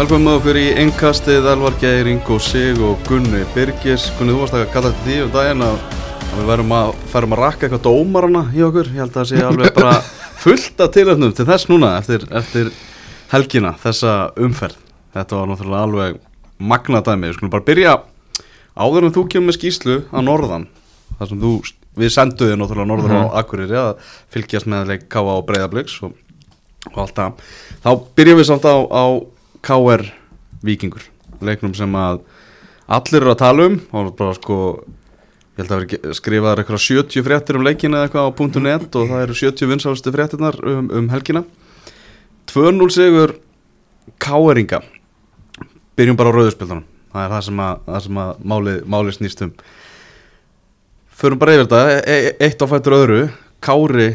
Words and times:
Velkomum 0.00 0.24
með 0.24 0.36
okkur 0.38 0.56
í 0.56 0.66
engkastið, 0.80 1.46
Elvar 1.50 1.74
Geir, 1.80 2.08
Ingo 2.08 2.38
Sig 2.40 2.78
og 2.80 3.02
Gunni 3.04 3.42
Birgis. 3.52 4.06
Gunni, 4.16 4.32
þú 4.32 4.38
varst 4.40 4.54
að 4.56 4.62
kalla 4.72 4.92
þetta 4.94 5.04
því 5.04 5.16
um 5.26 5.32
daginn 5.34 5.64
að, 5.66 5.80
að 6.24 6.36
við 6.38 6.46
verðum 6.48 6.70
að, 6.72 6.92
ferum 7.12 7.34
að 7.36 7.40
rakka 7.42 7.66
eitthvað 7.66 7.82
dómarana 7.84 8.42
í 8.56 8.62
okkur. 8.64 8.88
Ég 8.94 9.02
held 9.02 9.10
að 9.10 9.18
það 9.18 9.26
sé 9.28 9.42
alveg 9.44 9.74
bara 9.76 9.90
fullt 10.44 10.80
af 10.80 10.94
tilöfnum 10.94 11.34
til 11.36 11.44
þess 11.50 11.68
núna 11.68 11.90
eftir, 11.98 12.24
eftir 12.40 12.70
helgina, 13.34 13.72
þessa 13.82 14.14
umferð. 14.40 14.78
Þetta 15.18 15.36
var 15.36 15.50
náttúrulega 15.50 15.82
alveg 15.90 16.16
magnadæmi. 16.72 17.28
Við 17.28 17.36
skulum 17.36 17.52
bara 17.52 17.66
byrja 17.68 17.92
áður 18.80 19.08
en 19.10 19.14
þú 19.18 19.24
kemur 19.34 19.50
með 19.50 19.58
skýslu 19.58 19.98
á 20.16 20.18
norðan. 20.24 20.64
Það 21.18 21.34
sem 21.34 21.42
þú, 21.44 21.50
við 22.00 22.14
senduði 22.16 22.56
náttúrulega 22.56 22.88
norður 22.94 23.12
Mhm. 23.18 23.28
á 23.28 23.36
Akureyri 23.42 23.76
að 23.76 23.92
fylgjast 24.32 24.70
með 24.70 24.94
leik 24.94 25.04
Káa 25.12 25.36
og 25.36 25.44
Breiðabliks 25.50 25.98
og, 26.08 26.16
og 26.88 26.98
allt 27.04 27.20
það. 27.20 27.44
Þá 27.84 27.90
byrjum 28.16 28.40
við 28.40 28.48
samt 28.48 28.64
á, 28.64 28.76
á 28.80 29.04
KR 29.64 30.04
Víkingur. 30.66 31.04
Leiknum 31.40 31.74
sem 31.76 31.94
að 31.96 32.22
allir 32.90 33.20
eru 33.22 33.32
að 33.32 33.40
tala 33.42 33.68
um. 33.70 33.78
Og 33.96 34.12
bara 34.18 34.36
sko 34.36 34.58
ég 35.56 35.62
held 35.62 35.74
að 35.74 35.82
vera 35.84 36.14
skrifaðar 36.16 36.62
eitthvað 36.62 36.84
70 36.86 37.26
fréttir 37.26 37.58
um 37.58 37.66
leikina 37.66 38.04
eitthvað 38.04 38.30
á 38.30 38.60
.net 38.64 38.96
og 38.96 39.10
það 39.10 39.24
eru 39.26 39.36
70 39.40 39.72
vinsálustu 39.74 40.14
fréttirnar 40.14 40.60
um, 40.64 40.88
um 41.00 41.10
helgina. 41.12 41.44
2-0 42.50 42.88
sigur 42.94 43.36
KR-inga 44.20 44.80
byrjum 45.98 46.16
bara 46.18 46.32
á 46.32 46.34
rauðurspildunum 46.34 46.86
það 47.12 47.24
er 47.24 47.32
það 47.34 47.44
sem 47.46 47.60
að, 47.62 47.84
það 47.86 48.02
sem 48.06 48.18
að 48.22 48.32
máli, 48.52 48.74
máli 48.86 49.14
snýst 49.14 49.44
um. 49.46 49.52
Förum 51.20 51.40
bara 51.40 51.56
yfir 51.56 51.68
þetta 51.68 51.82
e 52.00 52.16
e 52.16 52.34
eitt 52.46 52.62
á 52.64 52.66
fættur 52.70 52.96
öðru. 52.96 53.22
Kári 53.60 54.14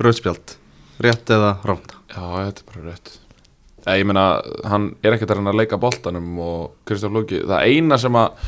rauðspjald 0.00 0.56
rétt 1.00 1.32
eða 1.32 1.56
rámt 1.64 1.94
Já, 2.12 2.20
þetta 2.20 2.60
er 2.60 2.68
bara 2.72 2.86
rétt 2.90 3.19
ja, 3.86 3.96
Ég 3.96 4.06
meina, 4.08 4.26
hann 4.68 4.90
er 5.02 5.16
ekkert 5.16 5.34
að 5.34 5.40
reyna 5.40 5.54
að 5.54 5.62
leika 5.62 5.80
boltanum 5.80 6.42
og 6.44 6.60
Kristján 6.88 7.16
Lóki 7.16 7.42
það 7.44 7.66
eina 7.68 7.98
sem 8.00 8.18
að 8.20 8.44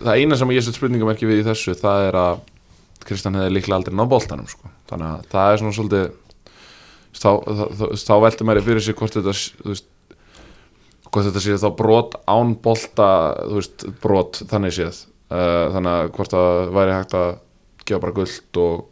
það 0.00 0.22
eina 0.22 0.38
sem 0.40 0.54
ég 0.54 0.64
set 0.64 0.78
spurningamerki 0.78 1.28
við 1.28 1.42
í 1.42 1.46
þessu 1.46 1.76
það 1.78 2.06
er 2.08 2.18
að 2.20 2.42
Kristján 3.04 3.38
hefði 3.38 3.54
líklega 3.54 3.78
aldrei 3.80 3.96
náð 3.96 4.10
boltanum 4.12 4.48
sko. 4.48 4.70
þannig 4.90 5.08
að 5.10 5.30
það 5.32 5.52
er 5.52 5.62
svona 5.62 5.76
svolítið 5.76 6.10
þá, 7.16 8.14
veldur 8.22 8.48
mér 8.48 8.62
fyrir 8.64 8.84
sig 8.84 8.98
hvort 8.98 9.16
þetta 9.16 9.34
veist, 9.66 9.88
hvort 11.10 11.26
þetta 11.26 11.42
sé 11.44 11.58
þá 11.60 11.68
brot 11.78 12.16
án 12.30 12.54
bolta 12.62 13.08
veist, 13.50 13.86
brot 14.02 14.42
þannig 14.50 14.76
séð 14.76 15.02
uh, 15.32 15.66
þannig 15.74 15.92
að 15.96 16.12
hvort 16.16 16.36
það 16.36 16.72
væri 16.76 16.96
hægt 16.96 17.16
að 17.18 17.30
gefa 17.84 18.04
bara 18.04 18.16
gullt 18.20 18.60
og, 18.62 18.84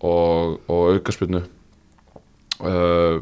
og, 0.00 0.56
og 0.70 0.94
aukaspilnu 0.96 1.42
uh, 2.64 3.20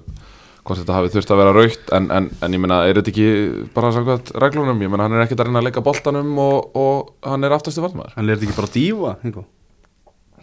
hvort 0.67 0.81
þetta 0.83 0.97
hafi 0.97 1.12
þurft 1.14 1.33
að 1.33 1.41
vera 1.41 1.55
raukt 1.56 1.92
en, 1.97 2.06
en, 2.12 2.28
en 2.42 2.56
ég 2.56 2.62
meina, 2.62 2.83
er 2.89 3.00
þetta 3.00 3.12
ekki 3.12 3.28
bara 3.77 3.92
samkvæmt 3.95 4.33
reglunum, 4.42 4.81
ég 4.83 4.92
meina, 4.92 5.06
hann 5.06 5.17
er 5.17 5.25
ekkert 5.25 5.42
að 5.42 5.50
reyna 5.50 5.62
að 5.62 5.69
leika 5.69 5.84
boltanum 5.86 6.33
og, 6.42 6.78
og 6.78 7.12
hann 7.27 7.47
er 7.47 7.56
aftastu 7.56 7.84
valdmaður 7.84 8.17
en 8.17 8.25
er 8.27 8.39
þetta 8.41 8.48
ekki 8.48 8.59
bara 8.61 8.72
dífa 8.75 9.12
Ingo? 9.27 9.44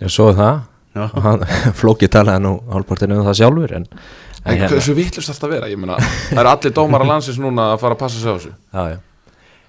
Ég 0.02 0.14
svo 0.14 0.30
það. 0.36 0.62
Já. 0.94 1.08
og 1.08 1.24
hann, 1.28 1.48
Flóki 1.78 2.10
talaði 2.12 2.46
nú 2.46 2.54
hálfpartinu 2.70 3.18
um 3.20 3.28
það 3.28 3.40
sjálfur 3.42 3.76
en, 3.80 3.88
en 3.90 4.04
en 4.44 4.60
hérna, 4.60 4.70
hversu 4.76 4.96
vitlust 4.98 5.32
þetta 5.32 5.50
að 5.50 5.56
vera, 5.58 5.72
ég 5.72 5.82
meina 5.82 5.98
það 6.04 6.44
eru 6.44 6.52
allir 6.54 6.76
dómar 6.78 7.06
að 7.06 7.12
landsins 7.14 7.40
núna 7.42 7.72
að 7.74 7.82
fara 7.82 7.98
að 7.98 8.04
passa 8.04 8.22
sig 8.22 8.30
á 8.30 8.36
þessu. 8.36 8.54
Já, 8.54 8.84
já. 8.94 9.00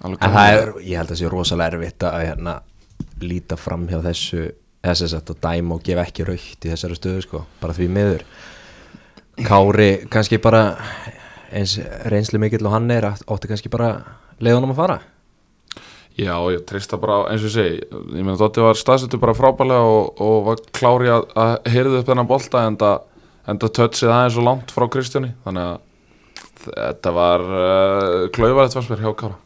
Alveg 0.05 0.21
en 0.21 0.35
það 0.35 0.51
er, 0.53 0.71
ég 0.83 0.99
held 0.99 1.07
að 1.07 1.13
það 1.13 1.21
sé 1.21 1.31
rosalega 1.31 1.71
erfitt 1.79 2.05
að 2.05 2.17
hérna, 2.21 2.55
líta 3.23 3.57
fram 3.57 3.87
hjá 3.89 3.97
þessu 4.03 4.43
SSF 4.85 5.31
og 5.33 5.39
dæma 5.41 5.77
og 5.77 5.85
gefa 5.85 6.03
ekki 6.05 6.27
raukt 6.27 6.67
í 6.67 6.71
þessari 6.73 6.99
stöðu 6.99 7.23
sko, 7.25 7.41
bara 7.61 7.73
því 7.73 7.87
miður 7.95 8.25
Kári 9.43 9.89
kannski 10.11 10.39
bara 10.39 10.77
eins 11.55 11.75
reynslu 12.11 12.39
mikill 12.39 12.65
og 12.65 12.75
hann 12.75 12.87
er 12.93 13.09
átti 13.11 13.49
kannski 13.49 13.71
bara 13.71 13.91
leiðunum 14.39 14.71
að 14.75 14.79
fara? 14.79 14.97
Já, 16.15 16.35
ég 16.47 16.61
treysta 16.63 16.95
bara, 16.95 17.25
eins 17.27 17.43
og 17.43 17.49
ég 17.49 17.55
segi 17.57 17.79
ég 17.83 18.21
meina, 18.23 18.37
Dotti 18.39 18.63
var 18.63 18.77
staðsettur 18.79 19.19
bara 19.19 19.35
frábælega 19.35 19.83
og, 19.83 20.21
og 20.23 20.37
var 20.45 20.61
klári 20.75 21.11
að, 21.11 21.25
að 21.35 21.55
heyrðu 21.73 21.99
upp 21.99 22.07
þennan 22.07 22.29
bolta 22.29 22.61
en 22.63 22.77
það, 22.79 23.01
tötsið 23.65 24.13
aðeins 24.13 24.37
svo 24.37 24.45
langt 24.45 24.71
frá 24.71 24.85
Kristjáni. 24.93 25.33
Þannig 25.43 25.73
að 25.73 25.81
þetta 26.69 27.13
var 27.17 27.43
uh, 27.49 28.21
klaufarið 28.35 28.77
tvarsverð 28.77 29.03
hjá 29.03 29.17
Kára. 29.19 29.41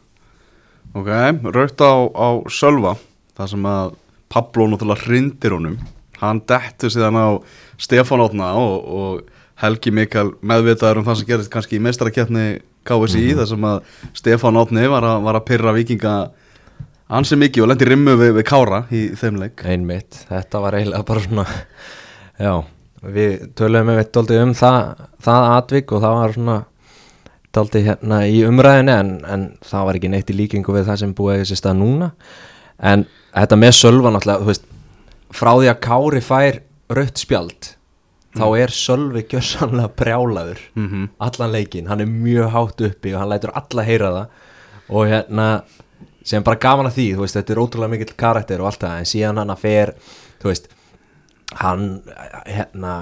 Ok, 0.94 1.10
raukt 1.56 1.82
á, 1.82 1.94
á 2.14 2.28
Sölva 2.54 2.94
það 3.34 3.50
sem 3.56 3.66
að 3.72 3.98
Pablo 4.30 4.68
náttúrulega 4.70 5.08
hrindir 5.08 5.58
honum. 5.58 5.76
Hann 6.22 6.44
dettur 6.46 6.94
síðan 6.94 7.18
á 7.18 7.28
Stefán 7.82 8.22
Átna 8.22 8.52
og, 8.62 8.78
og 8.86 9.39
Helgi 9.60 9.92
Mikael 9.92 10.30
meðvitaður 10.40 11.00
um 11.00 11.06
það 11.08 11.18
sem 11.20 11.28
gerist 11.28 11.52
kannski 11.52 11.76
í 11.76 11.82
meistarakefni 11.84 12.44
KSI 12.88 13.24
þar 13.36 13.48
sem 13.50 13.66
að 13.68 13.80
Stefán 14.16 14.58
Átni 14.60 14.86
var, 14.88 15.04
a, 15.04 15.18
var 15.20 15.36
að 15.36 15.46
pyrra 15.50 15.74
vikinga 15.76 16.14
ansi 17.10 17.36
mikið 17.40 17.64
og 17.64 17.70
lendi 17.72 17.88
rimmu 17.90 18.16
við, 18.20 18.32
við 18.38 18.46
Kára 18.48 18.84
í 18.94 19.02
þeim 19.18 19.40
leik. 19.42 19.64
Einmitt, 19.68 20.22
þetta 20.30 20.62
var 20.62 20.78
eiginlega 20.78 21.06
bara 21.10 21.24
svona 21.24 21.46
já, 22.40 22.52
við 23.04 23.34
töluðum 23.58 23.90
með 23.90 24.02
dálítið 24.14 24.44
um 24.46 24.54
það, 24.56 24.78
það 25.26 25.48
atvik 25.56 25.92
og 25.92 26.04
það 26.04 26.16
var 26.20 26.36
svona 26.36 26.58
dálítið 27.50 27.88
hérna 27.90 28.20
í 28.30 28.40
umræðinu 28.46 28.94
en, 28.94 29.12
en 29.26 29.44
það 29.66 29.88
var 29.88 29.98
ekki 29.98 30.12
neitt 30.14 30.30
í 30.30 30.38
líkingu 30.38 30.76
við 30.76 30.88
það 30.88 31.02
sem 31.02 31.14
búið 31.18 31.42
þessi 31.42 31.60
stað 31.60 31.80
núna. 31.82 32.10
En 32.80 33.04
þetta 33.34 33.60
með 33.60 33.76
Sölva 33.76 34.14
náttúrulega, 34.14 34.40
þú 34.40 34.52
veist 34.54 34.66
frá 35.36 35.52
því 35.52 35.70
að 35.74 35.80
Kári 35.84 36.24
fær 36.24 36.62
rautt 36.96 37.20
spjald 37.20 37.74
þá 38.36 38.44
er 38.62 38.68
Sölvi 38.74 39.22
gjössanlega 39.26 39.90
brjálaður 39.98 40.58
Mhm. 40.76 41.08
allan 41.20 41.52
leikin, 41.52 41.86
hann 41.88 42.00
er 42.00 42.06
mjög 42.06 42.50
hátt 42.54 42.80
uppi 42.86 43.14
og 43.14 43.20
hann 43.20 43.28
lætur 43.32 43.50
alla 43.54 43.82
heyra 43.82 44.10
það. 44.14 44.26
Og 44.90 45.06
hérna 45.06 45.62
sem 46.24 46.42
bara 46.42 46.56
gaman 46.56 46.86
að 46.86 46.94
því, 46.98 47.06
veist, 47.18 47.34
þetta 47.36 47.50
er 47.54 47.62
ótrúlega 47.62 47.90
mikill 47.90 48.16
karakter 48.16 48.60
og 48.60 48.66
allt 48.66 48.80
það, 48.84 48.98
en 48.98 49.04
síðan 49.04 49.38
hann 49.38 49.50
að 49.50 49.58
fer 49.58 49.94
þú 50.40 50.48
veist 50.50 50.68
hann 51.60 52.02
hérna 52.46 52.92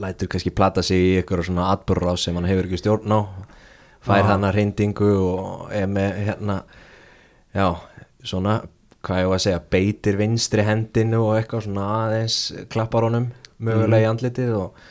lætur 0.00 0.28
kannski 0.28 0.50
plata 0.54 0.82
sig 0.82 0.96
í 0.98 1.22
ykkur 1.22 1.44
svona 1.44 1.70
atbörra 1.76 2.16
sem 2.18 2.34
hann 2.34 2.44
hefur 2.48 2.64
ekki 2.66 2.80
stjórn 2.80 3.12
á. 3.14 3.20
Fær 4.02 4.24
hann 4.26 4.42
að 4.42 4.54
reyndingu 4.56 5.10
og 5.22 5.68
er 5.72 5.86
með 5.86 6.16
hérna 6.26 6.62
já, 7.54 7.76
svona, 8.24 8.62
hvað 9.04 9.20
ég 9.22 9.28
var 9.28 9.38
að 9.38 9.44
segja 9.44 9.60
beitir 9.70 10.16
vinstri 10.18 10.64
hendinu 10.66 11.20
og 11.28 11.36
eitthvað 11.38 11.62
svona 11.68 11.86
aðeins 12.08 12.38
klappar 12.72 13.02
honum 13.06 13.28
mögulega 13.64 14.06
í 14.06 14.10
andlitið 14.10 14.52
og 14.58 14.84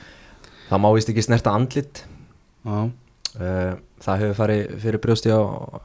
það 0.69 0.83
má 0.83 0.89
vist 0.95 1.11
ekki 1.11 1.25
snerta 1.25 1.53
andlit. 1.57 2.03
Já, 2.65 2.77
uh, 2.87 3.71
það 4.01 4.23
hefur 4.23 4.37
farið 4.39 4.75
fyrir 4.83 5.03
brjósti 5.03 5.33
á 5.33 5.41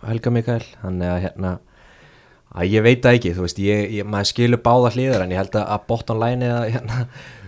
Helga 0.07 0.33
Mikael 0.35 0.63
þannig 0.83 1.13
að 1.13 1.23
hérna 1.27 1.57
að 2.57 2.73
ég 2.73 2.85
veit 2.87 3.03
það 3.05 3.19
ekki, 3.19 3.35
þú 3.37 3.45
veist, 3.45 3.59
ég, 3.61 3.83
ég, 3.99 4.09
maður 4.09 4.31
skilur 4.31 4.63
báða 4.65 4.93
hliðar 4.95 5.27
en 5.27 5.35
ég 5.35 5.41
held 5.43 5.59
að, 5.59 5.67
að 5.75 5.85
bottom 5.91 6.23
line 6.23 6.47
eða 6.47 6.63
hérna, 6.73 7.03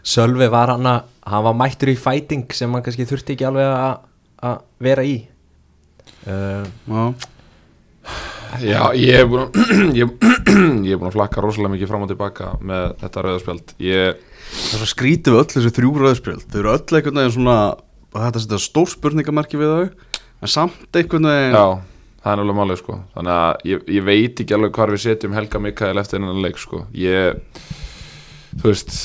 Sölvi 0.08 0.48
var 0.52 0.72
hann 0.72 0.86
að 0.88 1.08
hann 1.28 1.44
var 1.44 1.56
mættur 1.56 1.90
í 1.92 1.96
fighting 2.00 2.52
sem 2.56 2.72
hann 2.72 2.84
kannski 2.84 3.06
þurfti 3.08 3.34
ekki 3.34 3.48
alveg 3.48 3.72
að, 3.72 4.04
að 4.50 4.60
vera 4.84 5.04
í. 5.04 5.16
Uh, 6.28 6.64
já, 6.88 7.02
Já, 8.62 8.80
ég 8.96 9.18
hef 9.18 9.28
búin 9.28 9.44
að 9.44 9.58
ég, 10.00 10.12
ég 10.88 10.94
hef 10.94 11.00
búin 11.00 11.10
að 11.10 11.16
flakka 11.18 11.44
rosalega 11.44 11.74
mikið 11.74 11.90
fram 11.90 12.04
og 12.06 12.12
tilbaka 12.12 12.52
með 12.64 12.94
þetta 13.02 13.24
rauðarspjald 13.26 13.74
ég, 13.84 14.22
það 14.52 14.74
er 14.74 14.82
svo 14.82 14.88
skrítið 14.92 15.34
við 15.34 15.40
öll 15.42 15.52
þessi 15.54 15.74
þrjú 15.76 15.92
rauðspjöld. 16.02 16.48
Þau 16.48 16.58
eru 16.60 16.72
öll 16.74 16.98
einhvern 16.98 17.20
veginn 17.20 17.36
svona 17.36 17.58
þetta 18.14 18.42
setja 18.44 18.60
stór 18.64 18.92
spurningamarki 18.92 19.60
við 19.60 19.74
þau? 19.74 20.06
En 20.38 20.52
samt 20.52 20.98
einhvern 20.98 21.28
veginn 21.28 21.56
Já, 21.56 21.66
það 22.22 22.32
er 22.32 22.42
alveg 22.44 22.58
málið 22.58 22.80
sko. 22.82 23.00
Þannig 23.16 23.34
að 23.34 23.66
ég, 23.72 23.84
ég 23.98 24.06
veit 24.08 24.42
ekki 24.44 24.56
alveg 24.56 24.78
hvar 24.78 24.94
við 24.94 25.04
setjum 25.04 25.36
Helga 25.36 25.62
Mikael 25.62 26.00
eftir 26.00 26.20
hennan 26.20 26.42
leik 26.44 26.60
sko. 26.62 26.84
Ég, 26.96 27.40
þú 28.56 28.70
veist 28.70 28.98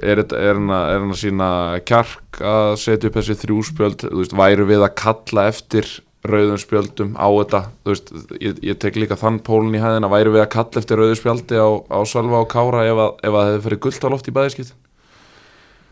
er, 0.00 0.24
hann, 0.24 0.72
að, 0.74 0.90
sína 1.20 1.50
kjark 1.88 2.42
að 2.42 2.74
setja 2.82 3.10
upp 3.10 3.18
þessi 3.20 3.40
þrjú 3.44 3.62
spjöld? 3.72 4.06
Þú 4.06 4.22
veist, 4.22 4.36
væru 4.38 4.68
við 4.70 4.86
að 4.86 4.94
kalla 5.02 5.48
eftir 5.52 5.96
rauðum 6.26 6.58
spjöldum 6.58 7.12
á 7.14 7.28
þetta. 7.30 7.60
Veist, 7.86 8.10
ég, 8.42 8.58
ég 8.66 8.78
tek 8.82 8.98
líka 8.98 9.18
þann 9.20 9.38
pólun 9.46 9.76
í 9.78 9.82
hæðina. 9.82 10.10
Væru 10.10 10.34
við 10.34 10.42
að 10.44 10.52
kalla 10.56 10.82
eftir 10.82 10.98
rauðu 10.98 11.18
spjaldi 11.20 11.60
á, 11.62 11.68
á 11.94 11.98
Sölva 12.08 12.42
og 12.42 12.50
Kára 12.50 12.82
ef 12.88 12.98
að, 12.98 13.14
ef 13.22 13.30
að 13.30 13.38
það 13.38 13.50
hefði 13.52 13.64
fyrir 13.68 13.82
gult 13.86 14.06
á 14.06 14.08
loft 14.12 14.28
í 14.30 14.34
bæðiskipt 14.34 14.74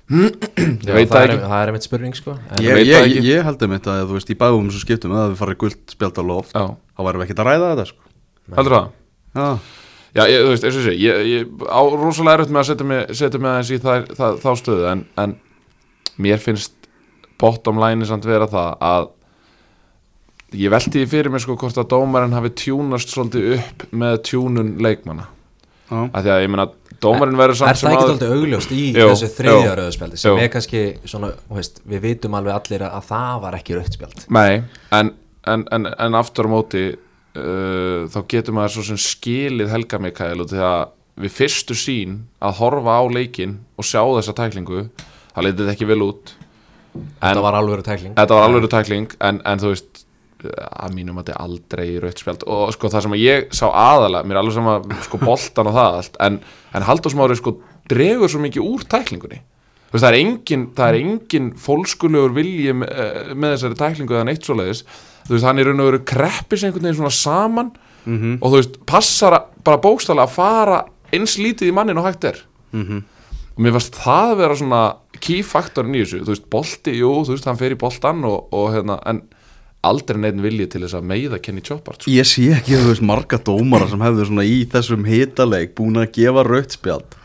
Ég 0.07 0.93
veit 0.95 1.11
það, 1.11 1.25
ekki. 1.25 1.39
það 1.43 1.57
er 1.59 1.71
einmitt 1.73 1.87
spurning 1.87 2.15
sko. 2.15 2.37
Ég, 2.63 2.77
veit 2.77 2.85
ég, 2.87 2.91
ég, 2.93 3.07
ekki. 3.09 3.23
ég 3.27 3.47
held 3.49 3.65
um 3.67 3.73
þetta 3.75 3.95
að 3.97 4.05
þú 4.07 4.19
veist 4.21 4.29
í 4.31 4.37
bæðum 4.39 4.69
þessu 4.71 4.83
skiptum 4.85 5.15
að 5.19 5.33
við 5.33 5.41
farið 5.41 5.59
guld 5.65 5.95
spjald 5.97 6.21
á 6.23 6.25
loft 6.29 6.53
Já, 6.55 6.63
þá 6.71 7.01
værum 7.09 7.23
við 7.23 7.27
ekkert 7.27 7.43
að 7.43 7.49
ræða 7.51 7.71
þetta 7.73 7.87
sko. 7.91 8.13
heldur 8.55 8.77
það? 8.77 8.87
Já, 9.35 9.49
Já, 10.17 10.23
ég, 10.31 10.45
þú 10.47 10.53
veist, 10.53 10.67
eins 10.69 10.79
og 10.79 10.85
sé, 10.87 10.95
ég, 11.03 11.19
ég 11.33 11.67
á 11.67 11.81
rosalega 11.91 12.39
erfitt 12.39 12.55
með 12.55 12.63
að 12.63 12.69
setja 12.71 12.87
mig, 12.93 13.03
setja 13.19 13.41
mig 13.43 13.51
aðeins 13.51 13.73
í 13.75 13.81
það, 13.83 14.07
það, 14.21 14.39
þá 14.45 14.49
stöðu 14.63 14.87
en, 14.93 15.03
en 15.27 15.35
mér 16.23 16.41
finnst 16.41 16.89
bottom 17.43 17.83
line 17.83 18.07
samt 18.09 18.31
vera 18.31 18.47
það 18.49 18.71
að 18.87 19.11
ég 20.55 20.71
velti 20.71 20.93
því 21.01 21.07
fyrir 21.11 21.33
mig 21.35 21.43
sko 21.43 21.57
hvort 21.59 21.79
að 21.83 21.89
dómarinn 21.91 22.35
hafi 22.37 22.53
tjúnast 22.63 23.11
svolítið 23.13 23.57
upp 23.59 23.87
með 23.93 24.19
tjúnun 24.29 24.75
leikmanna. 24.85 25.27
Já, 25.91 25.99
af 26.13 26.23
því 26.25 26.31
að 26.35 26.43
ég 26.43 26.51
meina 26.51 26.67
dómarinn 27.03 27.39
verður 27.39 27.55
Er 27.55 27.59
samt 27.61 27.71
það 27.71 27.81
sem 27.81 27.91
ekki 27.93 28.03
áður- 28.03 28.13
alltaf 28.15 28.35
augljóst 28.37 28.73
í 28.75 28.85
Jú, 28.97 29.09
þessu 29.13 29.29
þriðja 29.37 29.75
rauðspjaldi 29.79 30.19
sem 30.19 30.33
jú. 30.33 30.39
er 30.43 30.49
kannski 30.55 30.81
svona, 31.07 31.29
veist, 31.53 31.81
við 31.87 32.01
vitum 32.07 32.35
alveg 32.39 32.55
allir 32.57 32.85
að, 32.87 32.95
að 32.99 33.05
það 33.11 33.41
var 33.45 33.57
ekki 33.61 33.77
rauðspjald 33.77 34.25
Nei, 34.35 34.63
en, 34.99 35.11
en, 35.47 35.65
en, 35.77 35.87
en 36.07 36.19
aftur 36.19 36.49
á 36.49 36.51
móti 36.51 36.83
uh, 37.37 38.07
þá 38.11 38.19
getur 38.33 38.57
maður 38.57 38.75
svo 38.79 38.87
sem 38.89 38.99
skilið 39.05 39.71
Helga 39.75 40.01
Mikael 40.03 40.41
og 40.43 40.51
því 40.51 40.65
að 40.67 40.83
við 41.27 41.33
fyrstu 41.37 41.77
sín 41.79 42.17
að 42.45 42.59
horfa 42.59 42.97
á 42.99 43.03
leikin 43.13 43.55
og 43.79 43.87
sjá 43.87 44.01
þessa 44.17 44.35
tæklingu 44.37 44.89
það 45.37 45.47
leitið 45.47 45.71
ekki 45.73 45.87
vel 45.89 46.03
út. 46.05 46.33
Þetta 47.21 47.45
var 47.45 47.57
alveg 47.61 47.85
tækling. 47.87 48.13
Þetta 48.17 48.37
var 48.41 48.49
alveg 48.49 48.67
tækling 48.73 49.15
en, 49.21 49.39
en 49.45 49.63
þú 49.63 49.71
veist 49.75 49.96
að 50.55 50.95
mínum 50.97 51.19
að 51.19 51.25
þetta 51.27 51.35
er 51.37 51.45
aldrei 51.45 51.89
rautt 52.03 52.23
spjald. 52.23 52.45
Og 52.47 52.73
sko 52.77 52.89
það 52.93 53.03
sem 53.07 53.17
að 53.17 53.23
ég 53.25 53.49
sá 53.57 53.67
aðalega 53.71 54.25
mér 54.27 54.37
er 54.37 54.41
alveg 54.43 54.55
sama 54.59 54.77
sko 55.07 55.19
boltan 55.23 55.71
og 55.71 55.77
það 55.77 55.99
allt 56.01 56.17
en, 56.27 56.39
en 56.75 56.87
Halldór 56.89 57.15
Smári 57.15 57.37
sko 57.39 57.57
dregur 57.91 58.29
svo 58.33 58.41
mikið 58.45 58.67
úr 58.67 58.85
tæklingunni. 58.91 59.41
Veist 59.93 60.03
það 60.03 60.13
er 60.13 60.19
engin, 60.19 60.65
engin 61.01 61.51
fólkskulegur 61.63 62.33
vilji 62.35 62.73
með, 62.75 62.91
eh, 62.91 63.35
með 63.39 63.55
þessari 63.57 63.79
tæklingu 63.81 64.17
eða 64.17 64.27
neitt 64.27 64.45
svoleiðis. 64.49 64.83
Þú 65.27 65.35
veist 65.37 65.47
hann 65.47 65.59
er 65.63 65.69
raun 65.71 65.81
og 65.85 65.91
veru 65.93 66.01
kreppis 66.07 66.65
einhvern 66.67 66.83
veginn 66.89 67.01
svona 67.01 67.15
saman 67.15 67.73
Mhm. 68.07 68.39
og 68.41 68.53
þú 68.53 68.57
veist 68.61 68.77
passar 68.87 69.33
að- 69.35 69.47
bara 69.65 69.79
bókstaflega 69.83 70.27
að 70.29 70.31
fara 70.31 70.85
eins 71.13 71.37
lítið 71.39 71.71
í 71.71 71.75
mannin 71.75 71.99
og 71.99 72.05
hægt 72.07 72.25
er. 72.25 72.37
Mhm. 72.73 73.03
og 73.57 73.63
mér 73.65 73.73
fannst 73.73 73.95
það 73.97 74.37
vera 74.37 74.55
svona 74.55 74.97
key 75.19 75.41
faktorin 75.43 75.95
í 75.97 76.03
þessu, 76.05 76.21
þú 76.23 76.29
veist, 76.35 76.51
bolti, 76.51 76.93
jú 77.01 77.25
þú 77.25 77.31
veist, 77.33 77.45
hann 77.47 77.57
fer 77.57 77.71
í 77.73 77.79
boltan 77.79 78.23
og, 78.29 78.49
og 78.53 78.71
hérna 78.75 78.99
en 79.07 79.23
aldrei 79.87 80.21
neitt 80.23 80.41
vilji 80.43 80.67
til 80.73 80.83
þess 80.85 80.99
að 80.99 81.07
meiða 81.13 81.41
Kenny 81.43 81.65
Choppart, 81.65 82.03
sko. 82.03 82.13
Ég 82.13 82.29
sé 82.29 82.49
ekki 82.57 82.77
þú 82.77 82.91
veist 82.91 83.07
marga 83.07 83.39
dómara 83.39 83.89
sem 83.91 84.03
hefðu 84.05 84.29
svona 84.31 84.47
í 84.49 84.59
þessum 84.73 85.07
hitaleik 85.09 85.77
búin 85.79 86.03
að 86.03 86.13
gefa 86.19 86.47
rautt 86.47 86.77
spjald 86.77 87.17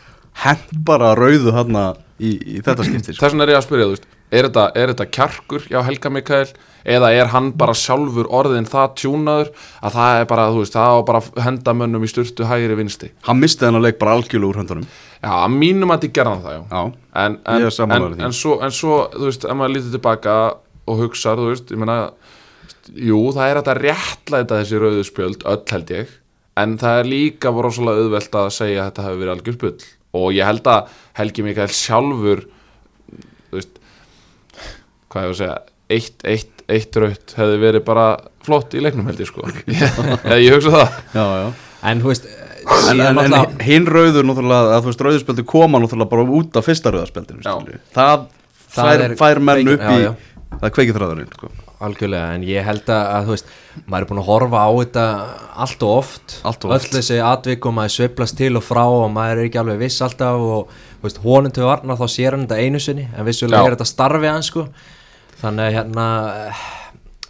hent 0.42 0.72
bara 0.86 1.12
rauðu 1.18 1.52
hann 1.54 1.76
í, 2.22 2.32
í 2.56 2.58
þetta 2.64 2.86
skipti 2.86 3.12
sko. 3.12 3.20
þess 3.20 3.32
vegna 3.34 3.46
er 3.46 3.54
ég 3.54 3.60
að 3.60 3.66
spyrja, 3.66 3.88
þú 3.88 3.96
veist 3.96 4.10
er 4.32 4.48
þetta, 4.48 4.66
er 4.80 4.92
þetta 4.92 5.06
kjarkur 5.12 5.66
hjá 5.68 5.80
Helga 5.84 6.12
Mikael 6.12 6.46
eða 6.88 7.10
er 7.14 7.30
hann 7.30 7.52
bara 7.58 7.74
sjálfur 7.78 8.30
orðin 8.32 8.66
það 8.66 8.94
tjúnaður 9.02 9.50
að 9.84 9.96
það 9.98 10.20
er 10.20 10.26
bara, 10.32 10.46
þú 10.54 10.62
veist, 10.64 10.76
það 10.78 10.96
á 10.96 11.00
bara 11.10 11.20
að 11.20 11.42
henda 11.44 11.74
mönnum 11.78 12.06
í 12.06 12.10
styrtu 12.10 12.48
hægri 12.48 12.78
vinsti 12.80 13.12
Hann 13.28 13.42
misti 13.42 13.66
þennan 13.66 13.84
leik 13.84 14.00
bara 14.00 14.16
algjörlega 14.16 14.50
úr 14.50 14.60
höndunum 14.62 14.88
já, 14.88 15.30
að 15.36 15.54
mínum 15.58 15.94
að 15.94 16.06
þið 16.06 16.14
gerða 16.18 16.34
það, 16.46 16.56
já 16.56 16.62
Já, 16.72 16.82
en, 17.22 17.38
en, 17.44 17.68
en, 18.26 18.36
svo, 18.36 18.56
en 18.64 18.74
svo, 18.74 18.98
þú 19.14 19.28
veist, 19.28 19.46
ef 19.46 19.58
maður 19.58 19.76
lítið 19.76 19.96
tilbaka 19.98 20.38
og 20.88 21.04
hugsar, 21.04 21.38
þú 21.38 21.52
veist, 21.52 21.70
ég 21.70 21.82
meina 21.82 21.98
jú, 22.90 23.20
það 23.36 23.50
er 23.50 23.60
að 23.62 23.70
réttlæta 23.80 24.60
þessi 24.60 24.80
rauðu 24.82 25.04
spjöld, 25.06 25.46
öll 25.48 25.62
held 25.72 25.92
ég 25.94 26.14
en 26.62 26.76
það 26.80 26.98
er 27.00 27.10
líka 27.10 27.52
rosalega 27.54 28.04
auðvelt 28.04 28.38
að 28.42 28.48
segja 28.58 28.82
að 28.82 28.88
þetta 28.90 29.06
hefur 29.06 29.20
verið 29.22 29.34
algjör 29.36 29.58
spjöld 29.58 29.84
og 30.22 30.26
ég 30.36 30.48
held 30.50 30.68
að 30.68 30.96
Helgi 31.20 31.44
Mikael 31.46 31.72
sjálfur 31.72 32.44
þú 33.48 33.58
veist 33.58 33.78
hvað 35.12 35.26
ég 35.26 35.32
að 35.32 35.38
segja, 35.40 35.58
eitt, 35.92 36.26
eitt, 36.28 36.64
eitt 36.72 37.00
raut 37.00 37.34
hefði 37.38 37.60
verið 37.62 37.84
bara 37.88 38.06
flott 38.44 38.76
í 38.76 38.82
leiknum 38.84 39.08
held 39.08 39.22
ég 39.22 39.30
sko 39.30 39.46
ég 40.44 40.56
hugsa 40.56 40.74
það 40.76 40.96
já, 41.16 41.26
já 41.44 41.52
En 41.82 41.98
þú 41.98 42.12
veist 42.12 42.28
En, 42.62 43.00
en, 43.02 43.18
en 43.18 43.56
hinn 43.66 43.88
rauður 43.90 44.26
náttúrulega 44.28 44.76
að 44.76 44.84
þú 44.84 44.90
veist 44.92 45.00
rauðspjaldi 45.02 45.44
koma 45.50 45.80
náttúrulega 45.82 46.12
bara 46.12 46.26
út 46.38 46.58
af 46.60 46.68
fyrsta 46.68 46.92
skilurðu. 46.92 47.80
það, 47.90 48.28
Það 48.72 48.86
fær, 48.86 49.02
er 49.02 49.14
fær 49.18 49.40
menn 49.42 49.70
upp 49.72 49.82
í 49.82 49.96
já, 49.98 50.04
já. 50.04 50.12
það 50.60 50.74
kveikið 50.76 50.98
þráðurinn 50.98 51.32
sko. 51.34 51.50
Algjörlega, 51.82 52.34
en 52.36 52.44
ég 52.46 52.64
held 52.66 52.88
að, 52.92 53.02
að 53.16 53.26
þú 53.28 53.34
veist, 53.34 53.52
maður 53.86 54.04
er 54.04 54.08
búin 54.10 54.20
að 54.22 54.28
horfa 54.28 54.62
á 54.62 54.70
þetta 54.78 55.04
allt 55.64 55.84
og 55.86 55.92
oft, 55.96 56.34
Allt 56.46 56.64
og 56.66 56.74
oft. 56.76 56.86
öll 56.88 56.96
þessi 56.98 57.18
atvik 57.26 57.66
og 57.68 57.76
maður 57.76 57.94
sveiflast 57.96 58.38
til 58.38 58.52
og 58.60 58.64
frá 58.66 58.82
og 58.86 59.06
maður 59.14 59.42
er 59.42 59.50
ekki 59.50 59.60
alveg 59.62 59.82
viss 59.82 60.02
alltaf 60.04 60.46
og 60.46 61.20
honum 61.24 61.52
til 61.54 61.66
varna 61.66 61.98
þá 61.98 62.06
sér 62.14 62.36
hann 62.36 62.46
þetta 62.46 62.60
einu 62.62 62.80
sinni, 62.82 63.08
en 63.10 63.26
vissulega 63.26 63.62
Já. 63.62 63.66
er 63.72 63.76
þetta 63.76 63.90
starfið 63.90 64.30
hans 64.30 64.50
sko, 64.52 64.66
þannig 65.42 65.68
að 65.68 65.76
hérna, 65.78 66.06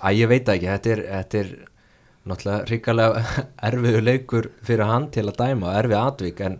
að 0.02 0.18
ég 0.20 0.32
veit 0.32 0.52
ekki, 0.56 0.70
þetta 0.74 0.94
er, 0.96 1.04
þetta 1.16 1.42
er 1.42 1.52
náttúrulega 2.28 2.70
ríkalega 2.70 3.22
erfiður 3.70 4.06
leikur 4.06 4.50
fyrir 4.62 4.86
hann 4.90 5.08
til 5.14 5.26
að 5.28 5.38
dæma, 5.40 5.76
erfið 5.80 6.00
atvik, 6.02 6.42
en, 6.46 6.58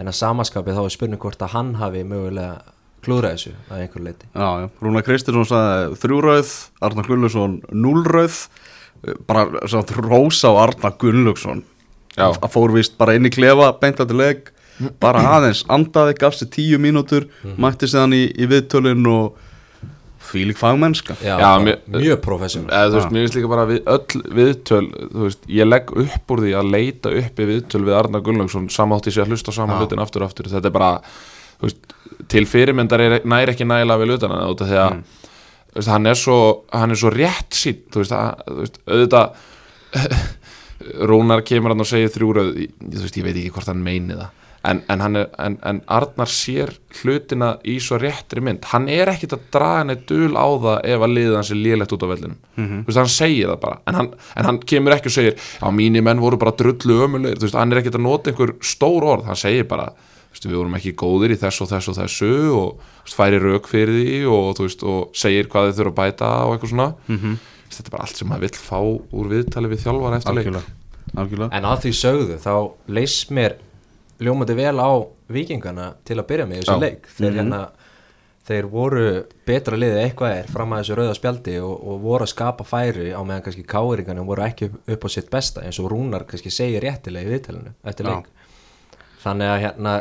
en 0.00 0.10
að 0.10 0.18
samaskapið 0.22 0.78
þá 0.80 0.84
er 0.86 0.94
spurning 0.96 1.20
hvort 1.22 1.44
að 1.44 1.54
hann 1.58 1.74
hafi 1.82 2.02
mögulega 2.08 2.62
klúðrað 3.06 3.36
þessu 3.36 3.52
að 3.70 3.82
einhver 3.84 4.04
leiti. 4.08 4.26
já, 4.34 4.48
já. 4.64 4.66
Rúna 4.82 5.02
Kristinsson 5.06 5.48
sagði 5.50 6.00
þrjúrauð 6.04 6.54
Arnar 6.88 7.08
Gunnlaugsson 7.10 7.58
núlrauð 7.84 8.40
bara 9.28 9.68
satt, 9.68 9.92
rósa 10.00 10.50
á 10.52 10.54
Arnar 10.64 10.96
Gunnlaugsson. 11.00 11.62
Já. 12.14 12.28
að 12.30 12.50
fór 12.54 12.70
vist 12.76 12.94
bara 12.98 13.16
inn 13.18 13.26
í 13.26 13.32
klefa 13.34 13.72
beint 13.80 13.98
að 13.98 14.12
til 14.12 14.20
leik 14.20 14.52
bara 15.02 15.22
aðeins 15.36 15.64
andaði, 15.70 16.14
gaf 16.18 16.34
sér 16.38 16.48
tíu 16.54 16.78
mínútur 16.82 17.26
mætti 17.58 17.86
séðan 17.90 18.14
í, 18.14 18.24
í 18.38 18.46
viðtölin 18.50 19.02
og 19.10 19.34
fílik 20.24 20.56
fagmennska. 20.58 21.14
Já, 21.22 21.36
Já, 21.38 21.50
mér- 21.62 21.80
mjög 21.90 22.20
þú 22.90 22.96
veist, 22.96 23.10
mér 23.12 23.26
finnst 23.26 23.36
líka 23.38 23.50
bara 23.52 23.66
við 23.68 23.90
öll 23.94 24.22
viðtöl, 24.38 24.86
veist, 25.26 25.42
ég 25.52 25.68
legg 25.68 25.92
upp 26.04 26.34
úr 26.34 26.42
því 26.46 26.54
að 26.58 26.70
leita 26.74 27.12
uppi 27.20 27.46
viðtöl 27.50 27.82
við 27.84 27.98
Arnar 27.98 28.24
Gunnlaugsson 28.24 28.70
samátti 28.72 29.12
sér 29.14 29.26
að 29.26 29.34
hlusta 29.34 29.52
á 29.52 29.58
sama 29.58 29.78
hlutin 29.78 30.02
aftur 30.02 30.24
og 30.24 30.30
aftur, 30.32 30.48
þetta 30.50 30.70
er 30.70 30.74
bara 30.74 30.90
þú 31.60 31.68
veist, 31.68 31.94
til 32.30 32.46
fyrirmyndar 32.48 33.02
er, 33.04 33.16
næri 33.28 33.54
ekki 33.54 33.66
nægilega 33.68 34.02
vel 34.02 34.16
utan 34.16 34.36
að 34.36 34.54
út 34.54 34.64
af 34.64 34.70
því 34.70 34.78
að 34.84 34.94
þú 35.74 35.80
veist, 35.80 35.90
hann 35.90 36.06
er 36.10 36.20
svo, 36.20 36.38
hann 36.72 36.94
er 36.94 37.00
svo 37.00 37.12
rétt 37.14 37.58
sítt, 37.58 37.84
þú 37.92 38.04
veist, 38.04 38.14
að, 38.14 38.46
þú 38.46 38.60
veist 38.62 38.80
auðvitað 38.86 39.26
Rúnar 41.08 41.40
kemur 41.46 41.72
hann 41.72 41.80
og 41.80 41.88
segir 41.88 42.10
þrjúröð 42.12 42.48
þú 42.56 43.04
veist, 43.04 43.18
ég 43.20 43.26
veit 43.26 43.36
ekki 43.36 43.52
hvort 43.54 43.70
hann 43.70 43.84
meini 43.84 44.18
það 44.18 44.32
en, 44.64 44.80
en, 44.88 45.00
hann 45.00 45.18
er, 45.18 45.28
en, 45.40 45.56
en 45.66 45.80
Arnar 45.92 46.30
sér 46.30 46.72
hlutina 47.00 47.54
í 47.68 47.76
svo 47.82 47.98
réttri 48.00 48.42
mynd. 48.44 48.64
Hann 48.70 48.88
er 48.92 49.10
ekkit 49.12 49.36
að 49.36 49.44
draga 49.54 49.84
neitt 49.88 50.06
dul 50.08 50.32
á 50.32 50.46
það 50.48 50.88
ef 50.94 51.04
að 51.06 51.14
liða 51.18 51.36
hans 51.38 51.52
er 51.52 51.60
lélegt 51.60 51.94
út 51.96 52.06
á 52.06 52.08
vellinum. 52.08 52.38
Þú 52.56 52.88
veist, 52.88 53.00
hann 53.02 53.12
segir 53.12 53.52
það 53.52 53.60
bara 53.66 53.78
en 53.90 54.00
hann, 54.00 54.10
en 54.40 54.48
hann 54.48 54.62
kemur 54.72 54.96
ekki 54.96 55.12
og 55.12 55.16
segir, 55.18 55.36
já, 55.60 55.66
mínir 55.74 56.06
menn 56.06 56.22
voru 56.22 56.40
bara 56.40 56.56
drullu 56.56 56.98
ömulegir, 57.06 57.40
þú 57.40 57.48
veist, 57.48 57.60
hann 57.60 57.74
er 57.74 57.82
ekkit 57.82 58.00
að 58.00 58.06
nota 58.06 58.32
einhver 58.32 58.54
stór 58.64 59.08
orð, 59.12 59.28
hann 59.28 59.40
segir 59.40 59.68
bara 59.68 59.90
veist, 60.34 60.46
við 60.48 60.58
vorum 60.58 60.78
ekki 60.78 60.94
góðir 60.98 61.34
í 61.34 61.40
þessu 61.40 61.64
og 61.64 61.70
þessu 61.72 61.92
og 61.92 61.98
þessu 62.00 62.30
og 62.58 62.86
veist, 63.04 63.16
færi 63.18 63.40
rauk 63.42 63.68
fyrir 63.70 63.98
því 64.00 64.16
og, 64.30 64.48
veist, 64.60 64.82
og 64.86 65.14
segir 65.16 65.50
hvað 65.52 65.70
þið 65.70 65.80
þurfa 65.80 65.92
að 65.94 66.00
bæta 66.00 66.32
og 66.44 66.56
eitthvað 66.56 66.74
svona. 66.74 66.88
Mhm. 67.08 67.36
þetta 67.74 67.88
er 67.88 67.94
bara 67.96 68.04
allt 68.06 68.18
sem 68.20 68.28
maður 68.30 68.44
vill 68.46 68.58
fá 68.62 68.80
úr 68.84 69.30
viðtali 69.32 69.70
við 69.72 69.80
þjálfara 69.82 70.18
eftir 70.20 70.36
leik. 70.36 70.46
Algjörlega, 70.46 70.74
algjörlega. 71.16 71.48
En 71.58 71.64
að 71.70 71.80
því 71.84 71.94
sögðu 71.98 72.36
þá 72.44 72.54
leist 72.86 73.32
mér 73.34 73.56
ljómandi 74.22 74.54
vel 74.54 74.76
á 74.78 74.90
vikingana 75.34 75.94
til 76.06 76.20
að 76.20 76.28
byrja 76.28 76.46
með 76.46 76.62
þessu 76.62 76.76
Já. 76.76 76.82
leik. 76.84 77.08
Þeir 77.16 77.40
hérna 77.40 77.62
þeir 78.44 78.66
voru 78.68 79.04
betra 79.48 79.76
liðið 79.78 80.02
eitthvað 80.02 80.34
er 80.36 80.48
fram 80.52 80.74
að 80.74 80.82
þessu 80.82 80.96
rauða 80.98 81.16
spjaldi 81.16 81.54
og, 81.64 81.74
og 81.74 82.02
voru 82.04 82.26
að 82.26 82.32
skapa 82.34 82.66
færi 82.68 83.06
á 83.16 83.20
meðan 83.24 83.44
kannski 83.46 83.64
káringarnir 83.68 84.26
voru 84.28 84.44
ekki 84.44 84.68
upp, 84.68 84.80
upp 84.94 85.06
á 85.06 85.14
sitt 85.14 85.30
besta 85.32 85.64
eins 85.64 85.80
og 85.80 85.88
Rúnar 85.92 86.26
kannski 86.28 86.52
segir 86.52 86.84
réttilega 86.84 87.24
í 87.24 87.32
viðtælinu 87.32 87.72
eftir 87.88 88.10
leik. 88.10 88.28
Þannig 89.24 89.48
að 89.54 89.62
hérna 89.64 89.94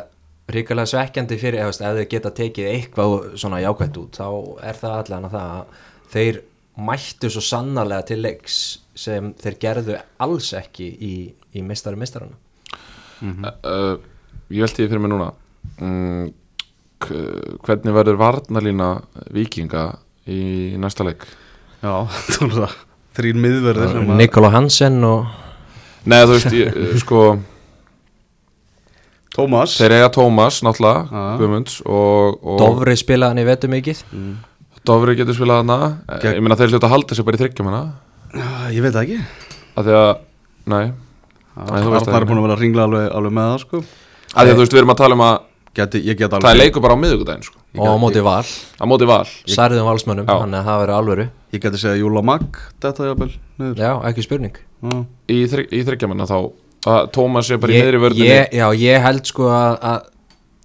ríkulega 0.52 0.90
svekkjandi 0.92 1.38
fyrir 1.40 1.64
ef, 1.64 1.80
ef 1.80 1.98
þeir 2.00 2.10
geta 2.12 2.34
tekið 2.36 2.72
eitthvað 2.72 3.14
svona 3.40 3.62
jákvætt 3.64 4.00
út 4.02 4.20
þá 4.20 4.28
er 4.70 4.80
það 4.80 4.98
allan 5.00 5.28
að 5.30 5.36
það 5.38 5.54
að 5.54 5.84
þeir 6.14 6.40
mættu 6.84 7.30
svo 7.30 7.44
sannarlega 7.46 8.08
til 8.10 8.20
leiks 8.24 8.58
sem 8.98 9.32
þeir 9.40 9.60
gerðu 9.62 10.00
alls 10.26 10.50
ekki 10.58 10.90
í, 10.90 11.14
í 11.54 11.66
mistari 11.66 12.00
mistarana 12.00 12.40
uh, 13.24 13.96
ég 14.52 14.64
velti 14.66 14.84
því 14.84 14.90
fyrir 14.90 15.04
mig 15.04 15.14
núna. 15.14 15.30
Mm, 15.80 16.32
hvernig 17.64 17.96
verður 17.96 18.20
varnalína 18.20 18.90
vikinga 19.36 19.86
í 20.30 20.42
næsta 20.80 21.06
leik? 21.08 21.26
Já, 21.84 22.04
þú 22.34 22.50
veist 22.50 22.60
það 22.60 22.76
þrín 23.14 23.42
miðverðir 23.44 23.92
sem 23.94 24.12
að 24.14 24.22
Nikola 24.22 24.52
Hansen 24.54 25.02
og 25.06 25.40
Nei, 26.10 26.20
þú 26.26 26.34
veist, 26.36 26.56
ég, 26.58 26.74
eh, 26.76 26.96
sko 27.00 27.20
Tómas. 29.34 29.78
Þeir 29.82 29.96
eiga 29.98 30.10
Tómas, 30.14 30.60
náttúrulega. 30.66 31.22
Guðmunds 31.42 31.80
og, 31.86 32.40
og 32.44 32.60
Dofri 32.62 32.98
spilaði 33.00 33.34
hann 33.34 33.42
í 33.42 33.48
vetu 33.48 33.70
mikið. 33.72 34.04
Dofri 34.86 35.16
getur 35.18 35.38
spilað 35.38 35.64
hana. 35.64 35.80
Gegn- 36.22 36.38
ég 36.38 36.44
meina 36.46 36.58
þeir 36.60 36.76
hluta 36.76 36.90
að 36.90 36.96
halda 36.98 37.18
sér 37.18 37.28
bara 37.28 37.40
í 37.40 37.42
þryggjum 37.42 37.72
hana 37.72 37.84
Já, 38.34 38.50
ég 38.74 38.82
veit 38.84 38.94
það 38.94 39.04
ekki. 39.08 39.18
Af 39.74 39.88
því 39.88 39.98
að, 39.98 40.12
Arnar 41.54 42.06
það 42.06 42.16
er 42.18 42.26
búin 42.30 42.40
að 42.42 42.46
vera 42.48 42.56
að 42.58 42.62
ringla 42.64 42.86
alveg, 42.88 43.10
alveg 43.14 43.34
með 43.38 43.50
það 43.52 43.60
sko. 43.64 43.82
Af 44.34 44.40
því 44.40 44.50
að 44.50 44.56
þú 44.56 44.64
veist, 44.64 44.74
við 44.74 44.82
erum 44.82 44.94
að 44.94 45.02
tala 45.04 45.18
um 45.18 45.26
að 45.26 45.36
Geti, 45.74 46.04
ég 46.06 46.18
get 46.20 46.30
það 46.30 46.44
er 46.44 46.52
alveg 46.52 46.60
leikur 46.68 46.84
bara 46.86 46.94
á 46.94 47.02
miðvikudaginn, 47.02 47.46
sko. 47.48 47.58
Og 47.82 47.88
á 47.90 47.98
móti 47.98 48.22
val, 48.22 48.46
á 48.46 48.86
móti 48.86 49.08
val. 49.10 49.24
Særðum 49.50 49.88
valsmönnum 49.90 50.28
Já. 50.30 50.36
þannig 50.44 50.60
að 50.60 50.68
það 50.68 50.82
verið 50.84 50.98
alvöru. 51.00 51.24
Ég 51.56 51.64
geti 51.64 51.80
segja 51.82 51.98
Júla 51.98 52.22
Magg 52.22 52.60
Þetta 52.84 53.08
jafnvel 53.08 53.30
niður. 53.58 53.82
Já, 53.82 53.90
ekki 54.12 54.26
spurning. 54.28 54.60
Já. 54.84 55.00
í, 55.34 55.38
þry, 55.50 55.66
í 55.74 55.80
þryggjamanna 55.88 56.28
þá 56.30 56.38
að 56.92 57.12
Tómas 57.16 57.52
er 57.54 57.58
bara 57.64 57.74
í 57.76 57.82
miðri 57.82 58.02
vörðinni 58.04 58.28
ég, 58.32 58.50
já, 58.60 58.66
ég 58.80 59.02
held 59.06 59.30
sko 59.30 59.48
að, 59.54 59.78
að 59.92 60.10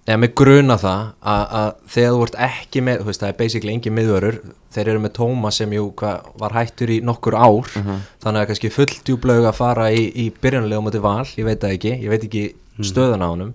eða 0.09 0.17
með 0.23 0.31
gruna 0.41 0.75
það 0.81 1.01
að, 1.21 1.43
að 1.59 1.67
þegar 1.93 2.15
þú 2.15 2.23
ert 2.25 2.37
ekki 2.49 2.81
með, 2.87 3.01
þú 3.03 3.09
veist, 3.11 3.21
það 3.21 3.29
er 3.33 3.37
basically 3.43 3.73
engin 3.75 3.93
miðvörur, 3.99 4.39
þeir 4.73 4.87
eru 4.95 5.03
með 5.03 5.13
Tómas 5.19 5.59
sem 5.61 5.75
jú 5.77 5.85
hva, 6.01 6.13
var 6.41 6.55
hættur 6.57 6.89
í 6.95 6.97
nokkur 7.05 7.37
ár 7.37 7.69
þannig 7.75 8.41
að 8.41 8.49
kannski 8.49 8.71
full 8.73 8.89
djúblaug 9.05 9.45
að 9.51 9.59
fara 9.59 9.91
í, 9.93 10.07
í 10.23 10.27
byrjanlega 10.41 10.81
móti 10.87 11.03
val, 11.03 11.27
ég 11.37 11.45
veit 11.45 11.61
það 11.61 11.77
ekki 11.77 11.93
ég 12.03 12.09
veit 12.15 12.25
ekki 12.29 12.43
stöðun 12.89 13.21
á 13.21 13.29
honum 13.29 13.53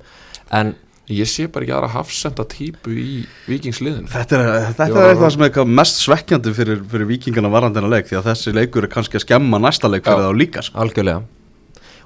en 0.54 0.74
ég 1.10 1.28
sé 1.28 1.48
bara 1.52 1.66
ekki 1.66 1.74
aðra 1.76 1.90
hafsenda 1.98 2.44
típu 2.48 2.94
í 2.96 3.18
vikingsliðinu 3.50 4.08
Þetta 4.14 4.38
er, 4.38 4.50
þetta 4.70 4.86
Ég 4.86 4.94
er 4.94 4.94
var 4.94 5.04
að- 5.04 5.10
eitthvað 5.14 5.34
sem 5.34 5.46
er 5.50 5.72
mest 5.82 5.98
svekkjandi 6.06 6.54
fyrir, 6.56 6.78
fyrir 6.88 7.10
vikingana 7.10 7.50
varandina 7.52 7.90
leik 7.92 8.06
því 8.08 8.20
að 8.22 8.28
þessi 8.30 8.54
leikur 8.56 8.86
er 8.86 8.92
kannski 8.94 9.18
að 9.18 9.26
skemma 9.26 9.60
næsta 9.60 9.90
leik 9.92 10.06
fyrir 10.06 10.22
Já. 10.22 10.28
þá 10.30 10.38
líka 10.40 10.62
sko. 10.64 10.78
algjörlega 10.80 11.22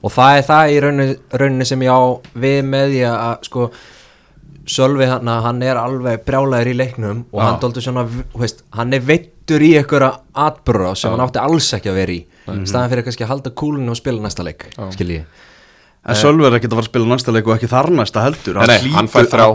og 0.03 0.13
það 0.15 0.39
er 0.39 0.45
það 0.49 0.73
í 0.73 0.81
rauninni, 0.85 1.17
rauninni 1.43 1.69
sem 1.69 1.83
ég 1.87 1.95
á 1.95 2.01
við 2.45 2.59
með 2.69 2.93
því 2.95 3.05
að 3.13 3.49
sko 3.49 3.71
Sölvi 4.69 5.07
hann, 5.09 5.25
hann 5.25 5.63
er 5.65 5.79
alveg 5.81 6.25
brjálæður 6.27 6.69
í 6.69 6.77
leiknum 6.77 7.23
og 7.33 7.39
Já. 7.41 7.45
hann, 7.47 7.61
dóldur 7.63 7.85
svona, 7.85 8.03
þú 8.05 8.43
veist, 8.43 8.59
hann 8.77 8.93
er 8.93 9.05
veittur 9.09 9.65
í 9.65 9.71
einhverja 9.81 10.11
atbyrra 10.45 10.91
sem 10.99 11.15
hann 11.15 11.23
átti 11.25 11.41
alls 11.41 11.71
ekki 11.79 11.89
að 11.89 12.01
vera 12.03 12.13
í. 12.13 12.19
Staðan 12.69 12.91
fyrir 12.93 13.07
kannski 13.07 13.25
að 13.25 13.33
halda 13.33 13.53
kúlinu 13.57 13.95
og 13.95 13.97
spila 13.97 14.21
næsta 14.25 14.45
leik 14.45 14.67
skil 14.93 15.09
ég. 15.15 15.47
En 16.09 16.17
Sölvi 16.21 16.45
er 16.49 16.59
ekkert 16.59 16.75
að 16.75 16.83
fara 16.83 16.85
að 16.85 16.91
spila 16.91 17.09
næsta 17.15 17.35
leik 17.35 17.49
og 17.49 17.57
ekki 17.57 17.71
þar 17.73 17.89
næsta 17.97 18.25
heldur. 18.27 18.61
Nei, 18.61 18.75
nei, 18.75 18.93
hann 18.93 19.09
fær 19.13 19.31
þrjá. 19.33 19.49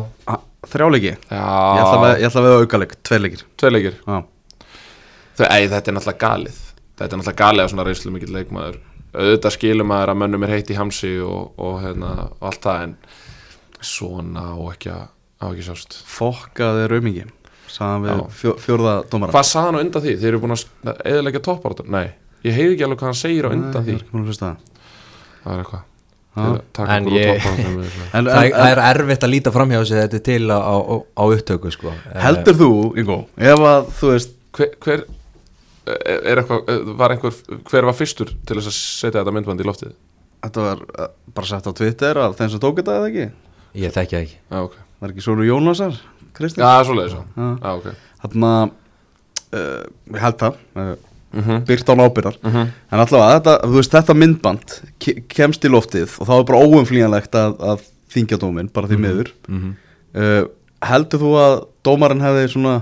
Þrjá 0.73 0.89
leiki? 0.95 1.13
Ég 1.13 1.83
ætla 1.83 2.09
já, 2.09 2.17
ég 2.17 2.27
ætla 2.29 2.43
við 2.47 2.57
auka 2.63 2.81
leik, 2.81 2.95
tveir 3.05 3.23
leikir. 3.27 3.45
Tvei 3.59 3.71
leikir. 3.73 3.99
Já, 4.07 4.19
Þau, 5.33 5.45
ei, 5.49 5.65
þetta 5.69 5.89
er 5.89 5.95
náttúrulega 5.97 6.21
galið. 6.21 6.57
Þetta 6.93 7.07
er 7.07 7.19
náttúrulega 7.21 7.39
galið 7.41 7.65
á 7.65 7.71
svona 7.71 7.85
reynslu 7.87 8.13
mikill 8.13 8.33
leikmaður 8.35 8.81
auðvitað 9.13 9.55
skilur 9.57 9.87
maður 9.89 10.13
að 10.13 10.19
mönnum 10.23 10.45
er 10.47 10.53
heitt 10.55 10.73
í 10.73 10.77
hamsi 10.77 11.13
og, 11.23 11.53
og, 11.61 11.77
hérna, 11.83 12.11
og 12.39 12.49
allt 12.49 12.65
það 12.65 12.83
en 12.87 12.97
svona 13.83 14.49
á 14.53 14.59
ekki 14.73 14.91
að 14.93 15.05
á 15.43 15.45
ekki 15.51 15.63
að 15.63 15.69
sjást 15.69 15.97
fokkaði 16.07 16.89
raumingi 16.91 17.23
sagðan 17.73 18.03
við 18.05 18.11
Já. 18.13 18.25
fjó, 18.41 18.51
fjórða 18.63 18.97
dómara 19.11 19.35
Hvað 19.35 19.47
sagði 19.49 19.69
hann 19.69 19.79
á 19.79 19.83
undan 19.83 20.05
því? 20.05 20.17
Þeir 20.21 20.29
eru 20.31 20.43
búin 20.43 20.55
að 20.57 21.01
eðalega 21.13 21.41
toppáratan? 21.47 21.89
Nei, 21.93 22.05
ég 22.45 22.57
heyði 22.57 22.75
ekki 22.75 22.85
alveg 22.87 23.01
hvað 23.01 23.11
hann 23.11 23.23
segir 23.23 23.49
á 23.49 23.49
undan 23.53 23.87
því 23.87 23.93
Ég 23.93 23.97
er 23.97 24.03
ekki 24.03 24.13
búin 24.13 24.23
að 24.23 24.31
hlusta 24.31 24.51
það. 24.51 24.69
Það 25.43 25.55
er 25.55 25.65
eitthvað 25.65 25.89
En 26.33 27.07
ég-. 27.13 27.43
En, 27.45 27.75
það, 27.77 28.15
en, 28.17 28.27
það 28.33 28.71
er 28.71 28.79
erfitt 28.87 29.25
að 29.25 29.29
líta 29.29 29.51
framhjá 29.53 29.83
sig 29.85 29.99
þetta 29.99 30.17
er 30.17 30.23
til 30.25 30.45
á, 30.49 30.57
á, 30.57 30.75
á 31.13 31.23
upptöku 31.29 31.73
sko 31.73 31.93
heldur 32.23 32.57
þú, 32.57 32.69
Ingo, 32.97 33.17
ef 33.37 33.65
að 33.69 33.91
þú 33.99 34.09
veist 34.15 34.33
hver, 34.57 34.71
hver 34.81 34.95
er 34.95 35.03
eitthvað, 35.87 36.69
var 36.97 37.11
einhver 37.15 37.33
hver 37.69 37.87
var 37.89 37.95
fyrstur 37.97 38.31
til 38.47 38.57
þess 38.59 38.69
að 38.71 38.75
setja 38.77 39.19
þetta 39.21 39.33
myndband 39.35 39.63
í 39.63 39.67
loftið? 39.67 39.93
Þetta 40.43 40.63
var 40.67 40.83
uh, 40.99 41.07
bara 41.35 41.47
sett 41.49 41.67
á 41.67 41.71
Twitter 41.75 42.19
af 42.23 42.35
þeim 42.39 42.49
sem 42.53 42.59
tók 42.63 42.79
þetta 42.81 42.97
eða 42.99 43.09
ekki 43.11 43.25
ég 43.83 43.93
þekki 43.95 44.15
það 44.15 44.23
ekki 44.25 44.37
Já, 44.51 44.59
ok 44.67 44.77
Var 45.03 45.11
ekki 45.13 45.23
svona 45.25 45.45
Jónasar, 45.47 45.95
Já, 46.33 46.49
það 46.63 46.85
svoleiðis 46.87 47.15
já. 47.17 47.23
Já, 47.63 47.71
ok 47.73 47.87
Þarna, 48.23 48.51
uh, 49.53 49.81
ég 50.13 50.21
held 50.27 50.39
það 50.45 50.61
uh, 50.75 50.93
Mhm. 51.33 51.63
Byrt 51.65 51.87
án 51.89 51.97
ábyrðar 52.03 52.35
Mhm. 52.45 52.67
En 52.93 52.99
allavega, 53.01 53.39
þetta, 53.39 53.53
þú 53.65 53.77
veist, 53.79 53.93
þetta 53.95 54.13
myndband 54.13 54.73
ke 55.01 55.13
kemst 55.33 55.63
í 55.65 55.69
loftið 55.73 56.11
og 56.21 56.27
þá 56.29 56.33
er 56.35 56.43
bara 56.45 56.59
óumflýjanlegt 56.67 57.33
að, 57.39 57.55
að 57.57 57.81
þingja 58.13 58.37
dóminn, 58.43 58.69
bara 58.71 58.87
því 58.91 58.99
miður 59.01 59.31
Mhm. 59.49 59.71
uh, 60.13 60.43
Heldur 60.85 61.19
þú 61.23 61.31
að 61.41 61.55
dómarinn 61.87 62.21
hefði 62.21 62.51
svona 62.53 62.75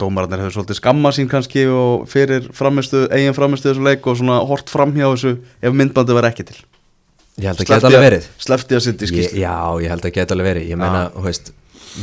Dómarinn 0.00 0.32
hefði 0.40 0.54
svolítið 0.56 0.78
skamma 0.80 1.12
sín 1.14 1.28
kannski 1.30 1.66
og 1.70 2.06
fyrir 2.10 2.48
framistu, 2.56 3.04
eigin 3.14 3.34
framistu 3.36 3.70
þessu 3.70 3.84
leik 3.86 4.06
og 4.10 4.16
svona 4.18 4.40
hort 4.48 4.72
framhjá 4.72 5.10
þessu 5.12 5.34
ef 5.62 5.72
myndbandi 5.76 6.16
var 6.16 6.26
ekki 6.30 6.46
til. 6.50 6.56
Ég 7.38 7.46
held 7.50 7.60
að 7.64 7.68
geta 7.70 7.88
alveg 7.90 8.04
verið. 8.08 8.26
Slefti 8.38 8.76
að 8.78 8.82
sitt 8.88 9.00
í 9.02 9.06
ég, 9.06 9.12
skýrslu 9.12 9.40
já, 9.42 9.54
ég 9.84 9.90
held 9.94 10.04
að 10.10 10.12
geta 10.18 10.34
alveg 10.36 10.48
verið. 10.52 10.68
Ég 10.70 10.78
meina, 10.78 11.04
þú 11.14 11.24
veist, 11.28 11.52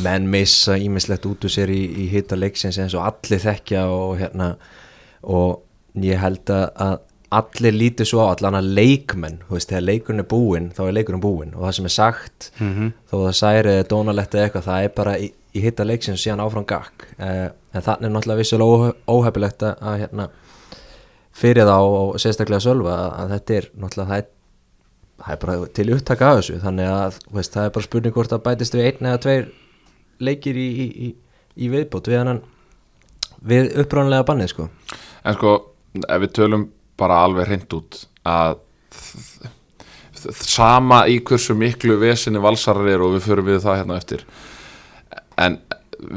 menn 0.04 0.28
missa 0.32 0.76
ímislegt 0.80 1.26
út 1.28 1.46
úr 1.48 1.52
sér 1.52 1.72
í, 1.72 1.82
í 2.04 2.08
hita 2.12 2.36
leiksins 2.40 2.80
eins 2.80 2.96
og 2.96 3.04
allir 3.10 3.40
þekkja 3.44 3.86
og 3.92 4.18
hérna 4.20 4.54
og 5.24 5.62
ég 6.00 6.20
held 6.20 6.52
að, 6.56 7.00
allir 7.32 7.76
lítið 7.76 8.08
svo 8.10 8.26
á 8.28 8.32
allan 8.34 8.58
að 8.60 8.70
leikmenn 8.76 9.38
þú 9.48 9.56
veist, 9.56 9.70
þegar 9.72 9.86
leikurinn 9.88 10.24
er 10.24 10.28
búinn 10.32 10.66
þá 10.76 10.82
er 10.90 10.96
leikurinn 10.98 11.24
búinn 11.24 11.54
og 11.56 11.64
það 11.68 11.76
sem 11.78 11.86
er 11.88 11.94
sagt 11.96 12.50
Mhm. 12.60 12.90
þó 13.12 13.16
það 13.22 13.36
særi 13.40 13.76
dónalegt 13.88 14.36
eða 14.36 14.48
eitthvað 14.50 14.68
það 14.68 14.84
er 14.84 14.90
bara 14.96 15.14
í, 15.20 15.32
í 15.56 15.62
hita 15.64 15.84
leiksins 15.88 16.24
síðan 16.26 16.44
áfram 16.44 16.66
gakk. 16.68 17.06
Uh, 17.20 17.50
en 17.72 17.86
þannig 17.86 18.08
er 18.10 18.14
náttúrulega 18.16 18.42
vissulega 18.42 18.78
óhe- 18.78 18.96
óhefilegt 19.16 19.66
að, 19.68 19.98
hérna 20.04 20.28
fyrir 21.42 21.68
þá 21.70 21.78
og 21.80 22.16
sérstaklega 22.20 22.64
sölva 22.64 22.96
að, 23.16 23.36
þetta 23.36 23.58
er 23.58 23.68
náttúrulega 23.80 24.10
það 24.12 24.24
er 24.24 24.30
það 25.22 25.34
er 25.36 25.42
bara 25.44 25.68
til 25.78 25.88
upptaka 25.96 26.30
af 26.32 26.40
þessu. 26.40 26.60
Þannig 26.64 26.92
að 26.92 27.18
veist, 27.36 27.54
það 27.54 27.68
er 27.68 27.74
bara 27.76 27.88
spurning 27.88 28.16
hvort 28.16 28.36
að 28.36 28.44
bætist 28.48 28.78
við 28.78 28.88
einn 28.90 29.10
eða 29.12 29.22
tveir 29.26 29.48
leikir 30.22 30.58
í, 30.58 30.68
í, 30.68 31.10
í, 31.58 31.70
viðbót 31.70 32.10
við 32.10 32.22
hann 32.22 32.42
við 33.46 33.72
uppránlega 33.82 34.26
bannið 34.28 34.52
sko. 34.54 34.68
En 35.26 35.38
sko, 35.38 35.56
ef 36.02 36.24
við 36.26 36.34
tölum 36.38 36.68
bara 37.00 37.22
alveg 37.26 37.50
hreint 37.50 37.74
út 37.78 38.04
að 38.28 38.60
sama 40.22 41.04
í 41.10 41.18
hversu 41.26 41.56
miklu 41.58 41.96
vesinni 42.02 42.42
valsarar 42.42 42.90
eru 42.92 43.08
og 43.08 43.16
við 43.16 43.26
förum 43.26 43.48
við 43.50 43.64
það 43.64 43.80
hérna 43.82 43.98
eftir. 44.02 44.26
En 45.42 45.58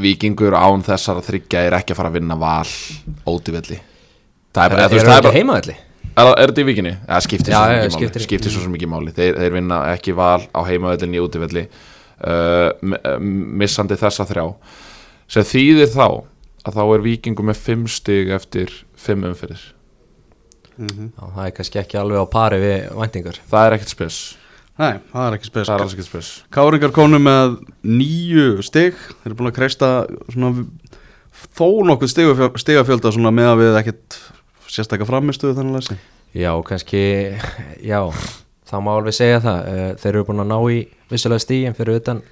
vikingur 0.05 0.55
án 0.57 0.85
þessara 0.87 1.23
þryggja 1.25 1.65
er 1.69 1.77
ekki 1.81 1.93
að 1.95 1.99
fara 2.01 2.13
að 2.13 2.19
vinna 2.21 2.37
val 2.41 2.69
ótivelli 3.29 3.81
það 4.55 4.65
er 4.65 4.75
bara, 4.75 4.85
er, 4.85 4.89
þú 4.89 4.99
veist, 4.99 5.05
er, 5.05 5.11
það 5.11 5.17
er 5.17 5.19
er 5.19 5.29
ekki 5.29 5.39
heimaðalli? 5.41 5.77
Er, 6.15 6.31
þetta 6.39 6.63
í 6.63 6.67
vikinni? 6.69 6.93
Ja, 7.09 7.17
skiptir 7.25 7.51
Já, 7.55 7.61
svo 7.65 7.97
skiptir- 7.99 8.21
máli. 8.21 8.29
Skiptir 8.29 8.53
svo 8.55 8.61
sem 8.63 8.75
ekki 8.77 8.87
máli. 8.87 9.15
Þeir, 9.17 9.39
þeir 9.41 9.55
vinna 9.57 9.81
ekki 9.91 10.15
val 10.15 10.45
á 10.55 10.61
heimavellinni 10.69 11.19
í 11.19 11.23
útivelli 11.25 11.65
uh, 11.67 12.69
uh, 12.71 13.17
Missandi 13.19 13.99
þessa 13.99 14.27
þrjá. 14.29 14.45
Sem 15.35 15.49
þýðir 15.51 15.91
þá 15.91 16.07
að 16.65 16.79
þá 16.79 16.83
er 16.85 17.05
vikingu 17.09 17.49
með 17.51 17.59
fimm 17.67 17.89
stig 17.91 18.31
eftir 18.35 18.71
fimm 18.95 19.27
umfyrir 19.27 19.61
Já, 20.75 21.23
það 21.23 21.43
er 21.45 21.53
kannski 21.55 21.79
ekki 21.83 21.99
alveg 22.01 22.23
á 22.23 22.27
pari 22.31 22.57
við 22.63 22.87
væntingar. 22.99 23.37
Það 23.51 23.67
er 23.67 23.77
ekkert 23.77 23.93
spes 23.95 24.17
Nei, 24.75 24.99
það 25.13 25.27
er 25.27 25.37
ekki 25.37 25.49
spes. 25.51 25.69
Það 25.69 25.75
er 25.75 25.85
alls 25.85 25.93
ekkert 25.95 26.09
spes. 26.09 26.31
Káringar 26.55 26.95
konu 26.95 27.21
með 27.23 27.59
nýju 27.87 28.65
stig. 28.67 28.97
Þeir 29.21 29.31
eru 29.31 29.39
búin 29.39 29.51
að 29.53 29.59
kreista 29.61 29.91
svona 30.33 30.65
þó 31.55 31.69
nokkuð 31.91 32.11
stigafjölda, 32.59 33.13
með 33.31 33.51
að 33.53 33.61
við 33.63 33.79
ekkert 33.83 34.19
sérstakka 34.75 35.07
framistuðu 35.07 35.55
þannig 35.59 35.77
að 35.77 35.79
lesi 35.79 36.01
Já, 36.35 36.51
kannski, 36.67 37.03
já 37.79 38.01
það 38.67 38.83
má 38.83 38.91
alveg 38.97 39.15
segja 39.15 39.43
það. 39.45 39.69
Eh, 39.71 39.91
þeir 40.03 40.11
eru 40.11 40.27
búin 40.27 40.43
að 40.43 40.51
ná 40.51 40.57
í 40.75 40.81
vissulega 41.13 41.45
stíin 41.45 41.77
fyrir 41.79 42.01
utan 42.01 42.23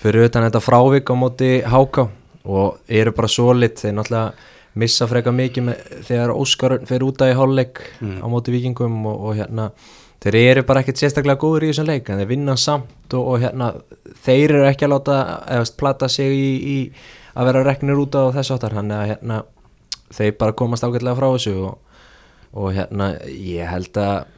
fyrir 0.00 0.28
utan 0.30 0.46
þetta 0.46 0.62
frávik 0.64 1.10
á 1.12 1.14
móti 1.18 1.50
háká 1.66 2.06
og 2.48 2.78
eru 2.88 3.12
bara 3.12 3.28
solid. 3.28 3.76
Þeir 3.76 3.98
náttúrulega 3.98 4.78
missa 4.78 5.08
freka 5.10 5.34
mikið 5.34 5.66
með, 5.68 5.94
þegar 6.08 6.32
Óskar 6.32 6.78
fer 6.88 7.04
út 7.04 7.20
að 7.20 7.34
í 7.34 7.38
hálfleik 7.38 7.82
á 8.00 8.26
móti 8.30 8.54
vikingum 8.54 9.00
og, 9.10 9.24
og 9.28 9.36
hérna 9.42 9.70
þeir 10.24 10.38
eru 10.40 10.64
bara 10.66 10.82
ekkert 10.82 11.00
sérstaklega 11.02 11.40
góður 11.40 11.66
í 11.66 11.70
þessum 11.72 11.88
leik 11.88 12.08
en 12.10 12.22
þeir 12.22 12.30
vinna 12.32 12.56
samt 12.58 13.14
og, 13.14 13.34
og 13.34 13.42
hérna 13.42 13.70
þeir 14.24 14.56
eru 14.56 14.64
ekki 14.68 14.88
að 14.88 14.94
láta 14.96 15.18
eða 15.56 15.68
plata 15.78 16.08
sig 16.10 16.34
í, 16.34 16.48
í 16.58 16.78
að 17.38 17.50
vera 17.50 17.66
reknir 17.66 18.00
út 18.02 18.18
á 18.18 18.34
þessu 18.34 18.56
áttar 18.56 18.74
hann 18.78 18.90
að 18.94 19.12
hérna 19.12 19.42
þeir 20.14 20.34
bara 20.40 20.56
komast 20.58 20.86
ágætlega 20.86 21.18
frá 21.18 21.28
þessu 21.28 21.54
og, 21.68 22.02
og 22.58 22.74
hérna 22.74 23.12
ég 23.28 23.70
held 23.70 24.02
að 24.02 24.34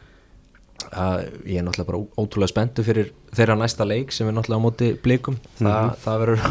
að 0.90 1.20
ég 1.46 1.60
er 1.60 1.64
náttúrulega 1.64 1.90
bara 1.90 2.00
ótrúlega 2.18 2.50
spenntu 2.50 2.82
fyrir 2.82 3.10
þeirra 3.36 3.56
næsta 3.60 3.86
leik 3.86 4.14
sem 4.14 4.26
er 4.26 4.34
náttúrulega 4.34 4.58
á 4.58 4.64
móti 4.64 4.88
blikum. 5.04 5.36
Þa, 5.60 5.74
það 6.02 6.22
verður 6.24 6.46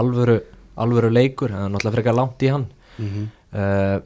alvöru, 0.00 0.38
alvöru 0.84 1.10
leikur 1.14 1.54
það 1.54 1.64
er 1.64 1.72
náttúrulega 1.72 1.96
frekar 1.96 2.16
langt 2.18 2.44
í 2.44 2.50
hann. 2.52 2.66
Uh, 3.54 4.00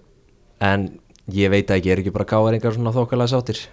en 0.63 0.87
ég 1.33 1.51
veit 1.51 1.73
ekki, 1.73 1.91
er 1.91 2.03
ekki 2.03 2.15
bara 2.15 2.29
gáðaringar 2.29 2.77
svona 2.77 2.95
þokkalega 2.95 3.33
sáttir 3.33 3.65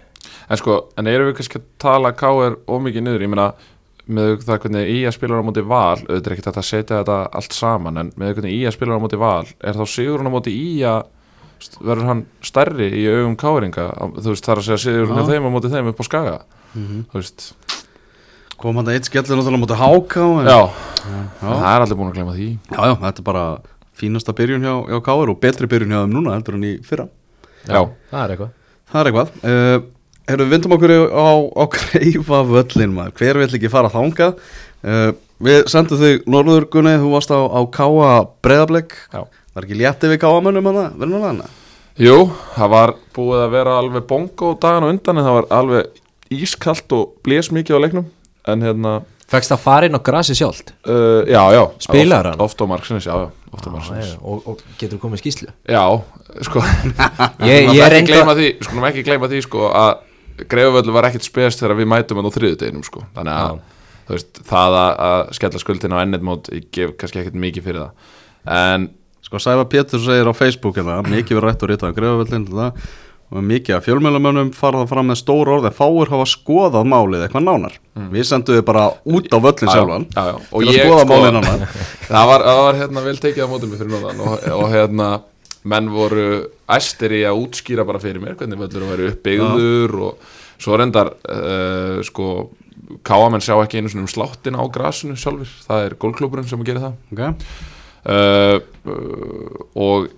En 0.50 0.60
sko, 0.60 0.78
en 0.98 1.10
erum 1.10 1.30
við 1.30 1.36
kannski 1.40 1.60
að 1.60 1.68
tala 1.82 2.12
K.R. 2.16 2.58
ómikið 2.70 3.06
niður, 3.06 3.24
ég 3.26 3.32
meina 3.32 3.52
með 4.10 4.40
það 4.42 4.60
hvernig 4.64 4.90
í 4.90 4.98
að 5.06 5.14
spila 5.14 5.38
á 5.38 5.46
móti 5.46 5.62
val 5.62 6.00
auðvitað 6.00 6.26
er 6.26 6.34
ekkert 6.34 6.50
að 6.50 6.66
setja 6.66 7.00
þetta 7.00 7.18
allt 7.38 7.54
saman 7.54 8.00
en 8.00 8.12
með 8.18 8.32
hvernig 8.38 8.56
í 8.56 8.60
að 8.66 8.74
spila 8.74 8.98
á 8.98 9.02
móti 9.04 9.20
val 9.20 9.44
er 9.46 9.78
þá 9.78 9.84
sigurinn 9.86 10.30
á 10.30 10.34
móti 10.34 10.54
í 10.56 10.70
að 10.88 11.04
verður 11.84 12.08
hann 12.08 12.22
stærri 12.42 12.88
í 12.96 13.04
augum 13.12 13.36
K.R.inga 13.38 13.86
þú 14.16 14.32
veist, 14.32 14.46
það 14.46 14.54
er 14.54 14.62
að 14.62 14.66
segja 14.70 14.82
sigurinn 14.86 15.20
á 15.20 15.22
Já. 15.22 15.28
þeim 15.30 15.46
á 15.46 15.50
móti 15.54 15.70
þeim 15.70 15.90
upp 15.92 16.00
á 16.00 16.04
skaga. 16.08 16.38
Þú 16.74 17.20
veist, 17.20 17.46
Kom 18.60 18.76
hann 18.76 18.84
það 18.84 18.98
eitt 18.98 19.06
skellur 19.08 19.38
náttúrulega 19.38 19.60
mútið 19.62 19.78
háká 19.80 20.24
en... 20.24 20.48
já, 20.50 20.58
já. 21.00 21.20
það 21.40 21.62
er 21.70 21.84
allir 21.84 21.96
búin 21.96 22.10
að 22.10 22.18
gleyma 22.18 22.34
því. 22.36 22.48
Já, 22.68 22.80
já, 22.90 22.94
þetta 23.06 23.22
er 23.22 23.26
bara 23.30 23.44
fínasta 23.96 24.34
byrjun 24.36 24.66
hjá, 24.66 24.74
hjá 24.90 24.98
Káir 25.06 25.32
og 25.32 25.38
betri 25.40 25.68
byrjun 25.70 25.94
hjá 25.94 26.00
þeim 26.02 26.12
núna 26.12 26.34
heldur 26.34 26.58
en 26.58 26.66
í 26.68 26.72
fyrra. 26.84 27.06
Já, 27.64 27.80
það 28.10 28.20
er 28.20 28.34
eitthvað. 28.34 28.50
Það 28.92 29.00
er 29.00 29.10
eitthvað. 29.10 29.32
Uh, 29.40 29.78
Herru, 30.28 30.44
við 30.44 30.52
vindum 30.56 30.76
okkur 30.76 30.92
á, 31.10 31.28
á 31.56 31.64
greifa 31.72 32.42
völlin 32.46 32.92
maður, 32.94 33.16
hver 33.18 33.40
vill 33.40 33.54
ekki 33.58 33.72
fara 33.72 33.90
þangað? 33.92 34.38
Uh, 34.84 35.10
Við 35.40 35.62
sendum 35.72 35.96
þig 35.96 36.26
Norður 36.28 36.66
Gunni, 36.68 36.98
þú 37.00 37.14
varst 37.14 37.30
á, 37.32 37.40
á 37.40 37.60
Káa 37.72 38.08
Breiðablik. 38.44 38.92
Já. 39.08 39.22
Var 39.56 39.64
ekki 39.64 39.78
létti 39.80 40.10
við 40.10 40.18
Káa 40.20 40.42
mönnum 40.44 40.68
að 40.68 40.76
það, 40.76 40.90
verður 41.00 41.14
nú 41.14 41.20
hana? 41.24 41.46
Jú, 42.00 42.16
það 42.58 42.68
var 42.74 42.92
búið 43.16 43.44
að 43.46 43.54
vera 43.54 43.76
alveg 43.80 44.04
bongo 44.10 44.50
dagan 44.60 44.84
og 44.84 44.92
undan 44.92 45.20
en 45.20 45.26
það 45.26 45.38
var 45.38 45.48
alveg 45.56 46.36
ískalt 46.36 46.92
og 46.96 47.16
blés 47.24 47.48
mikið 47.56 47.80
á 47.80 47.82
leiknum. 47.86 48.10
En 48.52 48.66
hérna 48.68 48.92
Fækst 49.30 49.52
það 49.54 49.62
fara 49.62 49.86
inn 49.88 49.94
á 49.96 50.02
grasi 50.02 50.34
sjálft? 50.36 50.72
Uh, 50.84 51.22
já, 51.30 51.40
já. 51.54 51.62
Spilar 51.86 52.32
hann? 52.32 52.40
Oft 52.42 52.60
á 52.60 52.66
marksins, 52.68 53.06
já, 53.08 53.14
já. 53.14 53.28
Oft 53.54 53.64
á 53.64 53.70
marksins. 53.70 54.12
og, 54.20 54.44
og 54.44 54.64
getur 54.78 55.00
komið 55.02 55.22
skýslu 55.22 55.48
Já, 55.70 55.84
sko. 56.44 56.62
Ég, 57.48 57.70
ég 57.72 57.92
reynda 57.94 58.34
því 58.34 58.48
Skulum 58.66 58.88
ekki 58.90 59.04
gleyma 59.06 59.30
því, 59.30 59.40
sko 59.46 59.70
að 59.70 59.92
Greifavöldu 60.50 60.94
var 60.94 61.08
ekkert 61.10 61.26
spes 61.26 61.58
þegar 61.60 61.76
við 61.80 61.90
mætum 61.92 62.20
hann 62.20 62.30
á 62.30 62.36
þriðudeginum, 62.36 62.86
sko. 62.86 63.04
Þannig 63.16 63.34
að 63.40 63.60
þú 64.08 64.16
veist, 64.16 64.40
það 64.48 64.78
að, 64.80 64.94
að 65.10 65.20
skella 65.38 65.62
skuldin 65.62 65.94
á 65.94 66.02
ennett 66.02 66.24
mót, 66.26 66.48
ég 66.54 66.70
gef 66.74 66.96
kannski 67.00 67.22
ekkert 67.22 67.38
mikið 67.44 67.68
fyrir 67.68 67.84
það. 67.84 68.16
En 68.60 68.88
Sko 69.30 69.38
Sæfa 69.38 69.66
Pétur 69.70 70.00
segir 70.02 70.26
á 70.26 70.34
Facebook 70.34 70.80
hérna, 70.80 71.02
mikið 71.06 71.38
verið 71.38 71.46
rætt 71.46 71.62
og 71.62 71.70
ritað 71.70 71.92
um 71.92 71.96
greifavöldin 71.98 72.46
og 73.30 73.44
mikið 73.46 73.76
að 73.76 73.84
fjölmjölamönnum 73.86 74.48
fara 74.58 74.80
það 74.80 74.88
fram 74.90 75.06
með 75.12 75.18
stór 75.20 75.50
orð 75.54 75.68
en 75.68 75.74
fáur 75.76 76.10
hafa 76.10 76.24
skoðað 76.26 76.88
málið 76.90 77.26
eitthvað 77.28 77.44
nánar. 77.46 77.76
Við 78.10 78.26
sendum 78.26 78.56
þið 78.56 78.64
bara 78.66 78.88
út 79.06 79.28
á 79.30 79.38
völlin 79.38 79.70
sjálfan 79.70 80.06
Mm. 80.10 80.16
já, 80.16 80.24
já. 80.26 80.36
til 80.50 80.66
að 80.66 80.80
skoða 80.80 81.04
málið 81.12 81.36
nánar. 81.36 81.62
það 82.10 82.26
var, 82.32 82.46
það 82.48 82.62
var 82.64 82.80
hérna 82.80 83.04
vel 83.04 83.20
tekið 83.22 83.46
á 83.46 83.48
mótum 83.52 83.76
og, 84.26 84.48
og 84.56 84.66
hérna 84.74 85.08
menn 85.68 85.90
voru 85.92 86.28
æstir 86.70 87.12
í 87.18 87.24
að 87.28 87.42
útskýra 87.42 87.84
bara 87.88 88.00
fyrir 88.00 88.22
mér 88.22 88.38
hvernig 88.38 88.60
völlurum 88.60 88.92
væri 88.94 89.10
uppbyggður 89.10 89.96
og 90.06 90.30
svo 90.60 90.78
reyndar 90.80 91.12
uh, 91.28 92.00
sko 92.06 92.30
káamenn 93.06 93.44
sjá 93.44 93.56
ekki 93.60 93.80
einu 93.80 93.92
svona 93.92 94.06
um 94.06 94.10
sláttin 94.10 94.56
á 94.56 94.64
grasinu 94.72 95.18
sjálfur, 95.18 95.50
það 95.66 95.84
er 95.86 95.96
gólklúburinn 96.00 96.48
sem 96.48 96.64
gerir 96.66 96.82
það. 96.86 96.96
Okay. 97.12 97.34
uh, 98.08 98.56
uh, 98.88 99.60
og 99.76 100.10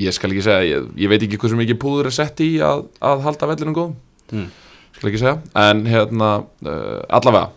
ég 0.00 0.16
skal 0.16 0.32
ekki 0.32 0.46
segja 0.46 0.64
ég, 0.66 0.88
ég 1.04 1.12
veit 1.12 1.22
ekki 1.22 1.38
hversu 1.38 1.58
mikið 1.60 1.80
púður 1.82 2.10
er 2.10 2.16
sett 2.16 2.40
í 2.42 2.54
að, 2.64 2.86
að 3.04 3.26
halda 3.28 3.50
vellinum 3.52 3.76
góðum. 3.76 3.98
Mm. 4.32 4.48
skal 4.96 5.10
ekki 5.10 5.20
segja, 5.20 5.36
en 5.60 5.84
hérna 5.86 6.30
uh, 6.64 7.02
allavega 7.12 7.52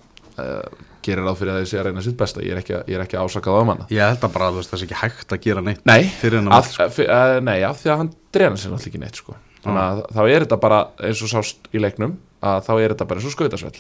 gerir 1.06 1.26
ráð 1.28 1.40
fyrir 1.42 1.54
að 1.56 1.66
sé 1.70 1.80
að 1.80 1.88
reyna 1.90 2.04
sitt 2.06 2.18
besta. 2.20 2.44
Ég 2.46 2.56
er 2.56 2.62
ekki, 2.62 2.76
að- 2.80 2.90
ég 2.92 2.98
er 3.00 3.04
ekki 3.06 3.18
að 3.20 3.26
ásaka 3.30 3.54
það 3.56 3.62
um 3.66 3.86
Ég 3.96 4.04
held 4.10 4.26
að 4.28 4.34
bara 4.36 4.52
veist, 4.56 4.72
það 4.74 4.82
sé 4.82 4.88
ekki 4.90 5.00
hægt 5.02 5.36
að 5.36 5.42
gera 5.46 5.62
neitt 5.66 5.86
Nei, 5.86 6.04
fyrir 6.22 6.40
hennar 6.42 6.62
að, 6.62 7.00
uh, 7.06 7.40
nei, 7.46 7.60
af 7.64 7.82
því 7.84 7.92
að 7.94 7.98
hann 8.02 8.12
dreina 8.36 8.56
sér 8.60 8.72
náttúrulega 8.74 8.92
ekki 8.92 9.04
neitt 9.06 9.22
sko. 9.22 9.36
þannig 9.66 9.82
að 9.86 10.02
þá 10.16 10.22
er 10.30 10.44
þetta 10.46 10.60
bara 10.62 10.80
eins 11.02 11.22
og 11.26 11.32
sást 11.32 11.70
í 11.74 11.82
leiknum 11.82 12.18
að 12.46 12.60
þá 12.68 12.74
er 12.76 12.94
þetta 12.94 13.08
bara 13.10 13.20
eins 13.22 13.30
og 13.30 13.34
skautasvell 13.34 13.80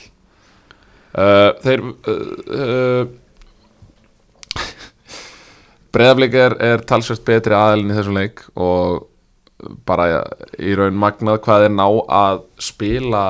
uh, 1.16 1.52
þeir 1.62 1.84
uh, 1.86 2.16
uh, 2.56 3.06
Breiðaflik 5.96 6.34
er, 6.36 6.56
er 6.60 6.82
talsvægt 6.84 7.24
betri 7.28 7.56
aðilin 7.56 7.94
í 7.94 7.96
þessum 7.96 8.18
leik 8.18 8.42
og 8.60 9.06
bara 9.88 10.08
í 10.60 10.74
raun 10.76 10.98
magnað 11.00 11.40
hvað 11.46 11.68
er 11.70 11.72
ná 11.72 11.86
að 12.12 12.42
spila 12.60 13.22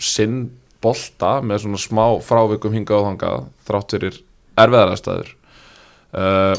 sinn 0.00 0.38
bolta 0.84 1.38
með 1.44 1.64
svona 1.64 1.80
smá 1.80 2.04
frávikum 2.24 2.74
hingað 2.74 3.02
og 3.02 3.08
þangað 3.10 3.42
þrátt 3.68 3.94
fyrir 3.96 4.20
erfiðarastæður 4.60 5.34
uh, 6.16 6.54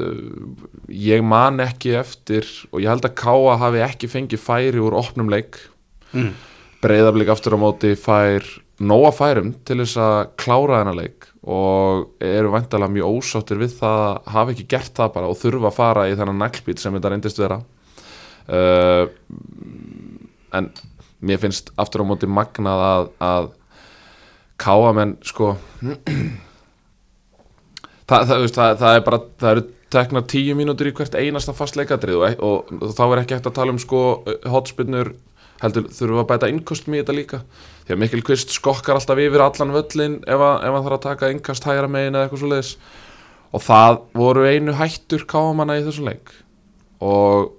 uh, 0.00 0.50
ég 0.92 1.24
man 1.24 1.62
ekki 1.64 1.96
eftir 2.00 2.48
og 2.70 2.82
ég 2.82 2.90
held 2.92 3.08
að 3.08 3.16
Káa 3.22 3.56
hafi 3.64 3.82
ekki 3.86 4.10
fengið 4.12 4.44
færi 4.44 4.82
úr 4.82 4.96
opnum 4.98 5.32
leik. 5.32 5.58
Mm. 6.12 6.36
breyðablík 6.80 7.32
aftur 7.32 7.56
á 7.56 7.58
móti 7.58 7.96
fær 7.98 8.44
nóga 8.78 9.10
færum 9.16 9.54
til 9.66 9.80
þess 9.80 9.96
að 10.00 10.18
klára 10.38 10.80
þennan 10.80 11.00
leik 11.00 11.26
og 11.46 12.22
eru 12.24 12.52
væntalega 12.52 12.92
mjög 12.92 13.16
ósáttir 13.18 13.60
við 13.60 13.76
það 13.78 14.02
að 14.04 14.30
hafa 14.34 14.52
ekki 14.52 14.66
gert 14.70 14.98
það 14.98 15.12
bara 15.14 15.30
og 15.30 15.38
þurfa 15.40 15.70
að 15.70 15.76
fara 15.76 16.06
í 16.10 16.16
þennan 16.18 16.40
naglbít 16.42 16.82
sem 16.82 16.96
þetta 16.96 17.12
reyndist 17.12 17.40
vera. 17.40 17.58
Uh, 18.46 19.08
en 20.54 20.70
mér 21.20 21.40
finnst 21.42 21.72
aftur 21.80 22.04
á 22.04 22.08
móti 22.08 22.28
magnað 22.28 22.84
að, 22.88 23.06
að 23.24 23.48
káamenn 24.60 25.16
sko 25.24 25.54
það, 28.08 28.20
það, 28.28 28.36
veist, 28.42 28.58
það, 28.58 28.76
það 28.82 28.98
er 28.98 29.06
bara 29.06 29.20
það 29.40 29.50
eru 29.52 29.64
teknar 29.96 30.26
tíu 30.28 30.56
mínútur 30.58 30.90
í 30.90 30.94
hvert 30.96 31.14
einasta 31.16 31.54
fast 31.56 31.78
leikadrið 31.78 32.18
og, 32.18 32.42
og, 32.42 32.74
og 32.82 32.92
þá 32.96 33.04
er 33.06 33.22
ekki 33.22 33.38
hægt 33.38 33.48
að 33.50 33.58
tala 33.60 33.74
um 33.74 33.80
sko 33.80 34.02
hotspinnur 34.50 35.14
heldur 35.62 35.88
þurfum 35.94 36.20
að 36.20 36.28
bæta 36.32 36.48
innkostum 36.52 36.96
í 36.96 37.00
þetta 37.00 37.16
líka. 37.16 37.40
Því 37.86 37.94
að 37.94 38.00
Mikkel 38.02 38.22
Kvist 38.26 38.52
skokkar 38.52 38.98
alltaf 38.98 39.20
yfir 39.22 39.44
allan 39.44 39.72
völlin 39.72 40.16
ef, 40.26 40.40
að, 40.40 40.56
ef 40.66 40.74
hann 40.74 40.84
þarf 40.84 40.96
að 40.98 41.04
taka 41.06 41.30
innkast 41.32 41.68
hægra 41.68 41.90
megin 41.90 42.16
eða 42.16 42.26
eitthvað 42.26 42.42
svo 42.42 42.50
leiðis 42.52 42.72
og 43.56 43.62
það 43.64 44.00
voru 44.20 44.44
einu 44.50 44.74
hættur 44.76 45.24
káamanna 45.30 45.78
í 45.78 45.86
þessum 45.86 46.10
leik. 46.10 46.34
Og 47.00 47.54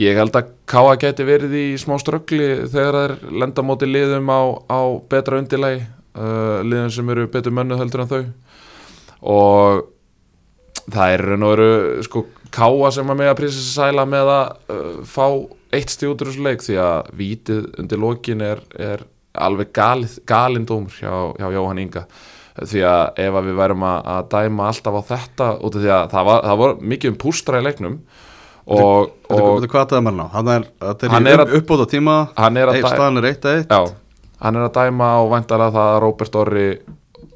ég 0.00 0.18
held 0.18 0.34
að 0.34 0.52
káa 0.70 0.94
geti 1.00 1.26
verið 1.26 1.54
í 1.58 1.66
smá 1.78 1.96
ströggli 2.02 2.48
þegar 2.72 2.96
það 2.96 3.04
er 3.06 3.16
lenda 3.42 3.64
móti 3.66 3.88
liðum 3.88 4.30
á, 4.32 4.42
á 4.66 4.80
betra 5.10 5.38
undilegi 5.38 5.84
uh, 5.84 6.62
liðum 6.66 6.92
sem 6.94 7.12
eru 7.14 7.26
betur 7.30 7.54
mönnuð 7.54 7.82
heldur 7.84 8.04
en 8.04 8.10
þau. 8.10 8.24
Og 9.34 9.84
það 10.90 11.14
er 11.14 11.24
raun 11.30 11.46
og 11.46 11.54
veru 11.54 12.06
sko 12.06 12.24
káa 12.54 12.90
sem 12.94 13.10
að 13.10 13.20
með 13.20 13.32
að 13.32 13.38
prísa 13.40 13.64
sæla 13.66 14.06
með 14.08 14.32
að 14.34 14.74
uh, 14.74 14.98
fá 15.06 15.26
eitt 15.74 15.94
stíð 15.94 16.12
út 16.12 16.22
úr 16.22 16.30
þessu 16.30 16.44
leik 16.44 16.62
því 16.62 16.78
að 16.82 17.10
vítið 17.18 17.64
undir 17.82 18.02
lokin 18.02 18.44
er, 18.46 18.62
er 18.78 19.06
alveg 19.34 19.72
galið, 19.74 20.18
galinn 20.28 20.66
dómur 20.68 20.94
hjá, 20.94 21.34
hjá 21.38 21.48
Jóhann 21.54 21.82
Inga. 21.82 22.04
Því 22.54 22.84
að 22.86 23.16
ef 23.24 23.34
að 23.34 23.48
við 23.48 23.56
værum 23.58 23.82
að, 23.86 23.96
að 24.12 24.28
dæma 24.30 24.68
alltaf 24.70 24.98
á 24.98 25.02
þetta 25.08 25.48
út 25.58 25.74
af 25.74 25.82
því 25.82 25.90
að 25.90 26.04
það 26.12 26.28
var, 26.28 26.44
það 26.44 26.60
var 26.60 26.76
mikið 26.92 27.10
um 27.10 27.16
pústra 27.24 27.58
í 27.58 27.64
leiknum 27.66 27.96
og, 28.66 29.10
Þetta 29.28 29.34
og 29.34 29.40
það 29.40 29.48
er 29.64 29.64
er, 30.54 30.66
þetta 30.80 31.08
Hann 31.14 31.26
er, 31.26 31.32
er 31.38 31.44
að- 31.44 31.54
uppbóta 31.58 31.86
tíma. 31.90 32.14
að 32.70 32.94
staðan 32.94 33.18
er 33.22 33.28
eitt 33.30 33.44
að 33.44 33.58
eitt. 33.58 33.72
Já, 33.74 33.94
hann 34.44 34.56
er 34.60 34.68
að 34.68 34.74
dæma 34.78 35.08
á 35.16 35.20
væntalega 35.34 35.74
það 35.74 35.90
að 35.94 36.00
Róbert 36.04 36.38
Orri 36.40 36.68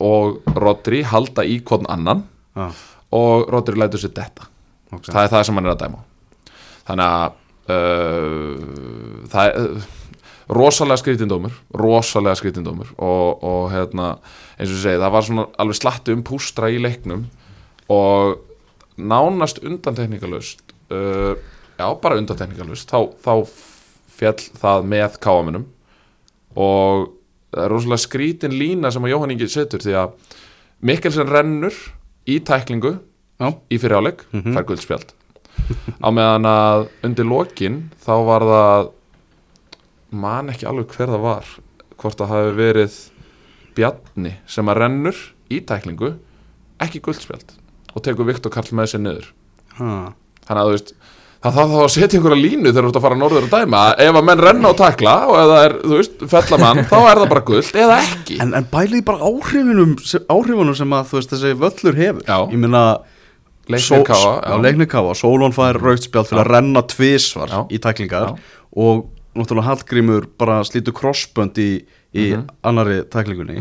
og 0.00 0.54
Rodri 0.54 1.02
halda 1.02 1.44
í 1.44 1.58
hvern 1.66 1.86
annan 1.88 2.24
Já, 2.56 2.68
og 3.12 3.48
Rodri 3.52 3.76
lætur 3.80 4.00
sér 4.00 4.14
detta. 4.14 4.48
Ok. 4.92 5.04
það 5.04 5.22
er 5.24 5.28
það 5.34 5.44
sem 5.44 5.54
hann 5.58 5.66
er 5.68 5.74
að 5.74 5.82
dæma. 5.84 5.98
Þannig 6.88 7.04
að 7.04 7.30
uh, 7.68 9.26
það 9.28 9.48
er 9.48 9.58
uh, 9.62 9.88
rosalega 10.58 11.00
skrítindómur 11.02 11.52
rosalega 11.76 12.38
skrítindómur 12.40 12.92
og, 12.96 13.42
og 13.44 13.66
hérna, 13.74 14.14
eins 14.56 14.70
og 14.72 14.78
ég 14.78 14.84
segi, 14.86 15.00
það 15.02 15.12
var 15.12 15.26
svona 15.26 15.44
alveg 15.60 15.76
slatti 15.76 16.14
um 16.16 16.22
pústra 16.24 16.70
í 16.72 16.78
leiknum 16.80 17.26
og 17.92 18.38
nánast 18.98 19.60
undantekningalust 19.64 20.64
uh, 20.94 21.34
já, 21.78 21.86
bara 22.02 22.18
undantekningalust 22.20 22.90
þá, 22.90 23.12
þá 23.22 23.32
fjall 24.18 24.40
það 24.58 24.88
með 24.94 25.20
káamunum 25.22 25.68
og 26.58 27.12
það 27.52 27.64
er 27.64 27.72
rosalega 27.72 28.04
skrítin 28.04 28.56
lína 28.58 28.90
sem 28.92 29.04
að 29.04 29.14
Jóhann 29.14 29.34
Ingi 29.34 29.48
setur 29.52 29.84
því 29.84 29.94
að 30.02 30.34
Mikkelsen 30.88 31.30
rennur 31.30 31.74
í 32.28 32.38
tæklingu 32.44 32.98
Já. 33.38 33.52
í 33.70 33.78
fyriráleik, 33.78 34.24
fær 34.30 34.66
guldspjald 34.66 35.14
á 36.02 36.08
meðan 36.14 36.46
að 36.48 36.88
undir 37.06 37.26
lokin 37.28 37.80
þá 38.02 38.14
var 38.26 38.44
það 38.48 38.88
man 40.18 40.50
ekki 40.52 40.66
alveg 40.68 40.94
hver 40.94 41.12
það 41.12 41.24
var 41.24 41.50
hvort 41.98 42.20
það 42.20 42.32
hafi 42.34 42.54
verið 42.58 42.98
Bjarni 43.78 44.32
sem 44.50 44.70
að 44.70 44.80
rennur 44.82 45.18
í 45.54 45.60
tæklingu 45.66 46.14
ekki 46.82 47.02
guldspjald 47.04 47.52
og 47.94 48.04
tekur 48.06 48.26
Viktor 48.28 48.52
Karl 48.52 48.74
með 48.74 48.90
sér 48.92 49.02
niður. 49.04 49.28
Ha. 49.78 49.90
Þannig 50.48 50.62
að 50.62 50.68
þú 50.70 50.76
veist 50.78 50.94
það 51.38 51.54
þarf 51.54 51.70
þá 51.70 51.78
að 51.84 51.92
setja 51.94 52.18
einhverja 52.18 52.42
línu 52.42 52.70
þegar 52.72 52.86
þú 52.86 52.88
ert 52.90 52.96
að 52.98 53.04
fara 53.06 53.16
norður 53.20 53.44
að 53.46 53.52
dæma. 53.54 53.82
Ef 54.02 54.16
að 54.18 54.24
menn 54.26 54.40
renna 54.42 54.70
og 54.72 54.78
takla 54.80 55.12
og 55.28 55.36
ef 55.38 55.50
það 55.52 55.60
er, 55.68 55.74
þú 55.84 55.92
veist, 56.00 56.16
fellamann 56.32 56.80
þá 56.90 56.96
er 56.98 57.20
það 57.22 57.28
bara 57.34 57.44
guld 57.50 57.68
eða 57.84 57.98
ekki. 58.02 58.38
En, 58.42 58.54
en 58.58 58.66
bælið 58.72 59.04
bara 59.06 59.28
áhrifunum 59.28 59.92
sem, 60.02 60.24
áhrifunum 60.34 60.74
sem 60.80 60.96
að 60.98 61.06
þú 61.12 61.20
veist 61.20 61.34
þessi 61.36 61.52
völlur 61.62 62.00
hefur. 62.02 62.24
Já. 62.26 62.38
Ég 62.50 62.58
meina 62.64 62.82
Leiknir 63.68 64.02
Káa, 64.08 64.32
já, 64.48 64.56
Leiknir 64.64 64.88
Káa, 64.88 65.12
Sólón 65.20 65.52
fær 65.54 65.76
rautspjald 65.78 66.30
fyrir 66.30 66.40
að 66.42 66.50
renna 66.56 66.82
tvisvar 66.88 67.50
Já. 67.52 67.60
í 67.70 67.78
tæklingar. 67.84 68.30
Já. 68.32 68.62
og 68.78 69.04
náttúrulega 69.38 69.68
Hallgrímur 69.68 70.26
bara 70.40 70.58
slítur 70.66 70.92
krossbönd 70.96 71.56
í, 71.62 71.84
í 72.16 72.24
Mhm. 72.34 72.46
annari 72.64 73.02
tæklingunni. 73.12 73.60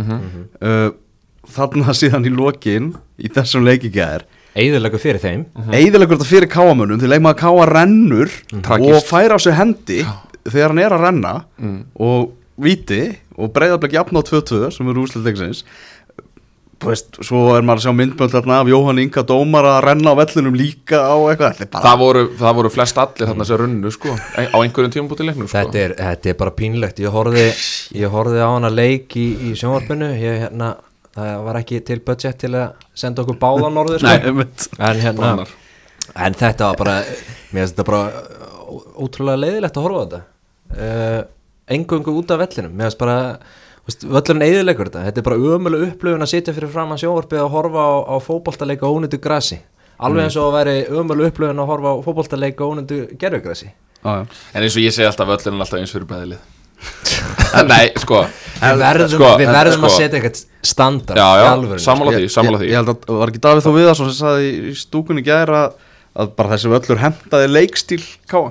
Uh, 0.64 0.90
þarna 1.46 1.94
síðan 2.00 2.26
í 2.26 2.32
lokin 2.34 2.96
í 3.20 3.30
þessum 3.30 3.68
leikingæðir 3.68 4.26
Eðilegu 4.58 4.98
fyrir 5.02 5.22
þeim 5.22 5.46
Mhm. 5.56 5.74
eiðilegur 5.78 6.18
þetta 6.18 6.30
fyrir 6.32 6.50
káamönnum 6.50 7.00
því 7.02 7.12
leikmaður 7.14 7.40
káa 7.44 7.68
rennur 7.70 8.32
og 8.54 8.64
Tragist. 8.64 9.08
fær 9.12 9.36
á 9.36 9.38
sig 9.40 9.54
hendi 9.54 10.00
þegar 10.48 10.68
hann 10.74 10.80
er 10.80 10.96
að 10.98 11.04
renna 11.06 11.34
Mm. 11.62 11.84
og 12.00 12.32
viti 12.60 13.18
og 13.38 13.54
breyðarblik 13.54 13.94
jafn 13.94 14.18
á 14.18 14.22
2-2 14.24 14.72
sem 14.74 14.88
er 14.90 14.94
úrslit 14.98 15.64
þú 16.78 16.92
veist, 16.92 17.18
svo 17.26 17.40
er 17.58 17.64
maður 17.66 17.80
að 17.80 17.86
sjá 17.88 17.94
myndbönd 17.98 18.34
þarna 18.36 18.60
af 18.62 18.68
Jóhann 18.70 19.00
Inga 19.02 19.24
Dómar 19.26 19.66
að 19.66 19.80
renna 19.88 20.14
á 20.14 20.20
vellinum 20.20 20.54
líka 20.58 21.00
á 21.10 21.16
eitthvað 21.32 21.64
það 21.74 21.98
voru, 21.98 22.22
það 22.38 22.56
voru 22.60 22.70
flest 22.70 23.00
allir 23.02 23.30
þarna 23.32 23.48
sem 23.50 23.58
runnu 23.64 23.92
sko, 23.96 24.14
á 24.14 24.58
einhverjum 24.62 24.94
tímum 24.94 25.10
bútið 25.10 25.32
leiknum 25.32 25.48
sko. 25.50 25.58
þetta, 25.58 25.76
er, 25.88 25.96
þetta 25.98 26.30
er 26.30 26.38
bara 26.38 26.52
pínlegt 26.52 27.02
Ég 27.02 27.10
horfði, 27.14 27.48
ég 27.98 28.14
horfði 28.14 28.44
á 28.46 28.50
hana 28.54 28.70
leik 28.70 29.10
í, 29.18 29.26
í 29.50 29.56
sjónvarpinu 29.58 30.12
ég, 30.22 30.38
hérna, 30.46 30.76
Það 31.18 31.44
var 31.48 31.60
ekki 31.62 31.80
til 31.88 32.00
budget 32.06 32.40
til 32.44 32.52
að 32.54 32.90
senda 32.98 33.24
okkur 33.24 33.40
báða 33.42 33.72
norður 33.78 34.04
sko. 34.04 34.12
nei, 34.12 34.50
en, 34.92 35.00
hérna, 35.02 35.32
en 36.14 36.38
þetta 36.38 36.72
var 36.72 36.82
bara 36.84 36.98
Mér 37.48 37.64
finnst 37.64 37.78
þetta 37.78 37.88
bara 37.88 38.26
ótrúlega 39.00 39.40
leiðilegt 39.40 39.80
að 39.80 39.86
horfa 39.88 40.00
á 40.00 40.04
þetta. 40.04 40.20
Uh, 40.78 41.22
Engungu 41.78 42.14
út 42.20 42.34
af 42.36 42.42
vellinum. 42.44 42.76
Mér 42.76 42.90
finnst 42.92 43.02
bara 43.02 43.18
Völlurinn 43.88 44.44
eðilegur 44.44 44.90
þetta. 44.90 45.06
Þetta 45.08 45.22
er 45.22 45.26
bara 45.30 45.54
ömuleg 45.56 45.84
upplöfun 45.94 46.26
að 46.26 46.32
sitja 46.34 46.52
fyrir 46.52 46.74
fram 46.74 46.90
að 46.92 47.06
sjónvarpið 47.06 47.44
og 47.46 47.54
horfa 47.54 47.86
á, 47.88 47.96
á 48.04 48.16
fótboltaleika 48.20 48.84
á 48.84 48.92
ónýttu 48.92 49.20
grasi. 49.24 49.62
Alveg 49.98 50.28
eins 50.28 50.36
og 50.38 50.52
að 50.52 50.56
væri 50.58 50.76
ömuleg 50.94 51.32
upplöfun 51.32 51.62
að 51.64 51.70
horfa 51.72 51.94
á 51.96 51.98
fótboltaleika 52.06 52.68
á 52.68 52.70
ónýttu 52.70 52.98
gerfugrasi 53.18 53.72
Já, 54.04 54.12
já. 54.14 54.26
en 54.54 54.64
eins 54.64 54.76
og 54.78 54.84
ég 54.84 54.94
segi 54.94 55.08
alltaf 55.08 55.32
er 55.34 55.56
alltaf 55.58 55.80
eins 55.80 55.94
fyrir 55.96 56.06
bæðilið 56.12 56.57
nei, 57.72 57.88
sko. 58.02 58.22
Við 58.58 58.80
verðum, 58.82 59.10
sko, 59.12 59.28
við 59.38 59.48
en- 59.48 59.54
verðum 59.56 59.84
að 59.86 59.92
sko- 59.92 59.98
setja 60.02 60.18
eitthvað 60.20 60.40
standard 60.68 61.18
Já, 61.20 61.28
já, 61.38 61.50
sko. 61.50 61.68
því, 61.68 61.82
sammála 61.84 62.14
ég, 62.18 62.32
því. 62.62 62.70
ég 62.72 62.80
held 62.80 62.90
að 62.94 63.18
var 63.22 63.32
ekki 63.32 63.42
Davíð 63.44 63.66
þó 63.68 63.72
við 63.78 63.86
það 63.90 63.98
sem 64.00 64.14
sagði 64.18 64.48
í 64.72 64.72
stúkunni 64.82 65.24
gæra 65.28 65.60
að, 65.68 65.76
að 66.18 66.32
bara 66.40 66.50
þessi 66.56 66.72
völlur 66.74 67.04
hentaði 67.04 67.52
leikstíl 67.54 68.02
káa 68.30 68.48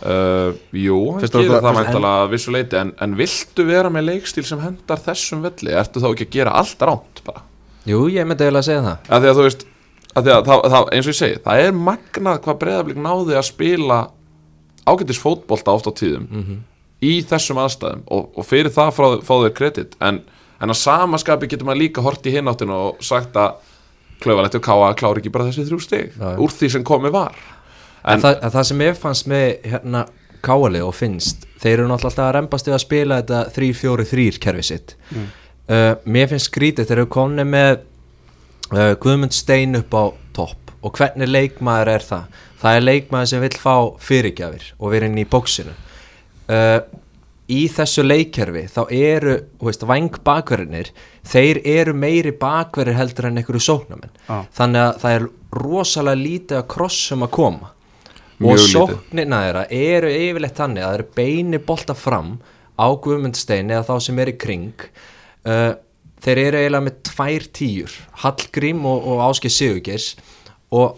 Uh, 0.00 0.54
jú, 0.72 0.94
hann 1.12 1.20
gerir 1.20 1.50
það- 1.50 1.60
það 1.60 1.74
finnst- 1.74 1.80
væntalega 1.90 2.20
að 2.24 2.30
vissu 2.32 2.52
leiti 2.54 2.76
en, 2.78 2.92
en 3.04 3.14
viltu 3.18 3.64
vera 3.68 3.90
með 3.92 4.04
leikstíl 4.06 4.44
sem 4.48 4.60
hendar 4.62 4.96
þessum 5.04 5.42
velli? 5.44 5.74
Ertu 5.76 6.00
þá 6.00 6.06
ekki 6.14 6.24
að 6.24 6.30
gera 6.38 6.52
allt 6.56 6.78
ránt 6.88 7.20
bara? 7.26 7.42
Jú, 7.90 8.06
ég 8.08 8.24
myndi 8.24 8.46
eiginlega 8.46 8.62
að 8.62 8.68
segja 8.70 8.84
það. 8.86 9.10
Að 9.10 9.20
því 9.26 9.28
að 9.32 9.36
þú 9.40 9.44
veist 9.44 9.64
að 10.14 10.24
því 10.24 10.32
að 10.38 10.46
það, 10.48 10.62
það, 10.72 10.88
eins 10.96 11.04
og 11.04 11.12
ég 11.12 11.18
segi, 11.20 11.40
það 11.44 11.64
er 11.66 11.76
magnað 11.90 12.40
hvað 12.46 12.58
breyðablík 12.62 13.02
náði 13.04 13.36
að 13.36 13.46
spila 13.50 13.98
ágættis 14.94 15.20
fótbolta 15.20 15.74
oft 15.76 15.90
á 15.90 15.92
tíðum 16.00 16.24
í 17.04 17.14
þessum 17.26 17.60
aðstæðum 17.62 18.04
og, 18.12 18.28
og 18.36 18.46
fyrir 18.46 18.72
það 18.74 18.92
frá, 18.96 19.08
fá 19.24 19.34
þeir 19.44 19.56
kredit. 19.56 19.96
En, 20.04 20.20
en 20.60 20.74
að 20.74 20.80
samaskapi 20.82 21.48
getur 21.50 21.68
maður 21.68 21.82
líka 21.84 22.04
hort 22.04 22.26
í 22.28 22.34
hináttin 22.34 22.72
og 22.74 23.00
sagt 23.04 23.36
að 23.40 23.58
klauvalegt 24.20 24.58
og 24.58 24.64
káa 24.64 24.92
klári 24.98 25.22
ekki 25.22 25.32
bara 25.32 25.48
þessi 25.48 25.66
þrjú 25.68 25.80
stig 25.80 26.10
Já, 26.12 26.34
já. 26.34 26.40
úr 26.44 26.52
því 26.52 26.72
sem 26.74 26.86
komið 26.86 27.14
var. 27.16 27.36
En, 28.00 28.14
en, 28.14 28.24
það, 28.24 28.38
en 28.44 28.54
það 28.56 28.66
sem 28.70 28.82
ég 28.84 28.98
fannst 29.00 29.28
með 29.30 29.46
hérna 29.72 30.06
káali 30.44 30.80
og 30.84 30.94
finnst 30.96 31.44
þeir 31.60 31.82
eru 31.82 31.88
náttúrulega 31.90 32.10
alltaf 32.10 32.26
að 32.26 32.34
rembast 32.38 32.68
við 32.68 32.76
að 32.76 32.82
spila 32.84 33.20
þetta 33.20 33.40
3-4-3 33.56 34.40
kerfi 34.40 34.66
sitt. 34.70 34.94
Uh, 35.12 35.92
mér 36.08 36.30
finnst 36.30 36.48
skrítið 36.48 36.88
þeir 36.88 37.02
eru 37.02 37.10
komni 37.12 37.44
með 37.48 37.72
uh, 38.72 38.94
Guðmund 39.00 39.36
Stein 39.36 39.76
upp 39.80 39.96
á 39.96 40.04
topp. 40.36 40.72
Og 40.80 40.96
hvernig 40.96 41.28
leikmaður 41.28 41.92
er 41.92 42.04
það? 42.06 42.40
Það 42.60 42.78
er 42.78 42.86
leikmaður 42.86 43.30
sem 43.32 43.44
vill 43.44 43.56
fá 43.60 43.74
fyrirgjafir 44.00 44.72
og 44.78 44.94
vera 44.94 45.08
inn 45.08 45.20
í 45.20 45.28
bóksinu 45.28 45.74
uh, 46.50 46.80
í 47.50 47.64
þessu 47.72 48.04
leikkerfi 48.06 48.64
þá 48.70 48.80
eru, 48.94 49.34
þú 49.58 49.68
veist, 49.68 49.84
væng 49.90 50.20
bakverðinir 50.26 50.92
þeir 51.26 51.60
eru 51.66 51.94
meiri 51.98 52.32
bakverðir 52.38 52.98
heldur 52.98 53.30
en 53.30 53.40
einhverju 53.40 53.64
sóknamenn 53.66 54.14
Já. 54.28 54.36
þannig 54.60 54.84
að 54.84 55.02
það 55.02 55.16
er 55.18 55.28
rosalega 55.60 56.20
lítið 56.20 56.60
að 56.60 56.66
krossum 56.70 57.26
að 57.26 57.32
koma. 57.34 57.74
Mjög 58.40 58.56
og 58.56 58.66
sóknina 58.72 59.42
þeirra 59.44 59.66
eru 59.76 60.10
yfirleitt 60.16 60.56
þannig 60.56 60.84
að 60.84 60.88
það 60.88 60.98
eru 60.98 61.08
beini 61.18 61.60
bolta 61.70 61.96
fram 61.98 62.32
á 62.80 62.86
Guðmundstein 63.04 63.72
eða 63.74 63.84
þá 63.90 64.06
sem 64.06 64.20
er 64.22 64.30
í 64.32 64.36
kring. 64.40 64.86
Uh, 65.44 65.74
þeir 66.24 66.42
eru 66.46 66.60
eiginlega 66.62 66.86
með 66.86 66.96
tvær 67.10 67.46
tíur 67.56 67.96
Hallgrím 68.22 68.86
og, 68.88 69.04
og 69.10 69.22
Áskei 69.26 69.52
Sigurgeirs. 69.52 70.14
Og 70.70 70.96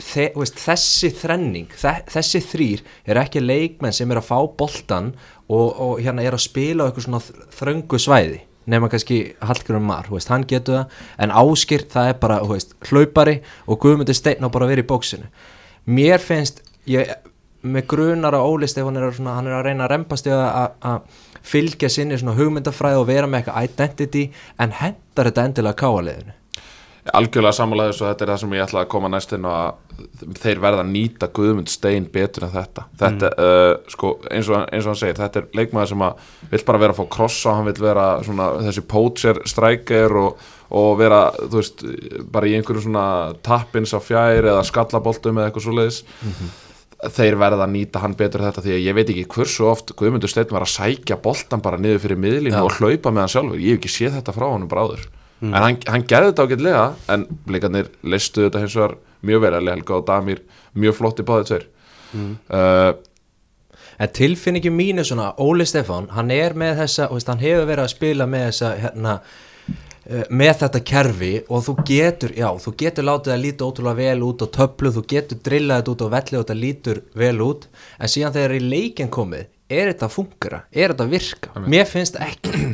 þe 0.00 0.24
veist, 0.38 0.58
þessi 0.64 1.10
þrenning 1.20 1.68
þe 1.80 1.92
þessi 2.14 2.40
þrýr 2.52 2.82
er 3.10 3.20
ekki 3.24 3.42
leikmenn 3.44 3.92
sem 3.96 4.10
er 4.10 4.20
að 4.22 4.28
fá 4.30 4.38
boltan 4.58 5.12
og, 5.48 5.68
og 5.80 6.00
hérna 6.00 6.24
er 6.24 6.36
að 6.36 6.44
spila 6.46 6.84
á 6.84 6.86
eitthvað 6.88 7.06
svona 7.08 7.22
þröngu 7.58 8.00
svæði 8.00 8.40
nema 8.66 8.88
kannski 8.88 9.18
Hallgrímur 9.44 9.84
Mar, 9.84 10.06
veist, 10.08 10.30
hann 10.32 10.46
getur 10.48 10.78
það 10.78 11.02
en 11.26 11.34
Áskir 11.36 11.84
það 11.92 12.08
er 12.14 12.18
bara, 12.22 12.38
veist, 12.48 12.72
hlaupari 12.88 13.40
og 13.68 13.80
Guðmundur 13.82 14.16
Steinn 14.16 14.40
á 14.40 14.48
bara 14.48 14.64
að 14.64 14.72
vera 14.72 14.84
í 14.86 14.88
bóksinu 14.88 15.28
mér 15.84 16.22
finnst 16.24 16.62
ég, 16.88 17.12
með 17.60 17.86
grunar 17.92 18.36
að 18.38 18.46
Óli 18.48 18.68
Stefán 18.68 18.96
er, 18.96 19.10
að 19.10 19.18
svona, 19.18 19.36
hann 19.36 19.50
er 19.50 19.58
að 19.58 19.66
reyna 19.68 19.84
að 19.84 19.92
rempast 19.96 20.28
að- 20.32 21.00
fylgja 21.44 21.90
sinni 21.92 22.16
svona 22.16 22.38
hugmyndafræði 22.38 23.02
og 23.02 23.06
vera 23.10 23.26
með 23.28 23.42
eitthvað 23.42 23.66
identity 23.68 24.22
en 24.64 24.70
hendar 24.78 25.28
þetta 25.28 25.42
endilega 25.44 25.76
káaliðinu 25.82 26.32
algjörlega 27.12 27.52
sammála 27.52 27.90
þessu 27.90 28.04
og 28.04 28.10
þetta 28.10 28.24
er 28.24 28.30
það 28.32 28.38
sem 28.40 28.54
ég 28.56 28.62
ætla 28.64 28.82
að 28.84 28.90
koma 28.94 29.10
næst 29.12 29.34
inn 29.36 29.44
og 29.44 29.54
að 29.54 30.38
þeir 30.40 30.60
verða 30.62 30.82
að 30.84 30.90
nýta 30.94 31.28
Guðmund 31.36 31.70
Stein 31.70 32.06
betur 32.12 32.46
en 32.46 32.52
þetta. 32.54 32.86
Þetta, 33.00 33.30
uh, 33.44 33.92
sko, 33.92 34.14
eins 34.32 34.48
og, 34.48 34.64
eins 34.72 34.86
og 34.86 34.92
hann 34.94 35.00
segir 35.02 35.18
þetta 35.20 35.42
er 35.42 35.58
leikmaður 35.58 35.90
sem 35.92 36.04
að 36.06 36.28
vill 36.54 36.62
bara 36.70 36.80
vera 36.80 36.96
að 36.96 37.00
fá 37.02 37.10
krossa 37.16 37.56
hann 37.58 37.68
vill 37.68 37.84
vera 37.84 38.06
svona 38.24 38.50
þessi 38.64 38.84
poacher 38.88 39.40
striker 39.50 40.16
og, 40.22 40.44
og 40.80 40.92
vera 41.00 41.22
þú 41.42 41.58
veist, 41.58 41.84
bara 42.32 42.48
í 42.48 42.54
einhverju 42.58 42.86
svona 42.86 43.06
tappins 43.44 43.92
á 43.92 44.00
fjær 44.02 44.48
eða 44.54 44.62
skallaboltum 44.70 45.40
eða 45.40 45.50
eitthvað 45.50 45.66
svoleiðis. 45.66 46.00
Þeir 47.04 47.36
verða 47.36 47.66
að 47.66 47.74
nýta 47.74 48.00
hann 48.00 48.14
betur 48.16 48.46
þetta 48.46 48.64
því 48.64 48.78
að 48.78 48.86
ég 48.86 48.96
veit 48.96 49.10
ekki 49.12 49.26
hversu 49.34 49.66
oft 49.68 49.92
Guðmundur 49.98 50.32
Stein 50.32 50.48
var 50.54 50.64
að 50.64 50.72
sækja 50.72 51.20
boltan 51.20 51.60
bara 51.60 51.76
niður 51.76 52.00
fyrir 52.06 52.22
miðlínu 52.22 52.56
Já. 52.56 52.64
og 52.64 52.80
hlaupa 52.80 53.12
með 53.12 53.26
hann 53.26 53.34
sjálfur, 53.34 53.60
ég 53.60 53.76
hef 53.76 53.82
ekki 53.82 53.92
séð 53.92 54.16
þetta 54.22 54.36
frá 54.38 54.46
honum 54.48 54.72
áður 55.50 55.56
en 55.56 55.66
hann, 55.66 55.80
hann 55.92 56.06
gerði 56.08 56.30
þetta 56.32 56.46
ágætlega 56.48 56.84
en 57.14 57.26
blikarnir 57.48 57.90
leistu 58.02 58.46
þetta 58.46 58.62
hins 58.62 58.76
vegar 58.78 58.98
mjög 59.24 59.42
vel 59.44 59.56
Eli 59.58 59.72
Helga 59.74 59.98
og 59.98 60.06
Damir 60.08 60.44
mjög 60.74 60.96
flotti 61.00 61.26
báðið 61.26 61.50
tveir. 61.50 61.66
Uh, 62.14 62.94
En 63.98 64.10
tilfinningi 64.10 64.72
mín 64.74 64.98
er 64.98 65.06
svona, 65.06 65.32
Óli 65.38 65.66
Stefán, 65.68 66.08
hann 66.14 66.30
er 66.34 66.56
með 66.58 66.80
þessa, 66.82 67.08
þú 67.10 67.18
veist, 67.18 67.28
hann 67.30 67.42
hefur 67.44 67.68
verið 67.68 67.84
að 67.84 67.92
spila 67.92 68.26
með 68.26 68.46
þessa, 68.48 68.70
hérna, 68.82 69.12
eh, 70.08 70.24
með 70.30 70.52
þetta 70.62 70.80
kerfi 70.90 71.32
og 71.46 71.64
þú 71.68 71.74
getur, 71.86 72.34
já, 72.34 72.48
þú 72.64 72.74
getur 72.82 73.06
látið 73.06 73.34
að 73.36 73.42
líta 73.44 73.68
ótrúlega 73.68 74.00
vel 74.02 74.26
út 74.26 74.42
á 74.42 74.46
töflu, 74.58 74.92
þú 74.96 75.04
getur 75.14 75.42
drillað 75.46 75.82
þetta 75.82 75.94
út 75.94 76.02
á 76.02 76.14
velli 76.16 76.38
og 76.38 76.44
þetta 76.44 76.60
lítur 76.60 77.02
vel 77.14 77.36
út, 77.46 77.68
en 78.00 78.14
síðan 78.16 78.34
þegar 78.34 78.56
í 78.58 78.62
leikin 78.66 79.14
komið, 79.14 79.46
er 79.70 79.92
þetta 79.92 80.08
að 80.10 80.16
fungera, 80.18 80.64
er 80.72 80.90
þetta 80.90 81.06
að 81.06 81.14
virka? 81.14 81.54
Mér 81.70 81.86
finnst 81.86 82.18
ekki. 82.18 82.64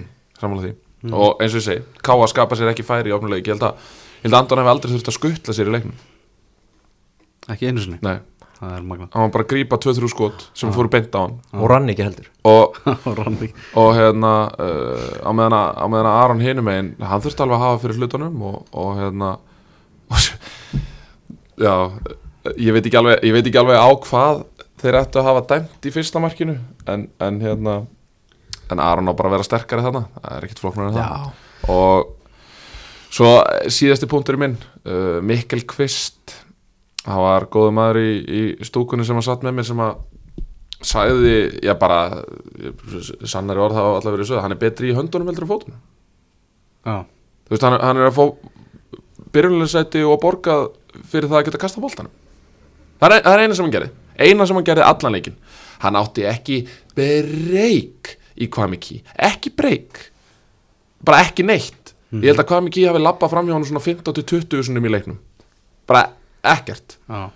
samanlega 0.40 0.72
því 0.72 0.89
og 1.08 1.40
eins 1.40 1.54
og 1.54 1.60
ég 1.60 1.66
segi, 1.66 1.84
Káa 2.04 2.28
skapa 2.30 2.58
sér 2.58 2.72
ekki 2.72 2.84
færi 2.86 3.12
í 3.12 3.14
opnuleik, 3.16 3.46
ég 3.46 3.56
held 3.56 3.68
að, 3.70 3.92
ég 4.20 4.28
held 4.28 4.34
að 4.34 4.42
Anton 4.42 4.60
hef 4.60 4.72
aldrei 4.74 4.92
þurft 4.92 5.12
að 5.12 5.16
skuttla 5.16 5.56
sér 5.56 5.70
í 5.70 5.74
leiknum. 5.76 5.96
Ekki 7.50 7.70
einu 7.70 7.84
sinni? 7.84 7.98
Nei, 8.04 8.18
það 8.58 8.74
er 8.76 8.86
magna 8.86 9.08
hann 9.14 9.24
var 9.24 9.34
bara 9.34 9.46
að 9.46 9.52
grípa 9.54 9.78
2-3 9.80 10.10
skot 10.12 10.46
sem 10.60 10.72
fóru 10.74 10.92
beint 10.92 11.14
á 11.16 11.20
hann. 11.24 11.38
Og 11.56 11.70
rann 11.72 11.88
ekki 11.92 12.04
heldur. 12.04 12.30
og, 12.44 12.76
og 13.80 13.92
hérna 13.96 14.32
uh, 14.52 15.06
á 15.24 15.30
meðan 15.32 15.56
að, 15.56 15.68
á 15.80 15.86
meðan 15.88 16.10
að 16.10 16.18
Aron 16.24 16.44
hinum 16.44 16.68
megin 16.68 16.90
hann 17.00 17.24
þurfti 17.24 17.46
alveg 17.46 17.56
að 17.56 17.64
hafa 17.66 17.82
fyrir 17.84 18.02
hlutunum 18.02 18.42
og, 18.50 18.58
og 18.76 18.90
hérna 19.00 19.30
og, 20.10 20.28
já, 21.60 21.74
ég 22.56 22.76
veit 22.76 22.84
ekki 22.84 23.00
alveg 23.00 23.24
ég 23.24 23.36
veit 23.36 23.46
ekki 23.46 23.62
alveg 23.62 23.80
á 23.80 23.88
hvað 24.04 24.44
þeir 24.80 25.00
ættu 25.02 25.20
að 25.20 25.28
hafa 25.28 25.46
dæmt 25.54 25.88
í 25.88 25.94
fyrsta 25.94 26.22
markinu 26.22 26.58
en, 26.88 27.08
en 27.20 27.40
hérna 27.42 27.80
en 28.74 28.83
Aron 28.83 29.11
á 29.11 29.14
bara 29.16 29.30
að 29.30 29.37
vera 29.37 29.46
sterkari 29.46 29.85
þarna. 29.85 30.04
Það 30.16 30.37
er 30.37 30.46
ekkert 30.46 30.62
flóknar 30.62 30.90
en 30.90 30.96
það. 30.96 31.26
Og 31.72 32.11
svo 33.11 33.33
síðasti 33.72 34.09
punktur 34.11 34.38
minn 34.40 34.56
uh, 34.59 35.18
Mikkel 35.26 35.64
Kvist. 35.68 36.37
Hann 37.06 37.22
var 37.24 37.48
góður 37.52 37.76
maður 37.76 38.00
í, 38.02 38.11
í 38.20 38.42
stúkunni 38.66 39.06
sem 39.09 39.16
hann 39.16 39.26
satt 39.26 39.44
með 39.46 39.59
mér 39.59 39.68
sem 39.70 39.83
að 39.85 40.02
sagði, 40.80 41.37
já 41.64 41.74
bara 41.76 42.22
sannari 43.28 43.61
orð 43.61 43.76
hafa 43.76 43.96
allavega 43.98 44.14
verið 44.16 44.28
sögð 44.30 44.44
hann 44.46 44.54
er 44.54 44.61
betri 44.61 44.92
í 44.92 44.96
höndunum 44.96 45.28
heldur 45.28 45.44
en 45.44 45.50
fótunum. 45.50 45.80
Já, 46.88 46.94
þú 47.44 47.52
veist, 47.52 47.66
hann, 47.66 47.76
hann 47.85 48.00
er 48.00 48.09
að 48.09 48.16
fá 48.16 48.24
byrjunleysæti 49.35 50.04
og 50.09 50.20
borgað 50.22 50.70
fyrir 51.09 51.28
það 51.28 51.40
að 51.40 51.48
geta 51.50 51.61
kasta 51.61 51.83
boltanum. 51.85 52.14
Það 53.00 53.16
er, 53.16 53.24
það 53.26 53.35
er 53.35 53.42
eina 53.44 53.59
sem 53.59 53.66
hann 53.66 53.74
gerði. 53.74 53.90
Eina 54.20 54.46
sem 54.48 54.56
hann 54.61 54.68
gerði 54.68 54.87
allan 54.88 55.16
leikin 55.16 55.37
hann 55.80 55.98
átti 56.00 56.26
ekki 56.28 56.62
breyk 56.96 58.16
í 58.40 58.48
Kwamiki, 58.53 59.03
ekki 59.31 59.53
breyk 59.57 60.07
bara 61.05 61.24
ekki 61.24 61.44
neitt. 61.46 61.94
Ég 62.11 62.33
held 62.33 62.42
að 62.42 62.48
Kwamiki 62.50 62.87
hafi 62.88 63.03
labbað 63.03 63.33
fram 63.33 63.48
hjá 63.48 63.55
hann 63.55 63.66
svona 63.68 63.83
15-20 63.85 64.64
sinum 64.66 64.87
í 64.87 64.90
leiknum. 64.90 65.20
Bara 65.88 66.09
ekkert. 66.46 66.96
Já, 67.07 67.29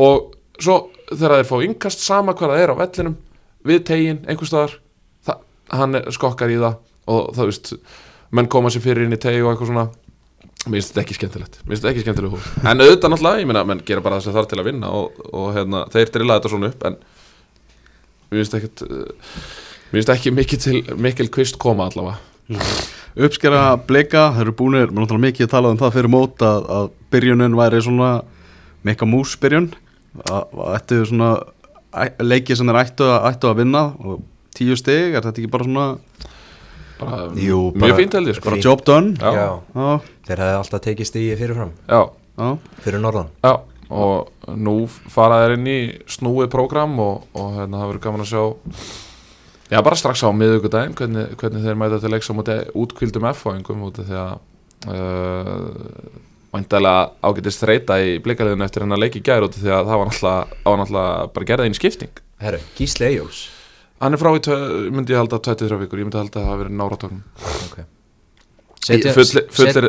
og 0.00 0.36
svo 0.60 0.76
þegar 1.10 1.40
þeir 1.40 1.48
fá 1.48 1.56
yngast 1.66 2.04
sama 2.04 2.34
hvað 2.36 2.54
það 2.54 2.62
er 2.62 2.72
á 2.72 2.80
vellinum 2.80 3.16
við 3.66 3.82
tegin, 3.88 4.20
einhvers 4.28 4.52
staðar 4.52 4.76
það, 5.26 5.42
hann 5.76 5.98
skokkar 6.14 6.52
í 6.52 6.60
það 6.60 6.78
og 7.10 7.32
það 7.36 7.50
veist, 7.50 7.72
menn 8.36 8.48
koma 8.52 8.70
sér 8.72 8.84
fyrir 8.84 9.08
inn 9.08 9.16
í 9.16 9.20
tegi 9.20 9.42
og 9.42 9.50
eitthvað 9.52 9.72
svona. 9.72 9.88
Mér 10.60 10.76
finnst 10.76 10.92
þetta 10.92 11.02
ekki 11.02 11.16
skemmtilegt, 11.16 11.58
mér 11.64 11.72
finnst 11.72 11.82
þetta 11.82 11.90
ekki 11.94 12.04
skemmtilegt 12.04 12.34
hús 12.36 12.48
en 12.68 12.84
auðvitað 12.84 13.12
náttúrulega, 13.14 13.40
ég 13.40 13.48
meina, 13.48 13.62
menn 13.64 13.78
gera 13.88 14.02
bara 14.04 14.18
þess 14.20 14.28
að 14.28 14.34
þarf 14.36 14.48
til 14.50 14.58
að 14.60 14.66
vinna 14.68 14.90
og, 14.92 15.22
og 15.32 15.46
hérna, 15.56 15.80
þeir 15.94 16.10
drilla 16.12 16.36
þetta 16.36 16.50
svona 16.52 16.68
upp 16.68 16.84
en 16.84 16.98
mér 18.28 18.42
finnst 18.42 18.56
ekkit 18.58 18.82
uh, 18.84 19.30
mér 19.90 19.98
finnst 19.98 20.12
ekki 20.14 20.32
mikið 20.36 20.64
til 20.64 20.80
mikil 20.96 21.28
kvist 21.34 21.58
koma 21.58 21.88
allavega. 21.90 22.18
Uppskera 23.20 23.62
blika, 23.86 24.28
þeir 24.36 24.46
eru 24.48 24.52
búinir 24.56 24.86
mér 24.86 24.90
er 24.90 24.98
náttúrulega 25.02 25.26
mikið 25.26 25.46
að 25.48 25.52
tala 25.54 25.70
um 25.74 25.78
það 25.80 25.94
fyrir 25.96 26.12
mót 26.12 26.44
að, 26.46 26.68
að 26.70 26.90
byrjunin 27.10 27.56
væri 27.58 27.80
svona 27.82 28.10
mikka 28.86 29.08
mús 29.10 29.32
byrjun. 29.42 29.70
Að 30.30 30.54
að 30.54 30.76
ættu 30.78 31.00
svona 31.10 31.30
æ- 31.94 32.22
leiki 32.22 32.56
sem 32.58 32.66
þeir 32.70 32.78
ættu 32.84 33.06
að, 33.06 33.18
ættu 33.32 33.50
að 33.50 33.58
vinna 33.64 33.82
og 34.04 34.22
tíu 34.56 34.76
stig, 34.78 35.14
er 35.14 35.22
þetta 35.26 35.42
ekki 35.42 35.50
bara 35.50 35.66
svona 35.66 35.88
bara, 37.00 37.18
Jú, 37.34 37.60
mjög 37.74 37.80
bara- 37.80 37.98
fínt 37.98 38.12
held 38.18 38.28
ég 38.30 38.38
sko. 38.38 38.50
bara 38.50 38.60
job 38.62 38.84
done? 38.84 39.14
Já, 39.18 39.30
já, 39.34 39.60
já, 39.74 40.00
Þeir 40.26 40.42
hefði 40.44 40.56
alltaf 40.60 40.80
tekið 40.86 41.06
stíði 41.10 41.36
fyrirfram, 41.40 41.70
já, 41.88 42.00
fyrir 42.84 43.00
norðan. 43.02 43.30
Já, 43.42 43.54
og 43.90 44.28
nú 44.54 44.74
fara 44.88 45.38
þeir 45.44 45.54
inn 45.58 45.66
í 45.70 45.78
snúið 46.06 46.50
prógram 46.52 46.98
og, 47.02 47.24
og 47.34 47.54
hérna, 47.58 47.80
það 47.80 47.88
verður 47.90 48.04
gaman 48.06 48.20
að 48.26 48.30
sjá 48.30 48.44
Já, 49.70 49.78
bara 49.86 49.98
strax 49.98 50.24
á 50.26 50.30
miðugudaginn 50.34 50.96
hvernig, 50.98 51.36
hvernig 51.38 51.62
þeir 51.62 51.76
mæta 51.78 52.00
til 52.02 52.10
leiks 52.10 52.30
á 52.30 52.34
móti 52.34 52.56
útkvildum 52.74 53.28
F-fáingum 53.30 53.84
út 53.86 54.00
af 54.02 54.08
því 54.08 54.18
að 54.18 54.32
uh, 54.90 56.18
væntalega 56.50 57.04
ágætist 57.22 57.62
þreita 57.62 58.00
í 58.02 58.16
blikaliðinu 58.24 58.66
eftir 58.66 58.82
hennar 58.84 58.98
leiki 58.98 59.22
gær 59.22 59.46
út 59.46 59.54
af 59.54 59.62
því 59.62 59.72
að 59.76 59.92
það 59.92 60.02
var 60.02 60.10
náttúrulega, 60.10 61.30
bara 61.36 61.48
gerða 61.52 61.68
einn 61.68 61.78
skipting 61.78 62.22
Herru, 62.40 62.58
Gísli 62.74 63.06
Eyjóls. 63.12 63.44
Hann 64.00 64.16
er 64.16 64.20
frá 64.22 64.32
í, 64.32 64.40
myndi 64.90 65.14
ég 65.14 65.20
halda 65.20 65.38
23 65.38 65.80
vikur, 65.84 66.02
ég 66.02 66.08
myndi 66.08 66.18
halda 66.18 66.40
að 66.40 66.46
það 66.46 66.50
hafi 66.50 66.62
verið 66.64 66.78
náratóknum 66.80 67.24
okay. 67.68 67.88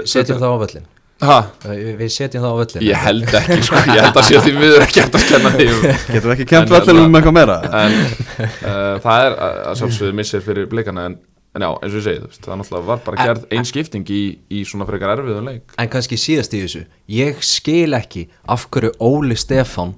setjum, 0.05 0.41
það 0.43 0.51
á 0.51 0.57
völlin 0.61 0.89
Ha, 1.21 1.37
við, 1.67 1.89
við 1.99 2.09
setjum 2.15 2.41
það 2.45 2.53
á 2.53 2.57
völlin 2.61 2.85
ég 2.87 3.01
held 3.05 3.33
ekki, 3.39 3.57
sko, 3.67 3.81
ég 3.91 3.99
held 4.05 4.15
að 4.21 4.27
sé 4.29 4.39
því 4.41 4.53
miður 4.57 4.85
ekki 4.87 5.03
hægt 5.03 5.17
að 5.19 5.25
kenna 5.29 5.51
því. 5.53 5.67
Um 5.71 5.83
Getur 6.15 6.29
við 6.31 6.33
ekki 6.35 6.47
kent 6.49 6.71
En 6.71 6.73
vellinum 6.73 7.03
um 7.03 7.17
hérna- 7.17 7.19
eitthvað 7.19 7.35
meira? 7.37 7.57
en 7.81 7.97
uh, 8.45 8.95
það 9.03 9.25
er 9.27 9.35
að 9.35 9.59
að 9.71 9.75
sjálfsögðu 9.81 10.17
missir 10.21 10.41
fyrir 10.45 10.65
blikana 10.71 11.05
en, 11.11 11.17
en 11.55 11.65
já, 11.67 11.69
eins 11.77 11.93
og 11.93 11.99
ég 11.99 12.05
segi, 12.07 12.21
þú 12.23 12.31
veist, 12.31 12.41
það 12.47 12.59
náttúrulega 12.63 12.89
var 12.89 13.03
bara 13.05 13.27
gerð 13.29 13.45
ein 13.57 13.69
skipting 13.69 14.09
í, 14.17 14.21
í 14.49 14.63
svona 14.65 14.87
frekar 14.89 15.13
erfiðum 15.17 15.49
leik. 15.51 15.75
En 15.77 15.91
kannski 15.93 16.17
síðast 16.17 16.57
í 16.57 16.63
þessu 16.65 16.83
ég 17.21 17.41
skil 17.45 17.93
ekki 17.99 18.25
af 18.55 18.65
hverju 18.73 18.95
Óli 19.05 19.37
Stefán 19.37 19.93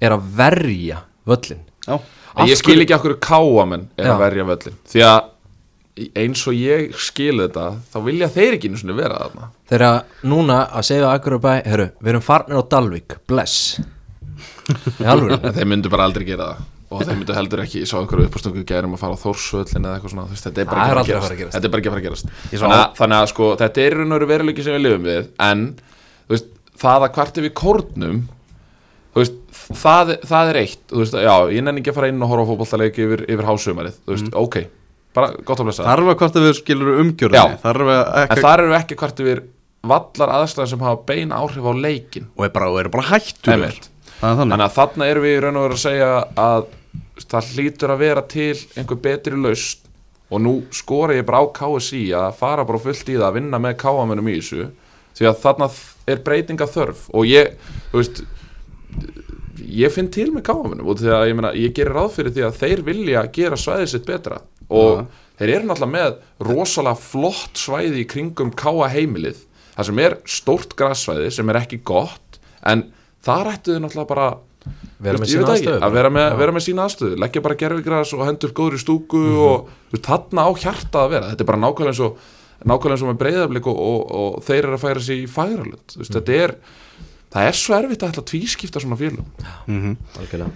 er 0.00 0.12
að 0.18 0.28
verja 0.38 1.02
völlin 1.28 1.64
Já, 1.88 1.96
ég 1.96 2.52
Af 2.52 2.60
skil 2.60 2.74
hverju- 2.76 2.84
ekki 2.84 2.98
okkur 3.00 3.16
káamenn 3.24 3.88
er 3.96 4.10
Já. 4.10 4.14
að 4.14 4.24
verja 4.26 4.44
völlin 4.52 4.76
því 4.92 5.06
að 5.08 5.20
eins 6.18 6.42
og 6.48 6.56
ég 6.56 6.96
skil 6.98 7.36
þetta 7.42 7.66
þá 7.92 7.98
vilja 8.06 8.30
þeir 8.32 8.56
ekki 8.56 8.70
einu 8.70 8.80
svona 8.80 8.98
vera 8.98 9.22
þarna. 9.22 9.48
Þeirra 9.70 9.92
núna 10.30 10.58
að 10.68 10.86
segja 10.88 11.12
Akurbæ 11.14 11.54
herru, 11.66 11.88
við 12.00 12.12
erum 12.14 12.26
farnir 12.26 12.60
á 12.60 12.64
Dalvik, 12.74 13.16
bless. 13.30 13.80
Þeir 15.00 15.66
myndu 15.68 15.90
bara 15.92 16.06
aldrei 16.08 16.26
gera 16.28 16.52
það. 16.52 16.68
Og 16.90 17.04
þeir 17.06 17.18
myndu 17.20 17.34
heldur 17.36 17.60
ekki, 17.62 17.84
ég 17.84 17.86
sá 17.86 18.00
ykkur 18.00 18.24
uppástungu 18.24 18.64
gærum 18.66 18.96
að 18.96 19.02
fara 19.04 19.14
á 19.14 19.22
Þórsvöllin 19.22 19.84
eða 19.84 19.98
eitthvað 19.98 20.10
svona 20.10 20.24
veist, 20.26 20.46
þetta 20.48 20.62
er 20.62 20.70
bara 20.70 20.86
er 20.88 20.98
ekki 20.98 21.12
að 21.14 21.20
fara 21.22 21.36
að 21.36 21.42
gerast. 21.42 21.54
er 21.60 21.70
að 21.70 21.92
fara 21.92 22.00
að 22.00 22.06
gerast. 22.08 22.32
Þannig 22.50 22.74
að, 22.80 22.96
þannig 22.98 23.18
að 23.20 23.28
sko, 23.30 23.50
þetta 23.60 23.84
er 23.84 23.96
raun 24.00 24.08
og 24.08 24.16
veru 24.16 24.28
veruleiki 24.32 24.64
sem 24.66 24.74
við 24.74 24.82
lifum 24.88 25.06
við 25.06 25.28
en 25.46 25.62
veist, 26.32 26.50
það 26.82 27.06
að 27.06 27.14
kvart 27.14 27.38
yfir 27.44 27.54
kórnum 27.60 28.18
veist, 29.20 29.38
það, 29.84 30.12
það 30.32 30.50
er 30.50 30.60
eitt. 30.64 30.82
Veist, 30.90 31.14
já, 31.28 31.34
ég 31.54 31.66
nenni 31.68 31.84
ekki 31.84 31.94
að 31.94 32.00
fara 32.00 32.10
inn 32.10 32.26
og 32.26 32.34
horfa 32.34 32.42
á 32.42 32.50
fótballtaleik 32.50 33.00
yfir, 33.06 33.24
yfir 33.30 33.50
hásumarið, 33.52 34.02
veist, 34.10 34.34
ok 34.42 34.60
bara 35.16 35.30
gott 35.46 35.62
að 35.62 35.70
blessa. 35.70 35.86
Þarf 35.86 36.10
að 36.12 36.18
hvort 36.20 36.36
að 36.38 36.46
við 36.46 36.56
skilur 36.60 37.00
umgjörðinni. 37.02 37.60
Þarf 37.64 37.92
að 37.94 38.00
en 38.00 38.24
ekki 38.24 38.44
þar 38.44 38.64
eru 38.64 38.76
ekki 38.78 38.98
kvart 39.00 39.22
yfir 39.24 39.42
vallar 39.90 40.34
aðstæðan 40.36 40.72
sem 40.74 40.84
hafa 40.84 41.00
bein 41.08 41.30
áhrif 41.32 41.64
á 41.64 41.72
leikin 41.72 42.26
Og 42.36 42.44
er 42.44 42.50
bara, 42.52 42.68
er 42.82 42.90
bara 42.92 43.06
er 44.20 44.36
þannig. 44.36 44.64
Að 44.66 44.74
þarna 44.76 45.06
erum 45.08 45.24
við 45.24 45.38
raun 45.44 45.60
og 45.60 45.64
veru 45.64 45.78
að 45.78 45.84
segja 45.86 46.10
að 46.36 46.66
það 47.20 47.54
hlýtur 47.54 47.94
að 47.94 48.02
vera 48.02 48.24
til 48.28 48.50
einhver 48.76 49.00
betri 49.00 49.38
laust 49.40 49.86
og 50.30 50.42
nú 50.44 50.52
skora 50.76 51.16
ég 51.16 51.24
bara 51.26 51.40
á 51.42 51.46
KSI 51.56 52.02
að 52.14 52.36
fara 52.38 52.66
bara 52.68 52.82
fullt 52.82 53.08
í 53.08 53.16
það 53.16 53.28
að 53.30 53.38
vinna 53.40 53.60
með 53.62 53.78
káamennum 53.80 54.28
í 54.30 54.36
þessu. 54.36 54.68
Því 55.16 55.30
að 55.30 55.40
þarna 55.42 55.70
er 56.12 56.20
breytinga 56.26 56.68
þörf. 56.70 57.08
Og 57.16 57.26
ég, 57.26 57.56
þú 57.90 58.02
veist 58.02 58.22
ég 59.70 59.92
finn 59.94 60.10
til 60.12 60.30
með 60.34 60.46
káamennum 60.50 60.88
og 60.90 61.00
því 61.00 61.12
að 61.14 61.26
ég, 61.30 61.36
meina, 61.38 61.50
ég 61.56 61.74
gerir 61.76 61.96
ráð 61.96 62.14
fyrir 62.18 62.34
því 62.36 62.46
að 62.46 62.60
þeir 62.60 62.82
vilja 62.86 63.24
gera 63.34 63.58
svæðið 63.60 63.92
sitt 63.92 64.06
betra 64.08 64.40
og 64.70 65.06
þeir 65.40 65.54
eru 65.56 65.68
náttúrulega 65.70 65.94
með 65.96 66.18
rosalega 66.50 66.96
flott 67.00 67.54
svæði 67.60 68.02
í 68.04 68.08
kringum 68.10 68.50
káa 68.54 68.88
heimilið 68.92 69.42
það 69.76 69.88
sem 69.90 69.98
er 70.04 70.16
stórt 70.28 70.76
grassvæði 70.76 71.30
sem 71.32 71.48
er 71.52 71.60
ekki 71.62 71.80
gott 71.84 72.40
en 72.66 72.86
þar 73.24 73.52
ættu 73.54 73.76
þau 73.76 73.82
náttúrulega 73.86 74.08
bara 74.14 74.30
Vera 75.00 75.16
Þú 75.16 75.22
með 75.22 75.30
veist, 75.30 75.48
aðstöðu. 75.48 75.80
að 75.86 75.92
vera 75.96 76.08
með, 76.12 76.24
bara. 76.28 76.36
vera 76.36 76.52
með 76.52 76.62
sína 76.66 76.82
aðstöðu. 76.84 77.14
Leggja 77.16 77.40
bara 77.40 77.54
gerfigras 77.56 78.10
og 78.12 78.20
hendur 78.26 78.50
góður 78.52 78.74
í 78.76 78.80
stúku 78.82 79.16
Mhm. 79.16 79.38
og 79.40 79.70
þú 79.88 79.94
veist, 79.96 80.04
þarna 80.04 80.42
á 80.44 80.50
hjarta 80.60 80.98
að 81.00 81.08
vera. 81.14 81.30
Þetta 81.30 81.40
er 81.40 81.48
bara 81.48 81.60
nákvæmlega 81.62 81.88
eins 81.88 82.00
og 82.04 82.18
nákvæmlega 82.68 82.92
eins 82.92 83.02
og 83.02 83.08
með 83.08 83.18
breyðablík 83.22 83.66
og, 83.72 83.78
og, 83.80 84.12
og 84.20 84.44
þeir 84.44 84.58
eru 84.68 84.76
að 84.76 84.84
færa 84.84 85.00
sig 85.00 85.24
í 85.24 85.30
færalund 85.32 85.80
Mhm. 85.96 85.96
veist, 85.96 86.12
þetta 86.12 86.36
er 86.44 86.54
það 87.32 87.48
er 87.48 87.56
svo 87.56 87.74
erfitt 87.80 88.04
að 88.04 88.20
tvískipta 88.28 88.80
svona 88.84 89.00
félum 89.00 89.24
algjörlega 90.20 90.50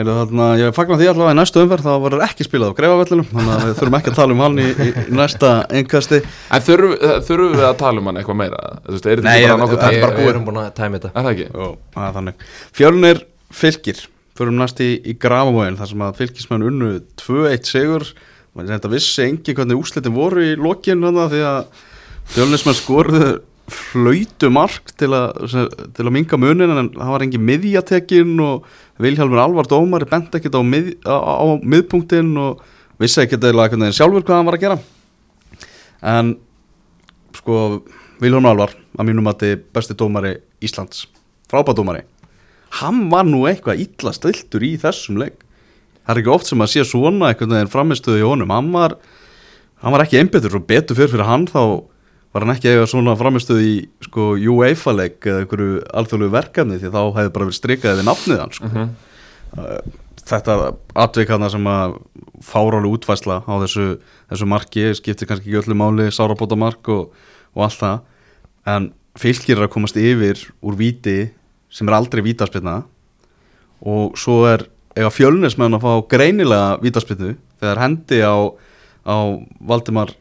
Heyrðu, 0.00 0.14
þarna, 0.16 0.44
ég 0.56 0.74
fagnar 0.76 0.96
því 1.00 1.08
allavega 1.10 1.34
í 1.34 1.38
næstu 1.38 1.60
umferð 1.60 1.84
þá 1.86 1.92
verður 2.06 2.22
ekki 2.24 2.46
spilað 2.46 2.70
á 2.72 2.78
greifavellinum 2.80 3.26
þannig 3.30 3.50
að 3.54 3.64
við 3.68 3.74
þurfum 3.80 3.96
ekki 4.00 4.10
að 4.12 4.16
tala 4.20 4.34
um 4.36 4.42
hann 4.44 4.60
í, 4.62 4.68
í, 4.70 4.88
næsta 5.18 5.50
einkasti 5.76 6.20
en 6.24 6.64
þurfum, 6.64 6.94
þurfum 7.28 7.56
við 7.58 7.66
að 7.68 7.76
tala 7.82 8.00
um 8.00 8.08
hann 8.10 8.20
eitthvað 8.22 8.38
meira 8.40 8.62
veist, 8.88 9.08
er 9.12 9.22
Nei, 9.26 9.34
ég- 9.42 9.50
er 9.50 9.60
tætt? 9.60 10.00
bara 10.00 10.14
við 10.14 10.16
búið. 10.22 10.30
erum 10.32 10.46
búin 10.48 10.60
að 10.62 10.70
tæma 10.80 10.96
þetta 11.02 11.10
er 11.12 11.26
það 11.26 11.30
ekki? 11.34 11.46
Jó, 11.52 11.68
það 11.98 12.08
er 12.08 12.16
þannig 12.16 12.46
Fjölnir 12.80 13.22
fylgir 13.60 14.02
Förum 14.40 14.56
næst 14.56 14.78
í, 14.80 14.88
í 15.04 15.12
grafamóin 15.20 15.76
þar 15.76 15.88
sem 15.90 16.02
að 16.06 16.16
fylgismenn 16.22 16.62
unnu 16.64 16.90
2-1 17.20 17.66
sigur 17.68 18.06
og 18.56 18.62
þetta 18.70 18.88
vissi 18.94 19.26
engi 19.26 19.52
hvernig 19.58 19.76
úslitin 19.82 20.14
voru 20.16 20.40
í 20.46 20.54
lokin 20.56 21.02
hana, 21.04 21.26
því 21.28 21.42
að 21.44 21.58
fjölnismenn 22.32 22.78
skoruðu 22.78 23.28
flöytu 23.72 24.50
mark 24.52 24.92
til 24.98 25.10
til 25.10 26.06
að 26.06 26.12
minga 26.14 26.38
munin 26.40 26.74
en 26.74 26.90
það 26.96 27.14
var 27.14 27.24
engin 27.24 27.46
miðjatekin 27.48 28.36
og 28.44 28.68
Vilhjálmur 29.00 29.40
Alvar 29.40 29.68
Dómari 29.70 30.08
bent 30.10 30.34
ekkert 30.36 30.58
á, 30.58 30.62
mið, 30.62 30.92
á, 31.08 31.16
á 31.16 31.44
miðpunktinn 31.62 32.34
og 32.40 32.60
vissi 33.00 33.22
ekkert 33.24 33.48
eða 33.48 33.92
sjálfur 33.96 34.26
hvað 34.26 34.36
hann 34.36 34.50
var 34.50 34.58
að 34.58 34.64
gera. 34.66 34.78
En 36.02 36.36
sko 37.38 37.82
Vilhjálmur 38.20 38.52
Alvar 38.52 38.76
að 38.98 39.08
mínum 39.08 39.30
að 39.30 39.44
þið 39.44 39.66
besti 39.72 39.96
dómari 39.96 40.36
Íslands. 40.60 41.06
Frábærdómari 41.50 42.04
hann 42.78 43.08
var 43.10 43.26
nú 43.26 43.44
eitthvað 43.50 43.82
illa 43.84 44.12
stiltur 44.14 44.64
í 44.64 44.74
þessum 44.80 45.18
leik. 45.20 45.40
Það 46.04 46.12
er 46.14 46.20
ekki 46.22 46.32
oft 46.34 46.48
sem 46.48 46.62
að 46.62 46.72
sé 46.72 46.84
svona 46.86 47.30
einhvern 47.30 47.54
veginn 47.56 47.72
framistöðu 47.72 48.20
í 48.22 48.26
honum. 48.26 48.52
Hann 48.54 48.70
var, 48.74 48.96
hann 49.82 49.94
var 49.94 50.04
ekki 50.04 50.20
einbetur 50.20 50.58
og 50.58 50.66
betur 50.68 50.98
fyrir 50.98 51.12
fyrir 51.14 51.28
hann 51.28 51.46
þá 51.50 51.62
var 52.30 52.44
hann 52.44 52.54
ekki 52.54 52.70
eiga 52.70 52.86
svona 52.88 53.16
framistöðu 53.18 53.64
í 53.66 53.74
sko 54.06 54.26
UEFA 54.38 54.94
leik 54.94 55.26
eða 55.26 55.42
einhverju 55.44 55.80
alþjóðlegu 56.00 56.34
verkefni? 56.34 56.78
Því 56.78 56.92
þá 56.94 57.00
hefði 57.16 57.32
bara 57.34 57.48
verið 57.48 57.58
strikað 57.58 57.98
við 57.98 58.08
nafnið 58.08 58.42
hann 58.44 58.54
sko. 58.54 58.86
Uh, 59.50 59.80
þetta 60.30 60.56
atvik 61.06 61.32
hann 61.34 61.48
sem 61.50 61.66
að 61.66 61.96
fárálu 62.46 62.94
útvæsla 62.94 63.40
á 63.42 63.52
þessu, 63.64 63.88
þessu 64.30 64.48
marki 64.48 64.86
skiptir 64.96 65.28
kannski 65.28 65.50
ekki 65.50 65.60
öllu 65.64 65.76
máli 65.76 66.08
sárabóta 66.14 66.58
mark 66.58 66.88
og, 66.92 67.10
og 67.56 67.66
allt 67.66 67.80
það. 67.80 68.00
En 68.70 68.90
fylgir 69.18 69.58
er 69.58 69.66
að 69.66 69.74
komast 69.74 69.98
yfir 69.98 70.46
úr 70.62 70.78
víti 70.78 71.18
sem 71.70 71.88
er 71.88 71.98
aldrei 71.98 72.22
vítaspilna 72.24 72.82
og 73.80 74.18
svo 74.18 74.44
er 74.50 74.66
eiga 74.96 75.10
fjölnismenn 75.14 75.76
að 75.76 75.84
fá 75.84 75.92
greinilega 76.10 76.78
vítaspilnu 76.82 77.34
þegar 77.60 77.82
hendi 77.84 78.20
á, 78.22 78.36
á 79.06 79.16
Valdimar 79.66 80.14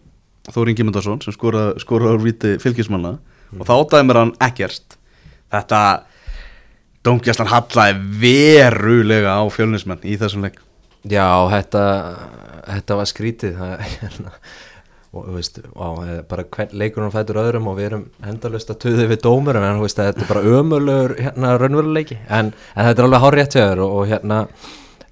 Þórin 0.53 0.77
Gimundarsson 0.77 1.21
sem 1.23 1.35
skoraði 1.35 1.83
skora 1.83 2.13
úr 2.15 2.23
víti 2.23 2.55
fylgismanna 2.61 3.17
og 3.57 3.67
þá 3.67 3.75
dæmir 3.95 4.21
hann 4.21 4.33
ekkert. 4.43 4.97
Þetta 5.49 5.81
Dóngjastan 7.05 7.47
hallaði 7.47 7.99
verulega 8.21 9.37
á 9.39 9.43
fjölnismenn 9.53 10.03
í 10.03 10.17
þessum 10.19 10.43
leik. 10.43 10.59
Já, 11.07 11.47
þetta, 11.47 11.83
þetta 12.65 12.97
var 12.99 13.07
skrítið. 13.07 13.61
Hérna, 13.93 14.33
og 15.09 15.25
þú 15.25 15.37
veist, 15.37 15.61
eh, 15.63 16.19
bara 16.29 16.43
hvern, 16.43 16.75
leikurinn 16.77 17.13
fætur 17.13 17.39
öðrum 17.41 17.69
og 17.71 17.79
við 17.79 17.87
erum 17.87 18.03
endalust 18.29 18.69
að 18.69 18.81
tuði 18.83 19.07
við 19.09 19.23
dómur 19.23 19.57
en 19.57 19.81
veist, 19.81 19.97
þetta 19.97 20.21
er 20.21 20.29
bara 20.29 20.43
ömulur 20.45 21.15
hérna, 21.17 21.55
raunveruleiki, 21.57 22.19
en, 22.29 22.51
en 22.75 22.89
þetta 22.89 23.01
er 23.01 23.07
alveg 23.07 23.23
hár 23.23 23.37
rétt 23.39 23.57
hjá 23.57 23.63
og, 23.71 23.87
og 23.87 24.11
hérna 24.11 24.43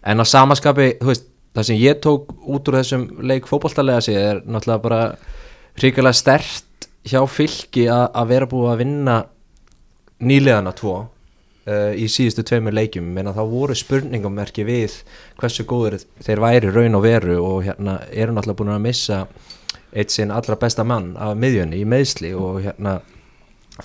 en 0.06 0.22
á 0.22 0.26
samaskapi, 0.28 0.92
þú 1.02 1.10
veist, 1.10 1.26
það 1.58 1.68
sem 1.72 1.82
ég 1.82 2.00
tók 2.06 2.32
út 2.46 2.70
úr 2.70 2.78
þessum 2.78 3.08
leik 3.26 3.50
fótboltalega 3.50 4.04
sig 4.06 4.18
er 4.20 4.44
náttúrulega 4.46 4.84
bara 4.84 5.02
ríkilega 5.82 6.14
stert 6.14 6.88
hjá 7.08 7.24
fylki 7.26 7.88
að 7.90 8.06
að 8.22 8.32
vera 8.34 8.50
búið 8.52 8.72
að 8.72 8.82
vinna 8.84 9.16
nýleðana 10.22 10.74
tvo 10.78 10.96
uh, 11.02 11.94
í 11.98 12.06
síðustu 12.12 12.46
tveimur 12.46 12.76
leikjum. 12.78 13.10
Menn 13.16 13.32
að 13.32 13.40
þá 13.40 13.44
voru 13.52 13.78
spurningamerki 13.78 14.66
við 14.68 15.00
hversu 15.40 15.66
góður 15.70 16.00
þeir 16.26 16.44
væri 16.46 16.74
raun 16.74 17.00
og 17.00 17.06
veru 17.06 17.38
og 17.42 17.60
hérna 17.66 18.00
eru 18.12 18.36
náttúrulega 18.36 18.62
búin 18.62 18.74
að 18.76 18.86
missa 18.86 19.22
eitt 19.98 20.14
sinn 20.14 20.34
allra 20.34 20.60
besta 20.60 20.86
mann 20.86 21.16
af 21.18 21.34
miðjunni 21.40 21.82
í 21.82 21.90
meðsli 21.90 22.36
og 22.38 22.62
hérna 22.68 23.00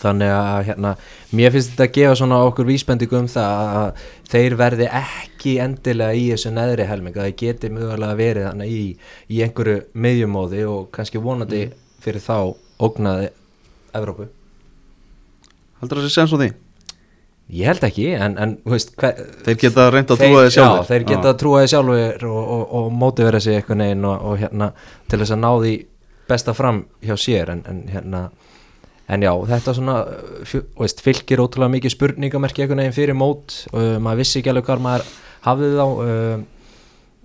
þannig 0.01 0.33
að 0.33 0.59
hérna 0.71 0.93
mér 1.37 1.53
finnst 1.53 1.73
þetta 1.75 1.87
að 1.89 1.95
gefa 1.99 2.19
svona 2.21 2.41
okkur 2.47 2.69
vísbendingu 2.69 3.19
um 3.19 3.29
það 3.29 3.71
að 3.83 4.05
þeir 4.33 4.57
verði 4.61 4.89
ekki 5.03 5.55
endilega 5.65 6.17
í 6.17 6.25
þessu 6.31 6.53
neðri 6.57 6.89
helming 6.89 7.19
að 7.19 7.29
þeir 7.29 7.39
geti 7.43 7.73
mögulega 7.73 8.19
verið 8.19 8.49
þannig 8.49 8.73
í, 8.73 8.83
í 9.29 9.43
einhverju 9.45 9.79
miðjumóði 9.93 10.67
og 10.71 10.91
kannski 10.97 11.23
vonandi 11.23 11.67
fyrir 12.03 12.25
þá 12.25 12.37
ógnaði 12.83 13.31
Evrópu. 13.93 14.29
Heldur 15.83 16.01
það 16.01 16.07
sé 16.09 16.15
sens 16.15 16.33
á 16.33 16.39
því? 16.41 16.53
Ég 17.53 17.69
held 17.69 17.83
ekki, 17.85 18.07
en, 18.17 18.37
en 18.41 18.53
veist 18.65 18.95
hver, 18.97 19.19
Þeir 19.45 19.59
geta 19.61 19.89
reynd 19.93 20.13
að 20.15 20.23
trúa 20.23 20.45
þið 20.47 20.55
sjálfur 20.55 20.79
Já, 20.79 20.89
þeir 20.89 21.03
geta 21.11 21.33
að 21.33 21.41
trúa 21.43 21.61
þið 21.61 21.73
sjálfur 21.73 22.25
og, 22.31 22.39
og, 22.55 22.63
og 22.79 22.87
mótivera 22.97 23.41
sig 23.43 23.59
eitthvað 23.59 23.81
neginn 23.83 24.07
og, 24.09 24.23
og 24.31 24.39
hérna 24.41 24.69
til 25.11 25.19
þess 25.21 25.35
að 25.35 25.43
ná 25.43 25.51
því 25.51 25.73
besta 26.31 26.55
fram 26.57 26.79
hjá 27.05 27.13
sér 27.21 27.53
en, 27.53 27.65
en 27.69 27.83
hérna 27.93 28.23
en 29.09 29.23
já, 29.27 29.33
þetta 29.51 29.75
svona 29.77 29.97
fjö, 30.49 30.63
veist, 30.79 31.03
fylgir 31.05 31.43
ótrúlega 31.43 31.75
mikið 31.77 31.95
spurningamerki 31.97 32.63
eitthvað 32.63 32.81
neginn 32.83 32.97
fyrir 32.97 33.19
mót. 33.19 33.57
Og 33.73 33.81
uh, 33.83 33.97
maður 34.03 34.23
vissi 34.23 34.39
ekki 34.41 34.53
alveg 34.53 34.69
hvað 34.69 34.85
maður 34.87 35.07
hafði 35.47 35.71
þá 35.75 35.85
uh, 35.87 36.45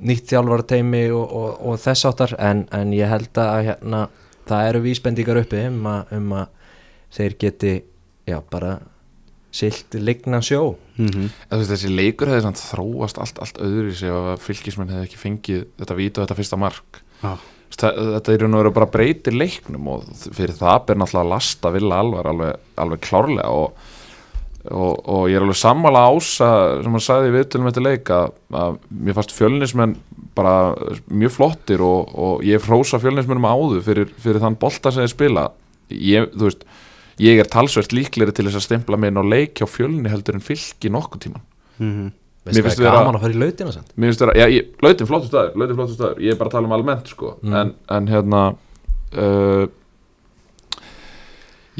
nýtt 0.07 0.29
þjálfarteimi 0.33 1.03
og, 1.13 1.23
og, 1.41 1.49
og 1.71 1.79
þess 1.81 2.05
áttar 2.09 2.35
en, 2.39 2.65
en 2.75 2.93
ég 2.93 3.09
held 3.09 3.39
að 3.41 3.63
hérna, 3.71 4.03
það 4.49 4.69
eru 4.71 4.83
vísbendingar 4.85 5.41
uppi 5.41 5.63
um 5.69 5.87
að, 5.89 6.13
um 6.17 6.35
að 6.37 6.53
þeir 7.17 7.37
geti 7.41 7.73
já, 8.27 8.37
bara 8.51 8.77
silt 9.57 9.95
lignan 9.97 10.43
sjó. 10.45 10.75
Mm 10.97 11.07
þú 11.49 11.57
veist, 11.57 11.71
þessi 11.71 11.89
leikur 11.93 12.29
hefði 12.29 12.45
samt 12.45 12.61
þróast 12.61 13.17
allt, 13.21 13.39
allt 13.41 13.57
öðru 13.63 13.93
í 13.93 13.95
sig 13.97 14.11
að 14.11 14.35
fylgismenn 14.43 14.89
hefði 14.91 15.07
ekki 15.07 15.21
fengið 15.21 15.61
þetta 15.79 15.97
víta 15.97 16.21
og 16.21 16.27
þetta 16.27 16.37
fyrsta 16.41 16.59
mark. 16.59 16.99
Já. 17.23 17.31
Þa- 17.31 17.56
þetta 17.75 18.33
er 18.33 18.47
nú 18.47 18.63
bara 18.71 18.89
breytir 18.89 19.35
leiknum 19.35 19.91
og 19.91 20.07
fyrir 20.15 20.55
það 20.57 20.79
ber 20.87 20.99
náttúrulega 21.01 21.33
lasta 21.33 21.71
vilja 21.75 21.99
alvar 22.01 22.31
alveg, 22.31 22.65
alveg 22.79 23.03
klárlega 23.03 23.49
og, 23.51 23.87
og, 24.71 24.93
og 25.03 25.23
ég 25.29 25.37
er 25.37 25.45
alveg 25.45 25.59
sammála 25.59 26.05
ása 26.07 26.49
sem 26.81 26.97
hann 26.97 27.03
sagði 27.03 27.31
í 27.31 27.35
viðtölum 27.37 27.69
eftir 27.71 27.85
leik 27.85 28.11
að, 28.13 28.33
að 28.63 28.79
mér 28.89 29.17
fannst 29.19 29.35
fjölnismenn 29.37 29.95
bara 30.37 30.55
mjög 31.09 31.35
flottir 31.37 31.83
og, 31.85 32.13
og 32.13 32.45
ég 32.47 32.65
hrósa 32.65 33.01
fjölnismennum 33.01 33.49
áður 33.49 33.83
fyrir, 33.85 34.11
fyrir 34.21 34.43
þann 34.43 34.59
bolta 34.61 34.93
sem 34.93 35.05
þeir 35.05 35.13
spila 35.13 35.47
ég, 35.89 36.31
veist, 36.37 36.63
ég 37.23 37.41
er 37.41 37.51
talsvert 37.51 37.95
líklegri 37.95 38.35
til 38.35 38.47
þess 38.47 38.61
að 38.61 38.67
stempla 38.69 38.99
mig 39.01 39.13
inn 39.13 39.21
á 39.21 39.25
leik 39.25 39.59
hjá 39.59 39.69
fjölni 39.69 40.11
heldur 40.11 40.37
en 40.37 40.45
fylki 40.45 40.93
nokkuð 40.93 41.27
tíman 41.27 41.45
-hmm. 41.79 42.09
Veistu 42.47 42.63
finnst 42.65 42.79
það 42.81 42.95
gaman 42.97 43.17
að 43.17 43.25
fara 43.25 43.35
í 43.35 43.41
lautina 43.41 43.73
samt? 43.73 43.89
Mér 43.95 44.11
finnst 44.11 44.23
vera, 44.23 44.35
já, 44.37 44.61
lautin 44.85 45.09
flottur 45.09 45.31
staður, 45.31 45.57
lautin 45.59 45.79
flottur 45.79 45.97
staður, 45.97 46.21
ég 46.23 46.33
er 46.33 46.39
bara 46.39 46.51
að 46.51 46.55
tala 46.55 46.69
um 46.69 46.77
almennt, 46.77 47.11
sko, 47.11 47.33
en, 47.61 47.73
en 47.97 48.09
hérna, 48.11 48.41
uh, 49.17 49.65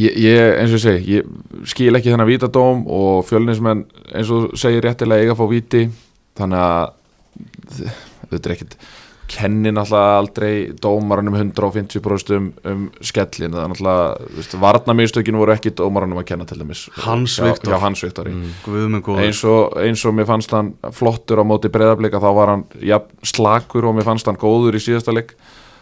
ég, 0.02 0.20
ég, 0.28 0.44
eins 0.58 0.74
og 0.74 0.78
ég 0.78 0.84
segi, 0.84 1.18
ég 1.18 1.72
skil 1.72 2.00
ekki 2.00 2.14
þennan 2.14 2.30
vítadóm 2.30 2.84
og 3.00 3.24
fjölninsmenn, 3.30 3.86
eins 4.12 4.34
og 4.36 4.52
segir 4.60 4.86
réttilega 4.86 5.26
eiga 5.26 5.38
að 5.38 5.42
fá 5.42 5.52
víti, 5.54 5.84
þannig 6.38 6.66
að 6.68 7.86
þetta 8.32 8.44
er 8.44 8.56
ekkit, 8.58 8.80
kenni 9.32 9.74
náttúrulega 9.76 10.18
aldrei 10.22 10.54
dómaranum 10.82 11.36
150% 11.36 12.38
um, 12.38 12.50
um 12.72 12.86
skellin, 13.04 13.54
það 13.54 13.64
er 13.64 13.74
náttúrulega, 13.74 14.60
varnamístökin 14.64 15.38
voru 15.40 15.54
ekki 15.56 15.74
dómaranum 15.78 16.22
að 16.22 16.30
kenna 16.32 16.48
til 16.50 16.60
dæmis. 16.62 16.86
Hans 17.06 17.38
Viktor. 17.44 17.76
Já, 17.76 17.82
Hans 17.84 18.04
minn 18.98 19.04
góður 19.06 19.24
eins 19.26 19.44
og, 19.48 19.78
eins 19.82 20.04
og 20.08 20.16
mér 20.18 20.28
fannst 20.30 20.54
hann 20.56 20.74
flottur 20.96 21.42
á 21.42 21.46
móti 21.48 21.72
breyðablika 21.74 22.22
þá 22.24 22.30
var 22.38 22.54
hann 22.54 22.66
ja, 22.84 23.00
slakur 23.26 23.88
og 23.90 23.98
mér 23.98 24.08
fannst 24.08 24.30
hann 24.30 24.40
góður 24.40 24.78
í 24.78 24.82
síðasta 24.84 25.16
leik 25.16 25.36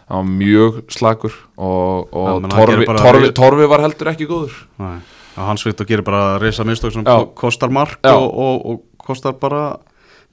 hann 0.09 0.21
var 0.21 0.31
mjög 0.41 0.81
slakur 0.93 1.35
og, 1.55 2.11
og 2.11 2.29
hann 2.31 2.49
torfi, 2.53 2.89
torfi, 2.89 3.31
torfi 3.37 3.69
var 3.71 3.85
heldur 3.85 4.11
ekki 4.13 4.29
góður 4.29 4.59
Nei. 4.81 4.99
Hans 5.35 5.65
Viktor 5.67 5.87
gerir 5.89 6.05
bara 6.07 6.37
reysa 6.39 6.63
mistök 6.67 6.93
sem 6.95 7.03
Já. 7.03 7.17
ko- 7.17 7.33
kostar 7.45 7.73
mark 7.73 7.99
og, 8.07 8.27
og, 8.29 8.65
og 8.65 9.07
kostar 9.07 9.35
bara 9.39 9.75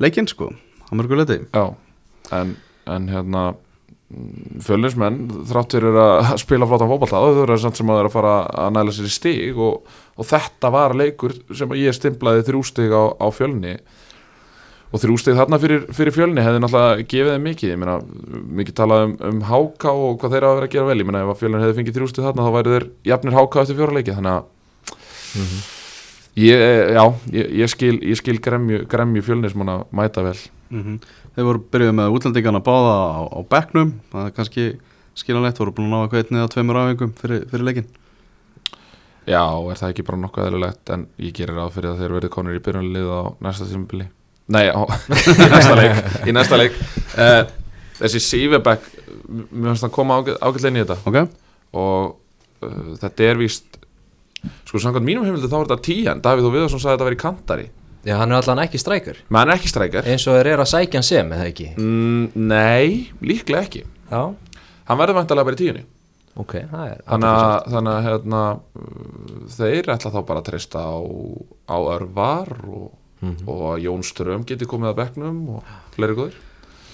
leikinn 0.02 0.28
sko 0.30 0.52
á 0.52 0.92
mörgu 0.94 1.18
leiti 1.18 1.40
Já, 1.50 1.72
en, 2.38 2.56
en 2.90 3.08
hérna 3.12 3.44
fjölinsmenn 4.62 5.24
þrátt 5.48 5.76
fyrir 5.76 5.96
að 5.96 6.34
spila 6.42 6.68
flottan 6.68 6.90
fótballta 6.90 7.20
þau 7.22 7.42
eru 7.46 7.58
samt 7.60 7.78
sem 7.78 7.90
að 7.90 8.00
þeir 8.00 8.08
að 8.10 8.14
fara 8.16 8.34
að 8.64 8.74
næla 8.76 8.94
sér 8.94 9.08
í 9.08 9.12
stig 9.12 9.60
og, 9.60 9.98
og 10.18 10.28
þetta 10.28 10.70
var 10.74 10.94
leikur 10.98 11.34
sem 11.56 11.72
að 11.72 11.80
ég 11.80 11.96
stimplaði 11.96 12.46
þrjú 12.48 12.62
stig 12.68 12.92
á, 12.92 13.02
á 13.16 13.26
fjölni. 13.32 13.76
Og 14.92 15.00
þrjú 15.00 15.16
stig 15.22 15.38
þarna 15.38 15.56
fyrir, 15.62 15.86
fyrir 15.96 16.12
fjölni 16.12 16.44
hefði 16.44 16.60
náttúrulega 16.60 17.06
gefið 17.08 17.32
þeim 17.32 17.46
mikið. 17.48 17.70
Ég 17.72 17.78
meina, 17.80 17.94
mikið 18.60 18.76
talað 18.76 19.04
um, 19.06 19.14
um 19.30 19.38
háka 19.48 19.94
og 19.96 20.18
hvað 20.20 20.34
þeir 20.34 20.46
hafa 20.48 20.58
verið 20.58 20.68
að 20.68 20.74
gera 20.74 20.90
vel. 20.90 20.98
Ég 21.00 21.08
meina 21.08 21.22
ef 21.24 21.32
að 21.32 21.38
fjölni 21.40 21.62
hefði 21.62 21.76
fengið 21.78 21.96
þrjú 21.96 22.08
stig 22.10 22.26
þarna 22.26 22.44
þá 22.44 22.56
væri 22.58 22.74
þeir 22.74 22.86
jafnir 23.08 23.38
háka 23.38 23.62
eftir 23.62 23.78
fjóra 23.78 23.96
leiki. 23.96 24.18
Þannig 24.18 24.34
að 24.34 24.42
ég, 26.42 26.66
já, 26.98 27.04
ég, 27.38 27.56
ég 27.62 27.72
skil, 27.72 27.94
ég 28.04 28.20
skil 28.20 28.36
gremju, 28.44 28.82
gremju 28.92 29.24
fjölnismann 29.24 29.72
að 31.32 31.36
Þeir 31.36 31.46
voru 31.48 31.62
byrjuð 31.72 31.94
með 31.96 32.14
útlendingarna 32.16 32.60
báða 32.60 32.92
á, 32.92 33.20
á 33.24 33.40
bekknum. 33.48 33.92
Það 34.12 34.26
er 34.26 34.32
kannski 34.36 34.64
skiljanlegt, 35.16 35.60
voru 35.62 35.72
búin 35.72 35.88
að 35.88 35.92
ná 35.92 36.04
eitthvað 36.04 36.24
einni 36.26 36.40
eða 36.42 36.50
tveimur 36.52 36.78
afengum 36.80 37.14
fyrir, 37.16 37.46
fyrir 37.48 37.64
leikinn. 37.68 37.88
Já, 39.24 39.40
er 39.40 39.78
það 39.80 39.92
ekki 39.94 40.04
bara 40.08 40.20
nokkuð 40.20 40.48
eðlilegt 40.48 40.92
en 40.92 41.06
ég 41.22 41.34
gerir 41.36 41.56
ráð 41.56 41.76
fyrir 41.78 41.92
að 41.92 42.02
þeir 42.02 42.14
verði 42.18 42.32
konur 42.34 42.58
í 42.58 42.62
byrjunlið 42.66 43.08
á 43.08 43.22
næsta 43.46 43.68
tímabili. 43.70 44.08
Nei, 44.52 44.66
á, 44.68 44.82
í 45.46 45.48
næsta 45.54 45.76
leik, 45.78 46.00
í 46.26 46.34
næsta 46.36 46.58
leik. 46.60 46.80
Uh, 47.16 47.42
Þessi 48.02 48.20
Sývebæk 48.26 48.88
mér 49.30 49.70
finnst 49.70 49.86
það 49.86 49.94
koma 49.94 50.18
ágætlega 50.20 50.72
inn 50.72 50.80
í 50.80 50.82
þetta. 50.82 50.98
Ok, 51.08 51.20
og 51.78 52.66
uh, 52.66 52.96
þetta 53.00 53.30
er 53.30 53.40
víst 53.40 53.78
sko 54.66 54.80
samkvæmt 54.82 55.06
mínum 55.06 55.24
heimildi 55.24 55.48
þá 55.48 55.60
er 55.60 55.68
þetta 55.68 55.86
tíjan 55.86 56.20
Davíð 56.24 56.48
og 56.48 56.54
Viðarsson 56.56 56.82
sagði 56.82 56.92
að 56.92 56.96
þetta 56.96 57.08
væri 57.08 57.20
kantari 57.20 57.66
Já, 58.02 58.16
hann 58.18 58.32
er 58.32 58.40
allan 58.40 58.58
ekki 58.64 58.80
strækir 58.82 59.20
menn 59.28 59.38
hann 59.44 59.52
er 59.52 59.60
ekki 59.60 59.70
strækjar 59.70 60.08
eins 60.10 60.24
og 60.26 60.34
þeir 60.38 60.48
eru 60.56 60.64
að 60.64 60.70
sækja 60.72 60.98
hann 60.98 61.06
sem, 61.06 61.28
eða 61.36 61.48
ekki? 61.52 61.68
Mm, 61.78 62.24
Nei, 62.34 63.12
líklega 63.22 63.62
ekki. 63.68 63.84
Já, 64.10 64.22
Hann 64.88 64.98
verður 64.98 65.20
vantarlega 65.20 65.46
bara 65.46 65.56
í 65.56 65.60
tíunni. 65.60 65.82
Ok, 66.42 66.54
það 66.70 66.86
er 66.88 67.02
þannig 67.06 67.28
að, 67.28 67.52
þannig 67.74 67.92
að 67.92 68.06
hérna, 68.08 68.40
uh, 68.80 69.44
þeir 69.54 69.90
ætla 69.94 70.10
þá 70.14 70.18
bara 70.30 70.40
að 70.42 70.46
treysta 70.48 70.82
á, 70.82 70.96
á 71.70 71.76
örvar 71.92 72.50
og, 72.66 72.88
og 73.46 73.62
að 73.70 73.82
Jón 73.84 74.02
Ström 74.08 74.46
geti 74.48 74.66
komið 74.68 74.90
að 74.90 74.98
bekknum 75.02 75.38
og 75.58 75.70
fleiri 75.94 76.16
góðir. 76.18 76.38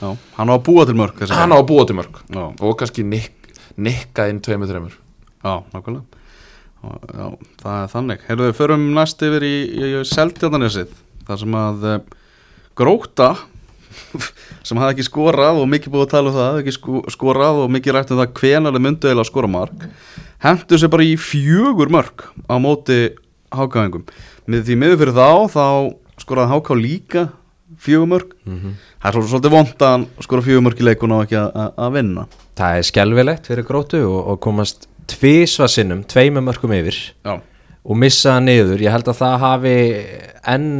Já, 0.02 0.10
hann 0.36 0.52
á 0.52 0.54
að 0.58 0.64
búa 0.68 0.84
til 0.86 0.98
mörg 0.98 1.24
hann 1.32 1.54
á 1.54 1.58
að 1.58 1.64
búa 1.70 1.86
til 1.88 1.96
mörg 1.98 2.20
Já, 2.30 2.44
og 2.44 2.76
kannski 2.78 3.02
nik, 3.06 3.32
nikka 3.80 4.28
inn 4.30 4.42
tveimur 4.44 4.70
þreimur. 4.70 4.98
Já, 5.42 5.54
nákvæmlega. 5.72 6.04
Og, 6.04 6.17
Já, 6.78 7.26
það 7.62 7.76
er 7.82 7.88
þannig. 7.92 8.20
Heyrðu 8.28 8.48
við 8.48 8.56
förum 8.60 8.84
næst 8.94 9.22
yfir 9.26 9.44
í, 9.48 9.54
í, 9.66 9.86
í 9.98 10.02
Seldjarnanesið 10.06 10.92
þar 11.28 11.40
sem 11.42 11.56
að 11.58 11.86
uh, 11.90 11.96
Gróta 12.78 13.30
sem 14.66 14.78
hafði 14.78 14.92
ekki 14.94 15.06
skorað 15.08 15.58
og 15.62 15.66
mikið 15.72 15.92
búið 15.94 16.04
að 16.06 16.12
tala 16.12 16.30
um 16.30 16.36
það 16.36 16.46
hafði 16.50 16.62
ekki 16.64 16.74
sko, 16.76 17.00
skorað 17.10 17.62
og 17.64 17.72
mikið 17.74 17.96
rætt 17.96 18.12
um 18.14 18.20
það 18.20 18.34
hvenar 18.38 18.76
þeir 18.76 18.84
myndu 18.84 19.10
eða 19.10 19.24
skora 19.26 19.50
mark 19.50 19.86
hendur 20.44 20.78
sér 20.78 20.92
bara 20.92 21.06
í 21.08 21.16
fjögur 21.18 21.90
mörg 21.90 22.26
á 22.46 22.54
móti 22.62 22.98
hákáðingum 23.54 24.04
með 24.48 24.66
því 24.68 24.76
miður 24.78 25.00
fyrir 25.02 25.16
þá 25.18 25.28
þá 25.56 25.64
skoraði 26.22 26.52
háká 26.52 26.76
líka 26.78 27.24
fjögur 27.82 28.10
mörg 28.12 28.36
það 28.44 29.08
er 29.10 29.16
svo, 29.18 29.24
svolítið 29.32 29.56
vond 29.56 29.84
að 29.88 30.06
skora 30.28 30.46
fjögur 30.46 30.64
mörg 30.68 30.78
í 30.84 30.86
leikun 30.92 31.16
og 31.16 31.24
ekki 31.26 31.40
að- 31.42 31.90
vinna. 31.96 32.28
Það 32.58 32.78
er 32.78 32.86
skelvilegt 32.92 33.50
fyrir 33.50 33.66
grótu 33.66 34.00
og, 34.06 34.20
og 34.34 34.40
komast 34.46 34.86
tvísva 35.08 35.68
sinnum, 35.72 36.04
tveimur 36.08 36.44
mörgum 36.46 36.74
yfir. 36.76 37.00
Já, 37.26 37.38
og 37.88 37.98
missa 37.98 38.36
það 38.36 38.46
niður. 38.46 38.84
Ég 38.84 38.94
held 38.94 39.10
að 39.10 39.20
það 39.22 39.36
hafi 39.44 39.76
enn 40.54 40.70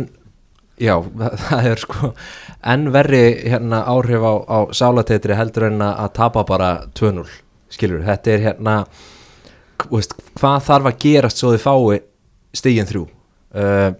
já, 0.79 0.95
það 1.49 1.71
er 1.73 1.83
sko 1.83 2.13
enn 2.69 2.89
verri 2.95 3.23
hérna 3.49 3.85
áhrif 3.91 4.25
á, 4.25 4.35
á 4.47 4.59
sálatetri 4.75 5.37
heldur 5.39 5.69
en 5.71 5.85
að 5.85 6.11
tapa 6.19 6.45
bara 6.49 6.73
2-0, 6.99 7.27
skilur 7.73 8.05
þetta 8.07 8.35
er 8.35 8.45
hérna 8.49 8.75
veist, 9.91 10.17
hvað 10.39 10.67
þarf 10.67 10.91
að 10.91 11.01
gerast 11.05 11.41
svo 11.41 11.55
þið 11.55 11.65
fái 11.65 12.01
stígin 12.59 12.89
þrjú? 12.89 13.05
Uh, 13.55 13.91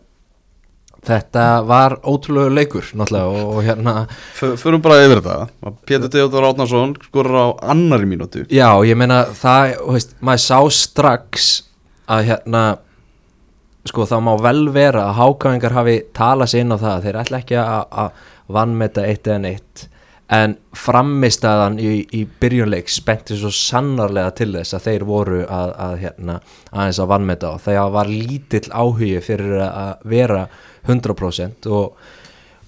þetta 1.07 1.45
var 1.69 1.99
ótrúlega 2.03 2.55
leikur 2.55 2.89
náttúrulega 2.99 3.29
og, 3.29 3.53
og 3.55 3.63
hérna 3.67 3.95
förum 4.33 4.83
bara 4.85 5.01
yfir 5.05 5.23
þetta. 5.23 5.73
Pétur 5.89 6.13
Teodor 6.13 6.49
Átnarsson 6.51 6.97
skorur 7.09 7.39
á 7.39 7.47
annari 7.75 8.09
mínútu. 8.09 8.45
Já, 8.51 8.71
ég 8.87 8.99
meina 8.99 9.25
það, 9.37 9.77
veist, 9.95 10.17
maður 10.21 10.45
sá 10.45 10.59
strax 10.81 11.51
að 12.09 12.33
hérna 12.33 12.65
sko 13.89 14.05
það 14.09 14.25
má 14.27 14.33
vel 14.45 14.65
vera 14.75 15.07
að 15.09 15.21
hákáingar 15.21 15.77
hafi 15.77 16.01
talað 16.17 16.53
sér 16.53 16.67
inn 16.67 16.75
á 16.75 16.79
það. 16.79 16.97
Að 16.97 17.07
þeir 17.07 17.21
ætla 17.23 17.45
ekki 17.45 17.63
að 17.63 18.27
vannmeta 18.59 19.07
eitt 19.07 19.31
eða 19.31 19.45
neitt. 19.45 19.89
En 20.29 20.59
framistæðan 20.77 21.79
í, 21.81 22.03
í 22.13 22.27
byrjunleik 22.41 22.91
spennti 22.93 23.37
svo 23.39 23.49
sannarlega 23.55 24.35
til 24.37 24.51
þess 24.59 24.77
að 24.77 24.89
þeir 24.91 25.05
voru 25.09 25.39
að, 25.47 25.71
að 25.81 25.95
hérna 26.03 26.35
aðeins 26.69 26.99
að 27.01 27.09
vannmeta 27.15 27.53
og 27.55 27.63
þegar 27.65 27.95
var 27.95 28.11
lítill 28.13 28.67
áhugi 28.69 29.23
fyrir 29.25 29.63
að 29.65 30.05
vera 30.13 30.43
100% 30.89 31.69
og, 31.71 31.95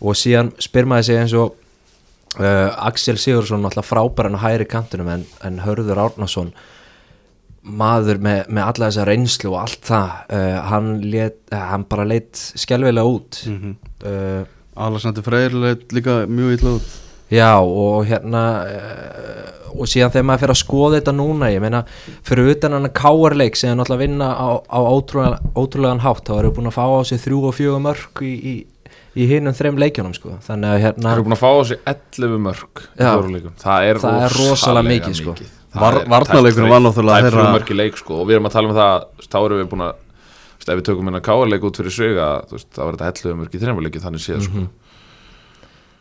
og 0.00 0.16
síðan 0.16 0.52
spyr 0.62 0.86
maður 0.90 1.10
sig 1.10 1.22
eins 1.24 1.36
og 1.40 1.56
Uh, 2.38 2.70
Axel 2.86 3.16
Sigursson 3.18 3.64
alltaf 3.66 3.88
frábæran 3.90 4.36
á 4.38 4.44
hægri 4.44 4.62
kantunum 4.70 5.08
en, 5.10 5.24
en 5.42 5.56
Hörður 5.64 5.98
Árnason 5.98 6.52
maður 7.66 8.20
með, 8.22 8.44
með 8.54 8.68
alla 8.70 8.86
þessa 8.86 9.06
reynslu 9.08 9.50
og 9.50 9.56
allt 9.64 9.80
það 9.88 10.12
uh, 10.38 10.58
hann, 10.70 10.92
lét, 11.10 11.40
uh, 11.50 11.64
hann 11.72 11.84
bara 11.90 12.04
leitt 12.06 12.38
skelvilega 12.54 13.10
út 13.16 13.40
Mhm. 13.50 13.72
uh, 14.06 14.44
Alexander 14.86 15.26
Freyr 15.26 15.56
leit 15.58 15.90
líka 15.92 16.20
mjög 16.30 16.54
illa 16.60 16.76
út 16.78 16.94
já 17.30 17.50
og 17.62 18.06
hérna 18.10 18.42
uh, 18.66 19.60
og 19.80 19.86
síðan 19.86 20.10
þegar 20.10 20.26
maður 20.26 20.42
fyrir 20.42 20.54
að 20.56 20.60
skoða 20.64 20.96
þetta 20.98 21.12
núna 21.14 21.50
ég 21.52 21.62
meina 21.62 21.84
fyrir 22.26 22.50
utan 22.56 22.74
hann 22.74 22.88
að 22.88 22.96
káarleik 22.98 23.56
sem 23.58 23.70
hann 23.70 23.82
alltaf 23.84 24.00
vinna 24.00 24.32
á, 24.34 24.48
á 24.66 24.78
ótrúlega, 24.82 25.38
ótrúlegan 25.54 26.02
hátt 26.02 26.26
þá 26.26 26.34
eru 26.40 26.50
búin 26.56 26.70
að 26.72 26.76
fá 26.78 26.84
á 26.90 27.00
sig 27.06 27.22
þrjú 27.22 27.44
og 27.46 27.54
fjögur 27.54 27.84
mörg 27.84 28.24
í, 28.26 28.32
í, 28.34 28.54
í 29.14 29.28
hinum 29.30 29.54
þreim 29.54 29.78
leikjunum 29.78 30.16
sko. 30.16 30.34
Þannig 30.46 30.72
að 30.72 30.74
Það 30.76 30.84
hérna 30.88 31.14
eru 31.14 31.24
búin 31.28 31.36
að 31.38 31.42
fá 31.44 31.50
á 31.54 31.62
sig 31.70 31.80
11 31.94 32.36
mörg 32.48 32.82
í 32.82 32.98
Já. 32.98 33.12
Það 33.62 33.88
er 33.92 34.02
Það 34.02 34.20
er 34.26 34.36
rosalega 34.40 34.90
mikið, 34.90 35.16
sko. 35.22 35.36
Það 35.70 35.80
Var- 35.86 35.96
er 36.00 36.10
varnarleikurinn 36.10 36.66
tæpt 36.66 36.74
var 36.74 36.84
náttúrulega 36.88 37.14
Það 37.20 37.26
er 37.30 37.34
þeirra- 37.38 37.54
mörg 37.54 37.70
í 37.70 37.78
leik 37.78 37.96
sko. 38.02 38.20
Og 38.20 38.26
við 38.26 38.34
erum 38.40 38.50
að 38.50 38.56
tala 38.58 38.68
um 38.68 38.78
það 38.80 39.04
þá 39.30 39.38
erum 39.44 39.60
við 39.62 39.68
búin 39.70 39.86
að 39.86 39.94
ef 40.60 40.76
við 40.76 40.84
tökum 40.90 41.06
hérna 41.08 41.22
káarleik 41.24 41.62
út 41.66 41.78
fyrir 41.80 41.94
svega 41.94 42.26
þá 42.50 42.82
var 42.84 42.98
þetta 42.98 43.10
11 43.14 43.38
mörg 43.38 43.54
í 43.54 43.60
þreimurleiki 43.62 44.02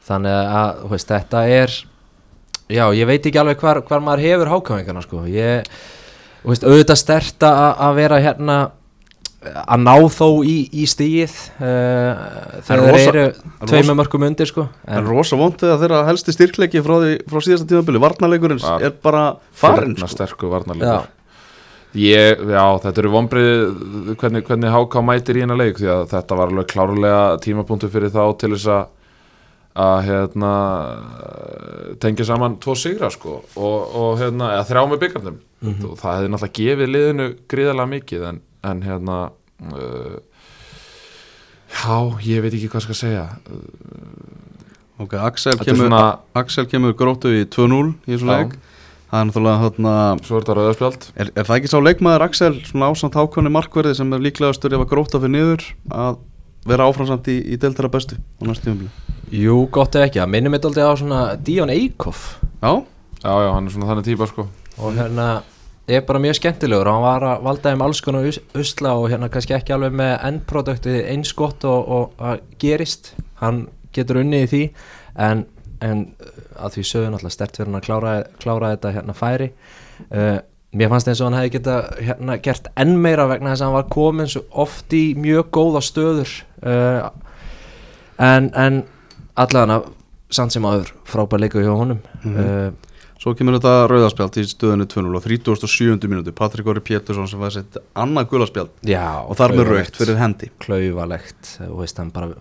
þannig 0.10 0.40
að 0.60 0.82
þú 0.84 0.92
veist, 0.96 1.14
þetta 1.14 1.44
er 1.60 1.78
já, 2.70 2.84
ég 2.98 3.08
veit 3.10 3.26
ekki 3.30 3.40
alveg 3.42 3.62
hvar, 3.64 3.82
hvar 3.88 4.04
maður 4.06 4.26
hefur 4.28 4.52
hákáingana 4.56 5.02
sko. 5.06 5.24
ég, 5.30 5.70
þú 6.44 6.52
veist, 6.54 6.68
auðvitað 6.68 7.02
stert 7.04 7.48
að 7.48 7.72
að 7.88 7.96
vera 8.04 8.20
hérna 8.26 8.58
að 9.40 9.80
ná 9.86 9.94
þó 10.12 10.26
í, 10.44 10.56
í 10.76 10.84
stíið 10.90 11.32
uh, 11.64 12.24
þegar 12.68 12.82
rosa- 12.84 12.98
þeir 13.06 13.20
eru 13.22 13.68
tveimur 13.70 13.96
mörgum 14.02 14.26
undir 14.28 14.50
sko 14.50 14.66
En 14.84 14.98
en, 15.00 15.06
rosa 15.08 15.38
vondið 15.40 15.72
að 15.72 15.86
þeirra 15.86 16.02
helsti 16.10 16.36
styrkleiki 16.36 16.82
frá, 16.84 16.98
því, 17.06 17.14
frá 17.32 17.40
síðasta 17.46 17.70
tímabili, 17.72 18.02
varnarleikurinn 18.04 18.60
Ja. 18.60 18.74
er 18.90 18.98
bara 19.00 19.24
farin 19.56 19.96
sko. 19.96 20.10
sterku 20.12 20.50
já, 20.50 20.52
varnarleikur 20.58 21.08
Ég, 21.96 22.38
já, 22.52 22.66
þetta 22.84 23.02
eru 23.02 23.10
vonbrið 23.16 23.54
hvernig, 24.20 24.44
hvernig 24.46 24.70
HK 24.76 25.00
mætir 25.08 25.40
í 25.40 25.42
hennar 25.42 25.58
leik 25.58 25.80
því 25.80 25.88
að 25.90 26.04
þetta 26.12 26.36
var 26.38 26.52
alveg 26.52 26.68
klárlega 26.70 27.22
tímapunktu 27.42 27.90
fyrir 27.90 28.12
þá 28.14 28.22
til 28.44 28.52
þess 28.54 28.68
að 28.76 28.84
að 29.80 29.98
hérna 30.10 30.54
tengja 32.04 32.28
saman 32.28 32.58
tvo 32.60 32.76
sigra 32.78 33.10
sko 33.14 33.40
og, 33.40 33.78
og 33.96 34.18
hérna, 34.20 34.52
þrjá 34.68 34.82
með 34.92 35.04
byggarnum 35.06 35.38
og 35.90 36.00
það 36.00 36.16
hefði 36.16 36.32
náttúrulega 36.34 36.58
gefið 36.60 36.92
liðinu 36.96 37.28
gríðarlega 37.52 37.94
mikið 37.94 38.26
en, 38.30 38.42
en 38.70 38.82
hérna 38.86 39.18
uh, 39.74 40.18
já, 41.70 41.98
ég 42.28 42.44
veit 42.44 42.56
ekki 42.56 42.72
hvað 42.72 42.86
skal 42.88 42.98
segja. 42.98 43.26
Ok, 45.00 45.16
Axel 45.16 45.56
kemur, 45.62 45.88
svona, 45.88 46.02
Axel 46.36 46.68
kemur 46.68 46.96
gróttu 47.00 47.32
í 47.32 47.46
2-0 47.48 47.94
í 48.04 48.16
þessum 48.16 48.34
Já. 48.34 48.40
leik. 48.42 48.58
Það 49.10 49.20
er 49.20 49.30
náttúrulega 49.30 49.62
hérna 49.64 49.94
er 51.16 51.32
er, 51.34 51.46
það 51.48 51.56
ekki 51.56 51.72
sá 51.72 51.78
leikmaður 51.82 52.26
Axel 52.28 52.52
svona 52.68 52.92
ásamt 52.92 53.16
ákvæmni 53.18 53.54
markverði 53.56 53.96
sem 53.98 54.12
er 54.14 54.22
líklega 54.22 54.52
ef 54.54 54.84
að 54.84 54.92
gróta 54.92 55.22
fyrir 55.24 55.34
niður 55.34 55.66
að 55.90 56.20
vera 56.70 56.90
áframsamt 56.92 57.32
í, 57.32 57.40
í 57.42 57.58
deltara 57.58 57.90
bestu 57.90 58.20
á 58.20 58.44
tímabili 58.62 58.92
jú, 59.32 59.68
gott 59.74 59.96
ef 60.00 60.08
ekki. 60.10 60.22
Að 60.24 60.32
minnum 60.34 60.56
þetta 60.56 60.70
aldrei 60.72 60.86
á 60.90 60.94
svona 61.00 61.22
Díon 61.38 61.70
Eikhoff. 61.74 62.38
Já, 62.64 62.74
Já, 63.20 63.32
já, 63.44 63.50
hann 63.52 63.66
er 63.68 63.74
svona 63.74 63.88
þannig 63.90 64.06
típa 64.08 64.28
sko. 64.30 64.46
Og 64.80 64.94
hérna 64.96 65.26
er 65.92 66.04
bara 66.08 66.22
mjög 66.24 66.38
skemmtilegur. 66.38 66.88
Og 66.88 66.94
hann 66.96 67.04
var 67.04 67.26
að 67.28 67.42
valda 67.44 67.72
þeim 67.74 67.82
alls 67.84 68.00
konar 68.06 68.28
us- 68.30 68.40
usla 68.56 68.94
og 68.96 69.10
hérna 69.12 69.28
kannski 69.30 69.56
ekki 69.58 69.74
alveg 69.76 69.92
með 70.00 70.14
endproduktið 70.30 71.00
eins 71.12 71.34
gott 71.36 71.66
og, 71.68 71.90
og 71.90 72.14
að 72.24 72.40
gerist. 72.64 73.10
Hann 73.42 73.66
getur 73.92 74.22
unnið 74.22 74.46
í 74.46 74.48
því 74.54 74.62
en, 75.20 75.42
en 75.84 76.06
uh, 76.22 76.30
að 76.64 76.78
því 76.78 76.84
sögðu 76.88 77.10
náttúrulega 77.12 77.36
stert 77.36 77.58
fyrir 77.60 77.68
hann 77.74 77.80
að 77.82 77.88
klára, 77.90 78.14
klára 78.40 78.70
þetta 78.78 78.94
hérna 78.96 79.16
færi. 79.18 79.50
Uh, 80.08 80.38
mér 80.80 80.92
fannst 80.94 81.10
eins 81.12 81.20
og 81.20 81.28
hann 81.28 81.40
hefði 81.42 81.52
geta 81.58 81.76
hérna 82.00 82.38
gert 82.46 82.70
enn 82.80 82.96
meira 83.04 83.26
vegna 83.28 83.52
þess 83.52 83.66
að 83.66 83.68
hann 83.68 83.78
var 83.82 83.90
komin 83.98 84.32
svo 84.32 84.46
oft 84.64 84.96
í 84.96 85.04
mjög 85.20 85.50
góða 85.60 85.82
stöður. 85.84 86.32
Uh, 86.64 87.10
en, 88.20 88.48
en 88.56 88.80
allavega 89.40 89.82
samt 90.30 90.54
sem 90.54 90.66
aður 90.70 90.94
frábær 91.10 91.42
leikur 91.42 91.66
hjá 91.66 91.74
honum. 91.74 92.04
Mm 92.24 92.78
svo 93.20 93.34
kemur 93.36 93.58
þetta 93.58 93.88
rauðarspjald 93.92 94.38
í 94.40 94.46
stöðinu 94.48 94.86
2-0 94.90 95.18
og 95.18 95.26
37. 95.26 96.08
minúti 96.08 96.34
Patrik 96.36 96.70
Óri 96.72 96.84
Pétursson 96.84 97.28
sem 97.28 97.42
var 97.42 97.52
sett 97.52 97.76
annað 98.00 98.30
gulaspjald 98.32 98.88
Já, 98.88 99.26
og 99.26 99.36
þar 99.40 99.56
með 99.58 99.72
raukt 99.74 100.00
fyrir 100.00 100.20
hendi. 100.22 100.52
Klaufalegt. 100.64 101.58
Og 101.68 101.82
veist 101.84 102.00
hann 102.00 102.14
bara 102.16 102.32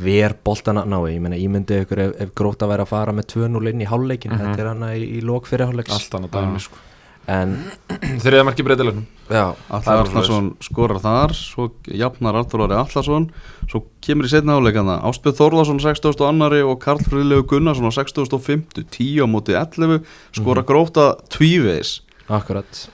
ver 0.00 0.36
boltana 0.44 0.86
ná 0.88 0.96
ég 1.10 1.20
meina 1.20 1.36
ímyndið 1.36 1.84
ykkur 1.84 2.04
ef, 2.06 2.14
ef 2.24 2.32
gróta 2.38 2.68
væri 2.70 2.86
að 2.86 2.94
fara 2.94 3.16
með 3.16 3.28
2-0 3.34 3.74
inn 3.74 3.84
í 3.84 3.90
hálfleikin 3.90 4.38
þetta 4.38 4.64
er 4.64 4.72
hann 4.72 4.88
í, 4.88 5.04
í 5.18 5.20
lók 5.26 5.50
fyrir 5.50 5.68
hálfleiks. 5.68 5.92
Allt 5.98 6.16
annað 6.16 6.38
dæmi 6.38 6.64
sko. 6.64 6.80
en 6.80 6.91
Þriða 8.22 8.46
marki 8.48 8.64
breytilegnum 8.66 9.04
já, 9.30 9.54
Allar 9.70 9.82
Það 9.84 9.92
er 9.92 10.00
Allarsson 10.02 10.48
skorar 10.64 10.98
þar 11.02 11.34
svo 11.38 11.68
jafnar 11.86 12.38
Artur 12.40 12.64
Óri 12.64 12.74
Allarsson 12.74 13.28
svo 13.70 13.84
kemur 14.02 14.26
í 14.26 14.32
setna 14.32 14.56
áleikana 14.58 14.98
Áspjöð 15.06 15.38
Þórðarsson 15.38 15.78
60. 15.84 16.24
annari 16.26 16.62
og 16.66 16.80
Karl 16.82 17.04
Friðlegu 17.06 17.46
Gunnarsson 17.52 17.86
á 17.86 17.92
60.50 17.94 18.88
10 18.90 19.22
á 19.22 19.26
móti 19.30 19.54
11 19.54 20.02
skora 20.34 20.64
gróta 20.66 21.12
tvívegis. 21.30 22.00
Akkurat. 22.26 22.86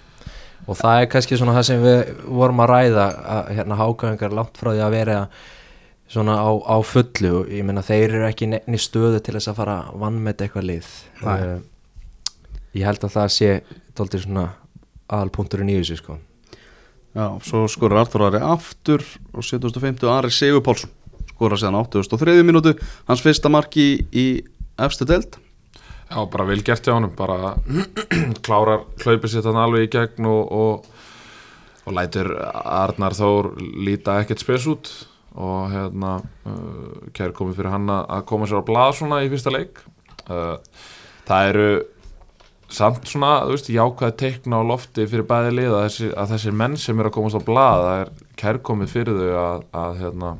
Og 0.68 0.76
það 0.76 1.02
er 1.02 1.08
kannski 1.14 1.38
svona 1.40 1.56
það 1.56 1.68
sem 1.70 1.84
við 1.86 2.12
vorum 2.28 2.60
að 2.60 2.72
ræða 2.74 3.06
að 3.36 3.54
hérna 3.56 3.80
hágæðingar 3.80 4.36
langt 4.36 4.60
frá 4.60 4.74
því 4.74 4.84
að 4.84 4.96
vera 4.98 5.16
svona 6.12 6.36
á, 6.36 6.48
á 6.52 6.76
fullu. 6.84 7.46
Ég 7.48 7.64
meina 7.64 7.84
þeir 7.84 8.10
eru 8.10 8.28
ekki 8.28 8.50
nefni 8.52 8.80
stöðu 8.80 9.22
til 9.24 9.38
þess 9.38 9.52
að 9.52 9.60
fara 9.62 9.78
vann 9.96 10.20
með 10.24 10.44
eitthvað 10.44 10.68
lið. 10.68 10.90
Nei. 11.24 11.32
uh, 11.32 11.58
ég 12.78 12.86
held 12.86 13.04
að 13.04 13.16
það 13.16 13.34
sé 13.34 13.50
tóltir 13.98 14.24
svona 14.24 14.46
aðalpunkturinn 15.08 15.72
í 15.72 15.78
þessu 15.80 15.98
sko. 16.00 16.18
Já, 17.16 17.26
svo 17.42 17.64
skorar 17.72 18.04
Artur 18.04 18.28
Óri 18.28 18.40
aftur 18.44 19.02
og 19.32 19.42
70.50 19.42 20.10
Ari 20.12 20.30
Sigur 20.34 20.62
Pálsson. 20.64 20.92
Skorar 21.32 21.60
síðan 21.60 21.80
83. 21.80 22.40
minútu 22.46 22.74
hans 23.08 23.22
fyrsta 23.24 23.50
marki 23.50 23.84
í, 23.84 24.00
í 24.10 24.26
efstu 24.78 25.06
delt 25.08 25.38
Já, 26.08 26.22
bara 26.24 26.46
vel 26.48 26.62
gert 26.64 26.86
hjá 26.86 26.94
honum 26.94 27.12
bara 27.16 27.58
klárar 28.46 28.86
hlaupið 29.02 29.32
sitt 29.34 29.44
hann 29.48 29.58
alveg 29.60 29.88
í 29.88 29.90
gegn 29.92 30.28
og, 30.30 30.54
og, 30.56 30.86
og 31.84 31.96
lætur 31.98 32.30
Arnar 32.38 33.16
Þór 33.16 33.50
líta 33.84 34.16
ekkert 34.22 34.40
spes 34.40 34.64
út. 34.72 34.88
Og 35.38 35.68
hérna 35.70 36.16
uh, 36.48 37.10
kæri 37.14 37.36
komið 37.36 37.60
fyrir 37.60 37.74
hann 37.74 37.92
að 37.92 38.08
að 38.16 38.24
koma 38.30 38.48
sér 38.48 38.64
á 38.64 38.68
blað 38.70 38.94
svona 38.98 39.20
í 39.22 39.28
fyrsta 39.30 39.52
leik. 39.52 39.82
Uh, 40.24 40.56
það 41.28 41.50
eru 41.52 41.68
samt 42.72 43.08
svona, 43.08 43.32
þú 43.46 43.54
veist, 43.56 43.70
jákvæði 43.72 44.16
teikna 44.20 44.60
á 44.60 44.68
lofti 44.68 45.06
fyrir 45.08 45.26
bæði 45.28 45.54
lið 45.56 45.72
að, 45.72 45.82
þessi, 45.86 46.10
að 46.12 46.34
þessir 46.34 46.56
menn 46.60 46.76
sem 46.80 47.00
eru 47.00 47.10
að 47.10 47.16
komast 47.16 47.40
á 47.40 47.42
blað 47.46 47.84
það 47.86 48.02
er 48.02 48.10
kærkomið 48.42 48.92
fyrir 48.92 49.18
þau 49.18 49.38
að, 49.40 49.66
að 49.82 49.98
hérna, 50.02 50.32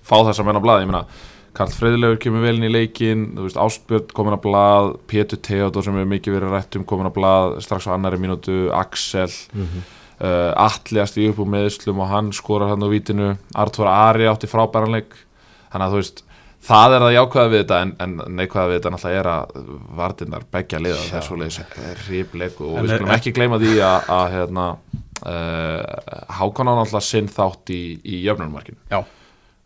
fá 0.00 0.16
þessa 0.16 0.46
menn 0.48 0.60
á 0.60 0.64
blað, 0.64 0.82
ég 0.84 0.90
meina 0.90 1.04
Karl 1.54 1.70
Freyðilegur 1.70 2.18
kemur 2.18 2.42
vel 2.42 2.56
inn 2.56 2.66
í 2.66 2.72
leikin 2.72 3.26
þú 3.36 3.44
veist, 3.46 3.58
Áspjörn 3.62 4.08
komin 4.16 4.34
á 4.34 4.40
blað 4.42 4.94
Pétur 5.10 5.38
Theodor 5.44 5.84
sem 5.86 5.94
hefur 5.94 6.10
mikið 6.10 6.38
verið 6.38 6.56
rætt 6.56 6.78
um 6.80 6.86
komin 6.88 7.06
á 7.06 7.14
blað 7.14 7.58
strax 7.62 7.86
á 7.86 7.94
annari 7.94 8.18
mínútu, 8.18 8.72
Axel 8.74 9.28
uh, 9.28 10.50
Atli 10.58 11.02
að 11.02 11.12
stíða 11.12 11.34
upp 11.34 11.44
úr 11.44 11.52
meðslum 11.54 12.02
og 12.02 12.10
hann 12.10 12.32
skorar 12.34 12.72
hann 12.72 12.82
á 12.82 12.88
vítinu 12.90 13.34
Artur 13.54 13.86
Ari 13.92 14.26
átti 14.26 14.50
frábæranleik 14.50 15.14
þannig 15.70 15.86
að 15.86 15.94
þú 15.94 16.00
veist, 16.02 16.24
það 16.64 16.94
er 16.96 17.02
það 17.04 17.14
jákvæða 17.16 17.50
við 17.52 17.60
þetta 17.62 17.78
en, 17.84 17.92
en 18.04 18.14
neikvæða 18.38 18.70
við 18.70 18.78
þetta 18.78 18.92
náttúrulega 18.94 19.20
er 19.22 19.30
að 19.34 19.56
vardinnar 20.00 20.46
beggja 20.56 20.80
liða 20.84 21.00
það 21.02 21.18
er 21.20 21.26
svoleiðis 21.28 21.58
rífleik 22.08 22.60
og 22.64 22.78
En 22.78 22.84
við 22.86 22.94
er- 22.94 23.00
skulum 23.02 23.14
ekki 23.18 23.34
gleyma 23.36 23.58
því 23.62 23.72
að, 23.84 24.10
að 24.18 24.26
hérna, 24.38 24.66
uh, 25.28 25.80
Hákon 26.40 26.70
á 26.70 26.74
náttúrulega 26.80 27.04
sinn 27.10 27.28
þátt 27.32 27.74
í, 27.74 27.80
í 28.00 28.22
jöfnunmarkinu 28.26 28.80
Já, 28.92 29.00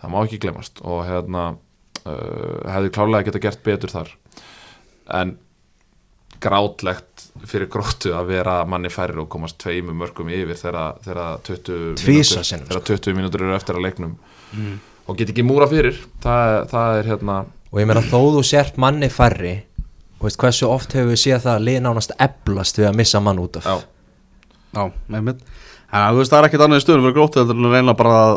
það 0.02 0.14
má 0.14 0.18
ekki 0.24 0.40
glemast 0.46 0.82
og 0.84 1.04
hérna 1.08 1.44
uh, 1.54 2.72
hefði 2.74 2.94
klárlega 2.98 3.28
geta 3.30 3.44
gert 3.46 3.62
betur 3.66 3.94
þar. 3.94 4.10
En 5.18 5.36
grátlegt 6.38 7.24
fyrir 7.50 7.66
gróttu 7.72 8.12
að 8.14 8.28
vera 8.30 8.58
manni 8.68 8.90
færri 8.94 9.18
og 9.18 9.26
komast 9.32 9.56
tveimu 9.62 9.94
mörgum 9.98 10.28
yfir 10.30 10.54
þegar, 10.60 10.98
þegar 11.02 11.40
20 11.48 11.96
Tvisvar 11.98 12.12
mínútur- 12.12 12.46
sinnum, 12.46 12.68
þegar 12.70 12.84
20 12.92 13.16
mínútur 13.18 13.42
eru 13.46 13.56
eftir 13.56 13.78
að 13.78 13.86
leiknum 13.88 14.12
og 15.08 15.16
get 15.18 15.32
ekki 15.32 15.44
múra 15.46 15.68
fyrir. 15.70 15.96
Það, 16.24 16.58
það 16.72 16.98
er 16.98 17.10
hérna 17.12 17.38
og 17.68 17.80
ég 17.82 17.88
meina 17.88 18.04
þó 18.04 18.20
þú 18.36 18.44
sért 18.46 18.78
manni 18.80 19.10
færri 19.12 19.54
og 20.18 20.26
veist 20.26 20.40
hversu 20.40 20.68
oft 20.68 20.94
hefur 20.96 21.12
við 21.12 21.20
séð 21.22 21.44
það 21.44 21.54
að 21.54 21.66
lið 21.68 21.80
nánast 21.84 22.14
eblast 22.24 22.80
við 22.80 22.88
að 22.90 22.96
missa 23.00 23.20
mann 23.22 23.42
út 23.42 23.58
af? 23.60 23.68
Já, 23.68 23.76
já, 24.78 24.84
einmitt. 25.14 25.44
En 25.88 26.08
þú 26.12 26.22
veist, 26.22 26.32
það 26.32 26.40
er 26.40 26.48
ekkert 26.48 26.64
annað 26.66 26.80
í 26.80 26.84
stöðum 26.84 27.06
fyrir 27.06 27.16
grótið 27.18 27.44
þetta 27.44 27.68
er 27.68 27.76
reyna 27.76 27.94
bara 27.98 28.16
að 28.24 28.34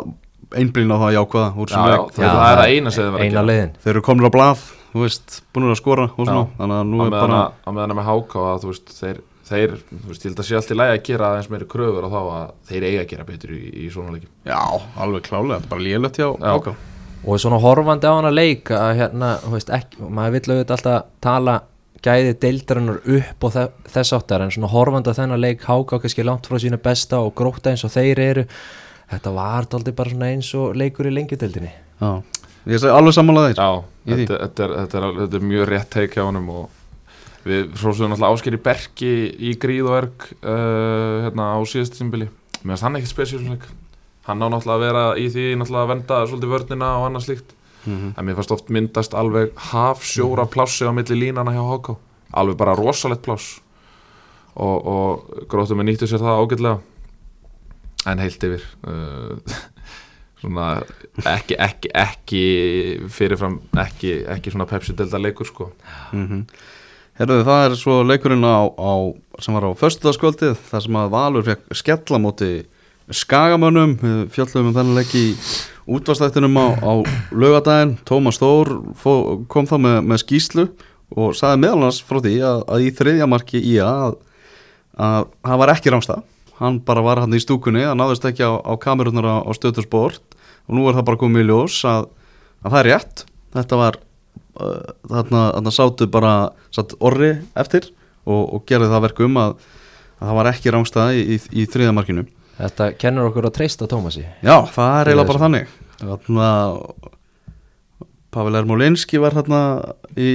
einblýna 0.62 0.98
á 1.00 1.02
það 1.02 1.16
jákvæða 1.16 1.48
úr 1.56 1.72
já, 1.72 1.74
sem 1.74 1.88
já, 1.88 1.96
það, 2.12 2.28
það 2.28 2.52
er 2.52 2.62
að 2.62 2.70
eina 2.76 2.92
að 2.92 3.18
eina 3.18 3.26
gera. 3.26 3.44
leiðin. 3.48 3.74
Þeir 3.82 3.92
eru 3.94 4.04
komin 4.06 4.28
á 4.28 4.32
blað, 4.36 4.62
þú 4.92 5.04
veist, 5.04 5.36
búin 5.52 5.68
að 5.68 5.78
skora 5.80 6.06
og 6.12 6.22
svona, 6.22 6.44
þannig 6.58 6.78
að 6.78 6.90
nú 6.92 7.02
er 7.06 7.14
bara 7.16 7.38
að, 7.40 7.58
á 7.64 7.70
meðan 7.72 7.94
að 7.94 7.98
með 7.98 8.08
háká 8.10 8.42
að 8.52 8.64
þú 8.64 8.72
veist 8.72 8.94
þeir, 8.98 9.20
þeir 9.52 9.74
þú 9.90 10.06
veist, 10.10 10.24
ég 10.24 10.30
held 10.30 10.40
að 10.42 10.48
sé 10.48 10.56
allt 10.58 10.72
í 10.72 10.78
lægi 10.78 10.96
að 10.96 11.04
gera 11.08 11.32
aðeins 11.32 11.50
meiri 11.52 11.68
kröfur 11.74 12.06
og 12.08 12.14
þá 12.14 12.22
að 12.22 12.54
þeir 12.70 12.88
eiga 12.88 13.02
að 13.02 13.10
gera 13.12 13.28
betur 13.28 13.52
í, 13.56 13.60
í 13.84 13.90
svona 13.92 14.16
leikim 14.16 14.32
Já, 14.48 14.62
alveg 15.04 15.28
klálega, 15.28 15.68
bara 15.70 15.86
lélegt 15.88 16.20
hjá 16.22 16.28
Já. 16.32 16.48
Háká 16.52 16.74
og 17.22 17.38
svona 17.38 17.60
horfandi 17.62 18.08
á 18.10 18.18
hana 18.18 18.32
leik 18.34 18.72
að 18.74 18.96
hérna, 18.98 19.36
þú 19.44 19.52
veist, 19.54 19.68
ekki, 19.70 20.08
maður 20.10 20.34
vill 20.34 20.48
auðvitað 20.56 20.74
alltaf 20.76 21.04
tala 21.22 21.60
gæði 22.02 22.32
deildarinnar 22.42 22.98
upp 23.16 23.46
og 23.46 23.54
þe 23.54 23.64
þess 23.94 24.14
áttar 24.16 24.42
en 24.42 24.52
svona 24.54 24.70
horfandi 24.72 25.14
á 25.14 25.18
þennan 25.20 25.42
leik 25.42 25.62
háká 25.68 26.00
kannski 26.02 26.26
langt 26.26 26.48
frá 26.50 26.58
sínu 26.58 26.80
besta 26.82 27.20
og 27.22 27.34
gróta 27.38 27.70
eins 27.70 27.84
og 27.86 27.92
þeir 27.94 28.22
eru. 28.24 28.44
Þetta 29.12 29.34
var 29.36 29.68
dálítið 29.70 29.96
bara 30.00 30.14
svona 30.14 30.30
eins 30.32 30.50
og 30.58 30.74
leikur 30.78 31.06
í 31.06 31.14
lengjudeildinni. 31.14 31.72
Já, 32.02 32.10
ég 32.72 32.82
segi 32.82 32.94
alveg 32.96 33.14
samanlega 33.14 33.52
þeir 33.52 33.60
Já, 33.62 33.70
þetta, 34.08 34.38
þetta, 34.42 34.66
er, 34.66 34.76
þetta, 34.80 35.02
er, 35.02 35.18
þetta 35.20 35.38
er 35.38 35.50
mjög 35.52 35.68
rétt 35.70 35.92
teik 35.94 36.16
hjá 36.16 36.24
honum 36.26 36.50
og 36.56 36.81
við 37.46 37.72
fróðum 37.78 38.12
náttúrulega 38.12 38.36
ásker 38.36 38.56
í 38.56 38.62
Berki 38.68 39.12
í 39.50 39.54
Gríð 39.60 39.88
og 39.90 39.96
Erg 39.98 40.26
uh, 40.42 41.24
hérna 41.26 41.52
á 41.54 41.58
síðast 41.66 41.98
tímbili 41.98 42.28
mér 42.62 42.74
finnst 42.74 42.86
hann 42.86 43.00
ekki 43.00 43.10
spesísleik 43.10 43.66
hann 44.28 44.42
á 44.42 44.46
náttúrulega 44.46 44.76
að 44.76 44.84
vera 44.86 45.04
í 45.18 45.26
því 45.32 45.48
náttúrulega 45.58 45.82
að 45.86 45.92
venda 45.92 46.20
svolítið 46.30 46.54
vörnina 46.54 46.94
og 47.00 47.08
annað 47.08 47.26
slíkt. 47.26 47.58
Mhm. 47.82 48.14
en 48.16 48.24
mér 48.24 48.36
fannst 48.38 48.52
oft 48.54 48.68
myndast 48.70 49.14
alveg 49.18 49.50
hafsjóra 49.58 50.46
plássi 50.46 50.86
á 50.86 50.94
milli 50.94 51.16
línana 51.18 51.50
hjá 51.50 51.64
HK 51.66 51.96
alveg 52.32 52.56
bara 52.56 52.76
rosalegt 52.78 53.22
pláss. 53.26 53.60
Og, 54.54 54.86
og 54.86 55.46
gróttum 55.48 55.80
við 55.80 55.88
nýttu 55.88 56.06
sér 56.06 56.20
það 56.20 56.40
ágætlega. 56.44 56.80
En 58.06 58.20
heilt 58.20 58.44
yfir 58.44 58.64
uh, 58.86 59.56
svona 60.42 60.68
ekki, 61.24 61.56
ekki, 61.56 61.90
ekki 61.94 62.44
fyrirfram 63.08 63.60
ekki, 63.80 64.14
ekki 64.28 64.52
svona 64.52 64.68
Pepsi-delta 64.70 65.20
leikur 65.22 65.48
sko. 65.48 65.72
Mm 66.12 66.44
Herruðu, 67.22 67.42
það 67.46 67.64
er 67.64 67.74
svo 67.78 67.96
leikurinn 68.02 68.42
á, 68.42 68.66
á 68.66 68.92
sem 69.38 69.54
var 69.54 69.68
á 69.70 69.78
föstudagskvöldið 69.78 70.56
þar 70.72 70.82
sem 70.82 70.96
að 70.98 71.12
Valur 71.12 71.44
fekk 71.46 71.76
skella 71.78 72.18
móti 72.18 72.48
Skagamönnum. 73.14 73.92
Við 74.00 74.24
fjöllum 74.34 74.72
um 74.72 74.74
þennan 74.74 74.98
leik 74.98 75.12
í 75.14 75.28
útvastættinum 75.86 76.58
á, 76.58 76.66
á 76.82 76.92
lögadaginn 77.30 77.94
Tómas 78.08 78.42
Þór 78.42 78.72
fó, 78.98 79.12
kom 79.46 79.70
þá 79.70 79.76
með, 79.84 79.96
með 80.10 80.22
skýslu 80.24 80.66
og 81.14 81.38
sagði 81.38 81.62
meðal 81.62 81.86
hans 81.86 82.02
frá 82.02 82.18
því 82.24 82.36
að, 82.48 82.66
að 82.74 82.88
í 82.88 82.92
þriðja 82.98 83.30
marki 83.30 83.62
í 83.70 83.78
að, 83.86 84.18
að 84.98 85.30
hann 85.46 85.62
var 85.62 85.76
ekki 85.76 85.94
rángstað 85.94 86.26
hann 86.58 86.82
bara 86.82 87.06
var 87.06 87.22
hann 87.22 87.38
í 87.38 87.42
stúkunni, 87.42 87.86
það 87.86 87.98
náðist 88.02 88.26
ekki 88.32 88.50
á, 88.50 88.58
á 88.58 88.72
kamerunar 88.82 89.30
á, 89.30 89.36
á 89.46 89.50
stöðtursport 89.54 90.40
og 90.66 90.74
nú 90.74 90.90
er 90.90 90.98
það 90.98 91.06
bara 91.12 91.22
komið 91.22 91.46
í 91.46 91.52
ljós 91.52 91.78
að, 91.86 92.10
að 92.66 92.74
það 92.74 92.80
er 92.82 92.90
rétt. 92.90 93.24
Þetta 93.52 93.78
var 93.78 93.98
þarna, 94.58 95.42
þarna 95.56 95.72
sátu 95.74 96.08
bara 96.12 96.34
satt 96.74 96.94
orri 97.00 97.34
eftir 97.58 97.88
og, 98.26 98.42
og 98.42 98.64
gerði 98.68 98.90
það 98.92 99.04
verkum 99.08 99.40
að, 99.40 99.56
að 100.18 100.28
það 100.28 100.38
var 100.40 100.50
ekki 100.52 100.74
rángstað 100.74 101.16
í, 101.18 101.24
í, 101.36 101.40
í 101.62 101.66
þriðja 101.72 101.96
markinu. 101.96 102.26
Þetta 102.58 102.90
kennur 103.00 103.30
okkur 103.30 103.48
að 103.48 103.56
treysta 103.56 103.88
Tómasi. 103.90 104.26
Já, 104.44 104.56
það 104.74 104.96
er 104.98 105.10
eiginlega 105.10 105.30
bara 105.32 105.44
þannig. 105.46 105.72
Þarna, 106.02 106.48
Pavel 108.32 108.54
Ermolinski 108.56 109.18
var 109.20 109.34
hérna 109.36 109.58
í 110.16 110.30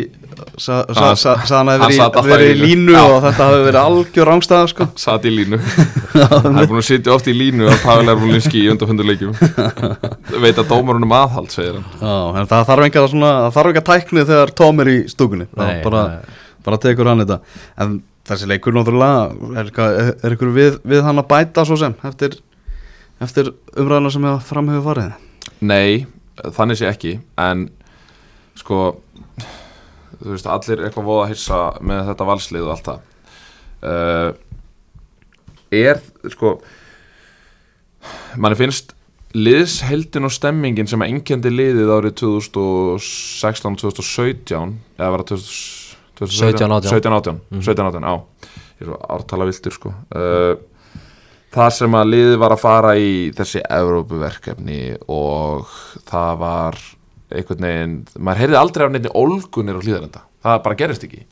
sa, 0.62 0.84
sa, 0.94 1.08
sa, 1.18 1.62
alltaf 1.66 2.28
verið, 2.28 2.30
verið 2.30 2.52
í 2.52 2.58
línu. 2.62 2.92
Já. 2.94 3.00
og 3.10 3.24
þetta 3.24 3.46
hafi 3.48 3.62
verið 3.66 3.78
algjör 3.82 4.30
rángstæða 4.30 4.68
sko. 4.70 4.86
Satt 5.04 5.24
í 5.26 5.32
línu 5.34 5.58
Hann 6.34 6.60
er 6.62 6.68
búin 6.70 6.82
að 6.84 6.86
sitja 6.92 7.16
oft 7.16 7.30
í 7.32 7.34
línu 7.34 7.66
að 7.72 7.80
Pavel 7.82 8.12
Erbulinski 8.14 8.62
í 8.62 8.68
undanfunduleikjum 8.70 9.34
Veit 10.44 10.62
að 10.62 10.70
dómarunum 10.70 11.16
aðhald, 11.18 11.50
segir 11.54 11.80
hann 11.80 11.88
Já, 11.98 12.42
en 12.44 12.52
það 12.52 12.68
þarf 12.70 12.86
enga, 12.86 13.04
svona, 13.14 13.32
það 13.48 13.56
þarf 13.56 13.72
enga 13.72 13.84
tækni 13.90 14.26
þegar 14.30 14.54
Tom 14.62 14.84
er 14.84 14.92
í 14.92 14.98
stúkunni 15.10 15.48
Nei, 15.58 15.72
bara, 15.86 16.04
nei. 16.12 16.44
bara 16.68 16.80
tekur 16.84 17.10
hann 17.10 17.24
þetta 17.24 17.40
en 17.86 17.96
þessi 18.30 18.52
leikur 18.52 18.76
náttúrulega 18.78 19.58
er, 19.64 19.72
er, 19.88 20.12
er 20.22 20.38
ykkur 20.38 20.54
við, 20.54 20.78
við 20.86 21.02
hann 21.08 21.24
að 21.24 21.30
bæta 21.34 21.66
svo 21.66 21.80
sem 21.82 21.98
eftir, 22.06 22.38
eftir 23.26 23.50
umræðina 23.74 24.14
sem 24.14 24.30
hefur 24.30 24.46
framhefur 24.52 24.86
farið 24.92 25.66
Nei, 25.66 26.06
þannig 26.54 26.78
sé 26.78 26.92
ekki 26.92 27.16
En 27.42 27.66
sko 28.58 28.80
Þú 30.18 30.32
veist, 30.34 30.48
allir 30.50 30.80
eitthvað 30.82 31.06
voða 31.06 31.26
að 31.28 31.32
hissa 31.36 31.58
með 31.86 32.08
þetta 32.08 32.26
valslið 32.26 32.64
og 32.64 32.72
allt 32.74 32.88
það. 32.88 33.02
Uh, 33.78 34.30
Er, 35.74 35.98
sko 36.32 36.62
manni 38.40 38.56
finnst 38.56 38.94
liðsheldin 39.36 40.24
og 40.28 40.32
stemmingin 40.32 40.88
sem 40.88 41.02
að 41.04 41.10
einkendi 41.12 41.50
liðið 41.52 41.90
árið 41.92 42.14
2016-2017 42.22 44.78
eða 44.96 45.12
var 45.14 45.24
það 45.28 45.42
17, 45.44 46.72
18. 46.72 46.88
17, 46.88 47.14
18, 47.14 47.42
17, 47.60 47.86
18, 47.92 48.04
á. 48.08 48.16
Er 48.78 48.88
ártala 49.12 49.48
viltur 49.50 49.74
sko. 49.76 49.90
Uh, 50.16 50.56
það 51.54 51.70
sem 51.76 51.92
að 52.00 52.12
liðið 52.14 52.38
var 52.42 52.52
að 52.56 52.64
fara 52.64 52.92
í 52.98 53.10
þessi 53.38 53.60
Evrópuverkefni 53.66 54.82
og 55.14 55.68
það 56.08 56.34
var 56.42 56.74
einhvern 57.32 57.66
veginn, 57.68 57.98
maður 58.20 58.44
heyrði 58.44 58.60
aldrei 58.60 58.86
af 58.86 58.94
nefni 58.94 59.12
ólgunir 59.18 59.80
og 59.80 59.84
hlýðarenda, 59.84 60.22
það 60.46 60.62
bara 60.68 60.80
gerist 60.80 61.04
ekki. 61.08 61.26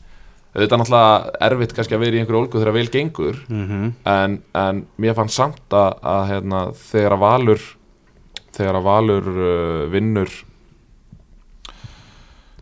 Auðvitað 0.56 0.80
náttúrulega 0.80 1.32
erfitt 1.50 1.74
kannski 1.76 1.96
að 1.98 2.04
vera 2.06 2.16
í 2.16 2.20
einhverju 2.22 2.42
ólgu 2.42 2.60
þegar 2.62 2.76
vel 2.78 2.90
gengur 2.92 3.40
mm 3.50 3.64
-hmm. 3.68 3.90
en, 4.08 4.38
en 4.56 4.86
mér 4.96 5.16
fannst 5.18 5.36
samt 5.36 5.74
að, 5.76 5.98
að 6.00 6.28
hérna, 6.30 6.62
þegar 6.80 7.16
að 7.16 7.24
Valur 7.26 7.66
þegar 8.56 8.80
að 8.80 8.86
Valur 8.86 9.28
uh, 9.36 9.82
vinnur 9.92 10.32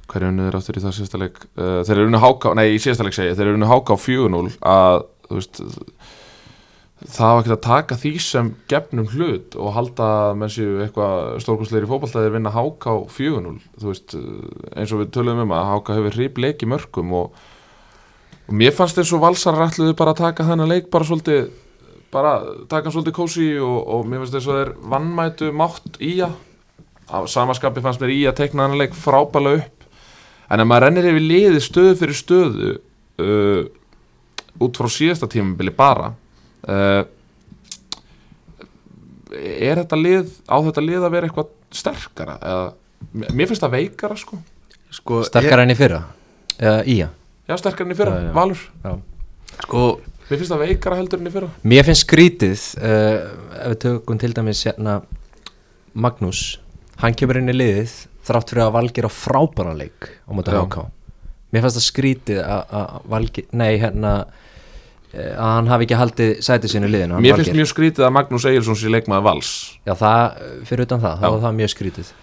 hverju 0.09 0.29
unnið 0.29 0.49
er 0.49 0.57
áttur 0.57 0.77
í 0.77 0.84
það 0.84 0.95
síðasta 0.97 1.21
leik? 1.21 1.38
Uh, 1.53 1.79
þeir 1.86 1.97
eru 1.97 2.09
unnu 2.09 2.23
háká, 2.23 2.53
nei 2.57 2.67
í 2.73 2.81
síðasta 2.81 3.05
leik 3.05 3.17
segi 3.17 3.38
þeir 3.38 3.47
eru 3.47 3.57
unnu 3.59 3.69
háká 3.69 3.97
4-0 3.97 4.57
að 4.73 5.05
þú 5.29 5.38
veist 5.38 5.61
það 7.03 7.33
var 7.33 7.41
ekkert 7.41 7.55
að 7.55 7.65
taka 7.65 7.97
því 7.99 8.11
sem 8.23 8.51
gefnum 8.71 9.09
hlut 9.11 9.57
og 9.59 9.73
halda 9.75 10.09
að 10.27 10.37
menn 10.39 10.53
séu 10.53 10.77
eitthvað 10.83 11.41
stórkostleir 11.43 11.87
í 11.87 11.89
fótballtæðir 11.89 12.35
vinna 12.37 12.53
4-0 13.11 13.57
þú 13.81 13.89
veist 13.89 14.15
uh, 14.19 14.23
eins 14.77 14.93
og 14.93 15.03
við 15.03 15.11
töluðum 15.17 15.43
um 15.47 15.55
að 15.57 15.67
háká 15.71 15.97
hefur 15.97 16.21
í 16.63 16.71
mörgum 16.71 17.17
og, 17.19 17.43
og 18.47 18.55
mér 18.61 18.75
fannst 18.77 19.01
eins 19.01 19.11
og 19.15 19.23
valsar 19.25 19.59
rætluðu 19.59 19.97
bara 19.99 20.15
að 20.15 20.23
taka 20.23 20.47
þennan 20.47 20.71
leik 20.71 20.89
bara 20.93 21.09
svolítið 21.09 21.51
bara 22.13 22.33
taka 22.69 22.87
hann 22.87 22.95
svolítið 22.95 23.17
kósi 23.17 23.51
og, 23.59 23.77
og 23.83 24.07
mér 24.07 24.23
finnst 24.23 24.37
þess 24.37 24.49
að 24.49 24.59
þeir 24.61 24.73
vannmætu 24.93 25.51
mátt 25.59 25.99
í 25.99 26.15
að 26.23 26.39
á 27.09 27.19
samaskapi 27.27 27.83
fannst 27.83 28.01
mér 28.01 28.13
í 28.13 28.23
að 28.29 28.39
tekna 28.39 28.67
hann 28.67 28.79
leik 28.79 28.95
frábæla 28.97 29.57
upp. 29.59 29.87
En 30.51 30.61
ef 30.61 30.69
maður 30.69 30.87
rennir 30.87 31.09
yfir 31.11 31.25
liði 31.25 31.61
stöðu 31.63 31.95
fyrir 31.99 32.17
stöðu 32.17 32.73
uh, 33.23 33.63
út 34.63 34.79
frá 34.79 34.89
síðasta 34.91 35.29
tímabili 35.31 35.73
bara 35.75 36.13
uh, 36.70 37.03
er 39.34 39.82
þetta 39.82 39.99
lið 39.99 40.32
á 40.45 40.57
þetta 40.68 40.84
lið 40.86 41.05
að 41.07 41.14
vera 41.16 41.30
eitthvað 41.30 41.51
sterkara? 41.74 42.38
Eða, 42.41 42.68
mér 43.34 43.49
finnst 43.49 43.64
það 43.66 43.76
veikara 43.80 44.18
sko. 44.20 44.39
Sko, 44.93 45.24
Sterkar 45.26 45.64
enn 45.64 45.74
í 45.74 45.78
fyrra? 45.78 46.03
Eða 46.59 46.80
í 46.86 46.99
að 47.01 47.20
já 47.49 47.55
sterkara 47.59 47.88
enn 47.88 47.95
í 47.95 47.97
fyrra, 47.97 48.16
Já, 48.20 48.28
já. 48.28 48.34
Valur. 48.38 48.64
Ég, 48.86 48.99
sko, 49.66 49.84
mér 50.30 50.38
finnst 50.39 50.53
það 50.53 50.64
veikara 50.68 50.99
heldur 51.01 51.22
enn 51.24 51.30
í 51.32 51.34
fyrra. 51.34 51.49
Mér 51.74 51.88
finnst 51.89 52.05
skrítið 52.05 52.66
uh, 52.78 53.18
ef 53.64 53.74
við 53.74 53.80
tökum 53.88 54.22
til 54.22 54.34
dæmis 54.38 54.61
hérna 54.70 54.99
Magnús, 55.93 56.43
hann 57.01 57.18
kemur 57.18 57.38
inn 57.41 57.51
í 57.51 57.57
liðið 57.57 57.95
þrátt 58.24 58.53
fyrir 58.53 58.66
að 58.68 58.76
Valgir 58.78 59.05
á 59.09 59.11
frábæra 59.14 59.74
leik 59.78 60.07
á 60.26 60.32
móti 60.34 60.53
Já. 60.53 60.61
HK 60.64 60.86
Mér 61.53 61.66
finnst 61.66 61.78
það 61.78 61.86
skrítið 61.89 62.39
að 62.41 62.61
að 62.80 62.93
Valgir, 63.14 63.49
nei 63.53 63.74
hérna 63.82 64.14
að 65.14 65.49
hann 65.53 65.68
hafi 65.70 65.86
ekki 65.88 65.97
haldið 65.99 66.32
sætið 66.45 66.72
sínu 66.74 66.88
liðinu 66.89 67.20
mér 67.22 67.36
finnst 67.38 67.51
Valgeir. 67.51 67.59
mjög 67.61 67.72
skrítið 67.74 68.05
að 68.07 68.14
Magnús 68.18 68.45
Egilson 68.49 68.80
sé 68.80 68.89
leikmaði 68.93 69.26
Vals 69.28 69.51
Já, 69.86 69.93
það, 69.99 70.39
fyrir 70.70 70.88
utan 70.88 71.03
það, 71.03 71.20
Já. 71.22 71.28
er 71.30 71.43
það 71.43 71.59
mjög 71.59 71.74
skrítið 71.76 72.14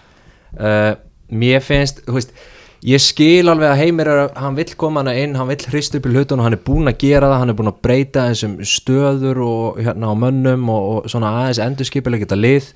uh, 0.59 0.89
Mér 1.31 1.63
finnst, 1.63 2.03
þú 2.07 2.17
veist 2.17 2.33
Ég 2.81 2.97
skil 2.97 3.45
alveg 3.45 3.69
að 3.69 3.77
Heimir 3.77 4.09
er 4.09 4.19
að 4.23 4.37
hann 4.41 4.55
vill 4.57 4.71
koma 4.73 5.03
hana 5.03 5.11
inn, 5.21 5.35
hann 5.37 5.51
vill 5.51 5.67
hrist 5.69 5.93
upp 5.93 6.07
í 6.09 6.13
hlutun 6.15 6.39
og 6.41 6.47
hann 6.47 6.55
er 6.57 6.61
búinn 6.65 6.89
að 6.89 6.95
gera 7.03 7.27
það, 7.29 7.39
hann 7.43 7.51
er 7.53 7.57
búinn 7.59 7.69
að 7.69 7.81
breyta 7.85 8.23
þessum 8.31 8.55
stöður 8.65 9.41
og 9.45 9.77
hérna 9.85 10.09
á 10.09 10.13
mönnum 10.17 10.63
og, 10.73 10.87
og 11.05 11.11
svona 11.13 11.29
aðeins 11.43 11.59
endurskipilega 11.61 12.25
geta 12.25 12.39
lið 12.39 12.71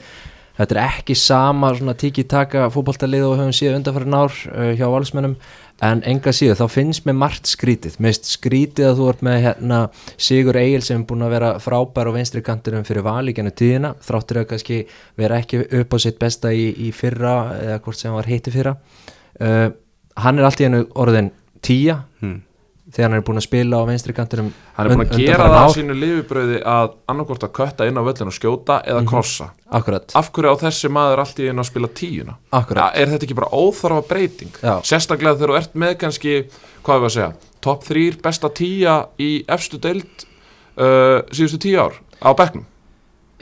Þetta 0.55 0.75
er 0.75 0.81
ekki 0.85 1.15
sama 1.19 1.73
svona 1.75 1.95
tiki-taka 1.99 2.69
fótboltalið 2.71 3.25
og 3.27 3.37
höfum 3.41 3.55
síðan 3.55 3.81
undanfærin 3.81 4.15
ár 4.15 4.35
uh, 4.53 4.71
hjá 4.77 4.85
valsmennum 4.87 5.35
en 5.83 6.03
enga 6.07 6.31
síður 6.31 6.61
þá 6.61 6.71
finnst 6.71 7.07
mér 7.07 7.17
margt 7.19 7.49
skrítið. 7.51 7.97
Finnst 7.99 8.29
skrítið 8.31 8.87
að 8.87 9.01
þú 9.01 9.07
ert 9.11 9.23
með 9.27 9.39
hérna 9.43 9.79
Sigur 10.15 10.59
Egil 10.61 10.83
sem 10.87 11.01
er 11.01 11.07
búin 11.09 11.25
að 11.27 11.35
vera 11.35 11.49
frábær 11.59 12.07
á 12.07 12.15
vinstri 12.15 12.43
kantinum 12.45 12.87
fyrir 12.87 13.03
valíkjanu 13.03 13.51
tíðina. 13.51 13.91
Þráttur 14.05 14.41
að 14.41 14.49
kannski 14.53 14.81
vera 15.19 15.41
ekki 15.43 15.65
upp 15.81 15.95
á 15.95 15.97
sitt 15.99 16.21
besta 16.21 16.53
í, 16.55 16.69
í 16.87 16.93
fyrra 16.95 17.35
eða 17.59 17.81
hvort 17.83 17.99
sem 17.99 18.15
var 18.15 18.31
heiti 18.31 18.55
fyrra. 18.55 18.77
Uh, 19.35 19.67
hann 20.23 20.39
er 20.39 20.47
allt 20.47 20.63
í 20.63 20.69
hennu 20.69 20.85
orðin 20.95 21.33
tíja 21.65 21.99
hmm. 22.21 22.39
Þegar 22.93 23.09
hann 23.09 23.17
er 23.17 23.23
búin 23.25 23.39
að 23.41 23.45
spila 23.47 23.79
á 23.81 23.83
vinstri 23.89 24.13
kantinum 24.13 24.51
hann 24.77 24.85
er 24.87 24.95
búin 24.95 25.07
að 25.09 25.17
gera 25.23 25.47
það 25.49 25.63
á 25.65 25.69
sínu 25.73 25.95
lifibröði 25.97 26.59
að 26.69 26.91
annarkort 27.09 27.45
að 27.47 27.53
kötta 27.57 27.87
inn 27.89 27.97
á 27.97 28.03
völlin 28.05 28.29
og 28.29 28.35
skjóta 28.37 28.77
eða 28.85 29.01
Mhm. 29.01 29.07
krossa. 29.09 29.47
Akkurat, 29.71 30.11
af 30.15 30.31
hverju 30.31 30.51
á 30.53 30.55
þessi 30.61 30.89
maður 30.93 31.19
allt 31.23 31.39
í 31.41 31.47
einu 31.49 31.61
að 31.63 31.69
spila 31.71 31.87
tíuna? 31.87 32.35
Ja, 32.53 32.91
er 32.93 33.07
þetta 33.07 33.23
ekki 33.25 33.35
bara 33.35 33.49
óþarfa 33.51 34.07
breyting? 34.07 34.51
Já. 34.61 34.79
sérstaklega 34.85 35.35
þegar 35.35 35.49
þú 35.49 35.57
ert 35.57 35.73
með 35.75 35.97
kannski 35.97 36.45
hvað 36.85 36.99
við 37.01 37.05
að 37.09 37.15
segja, 37.17 37.33
top 37.61 37.83
3 37.83 38.21
besta 38.21 38.49
tíja 38.49 39.07
í 39.19 39.43
efstu 39.49 39.77
deild 39.81 40.25
uh, 40.77 41.21
síðustu 41.31 41.57
tíu 41.59 41.79
ár 41.81 41.93
á 42.21 42.29
bekknum? 42.37 42.65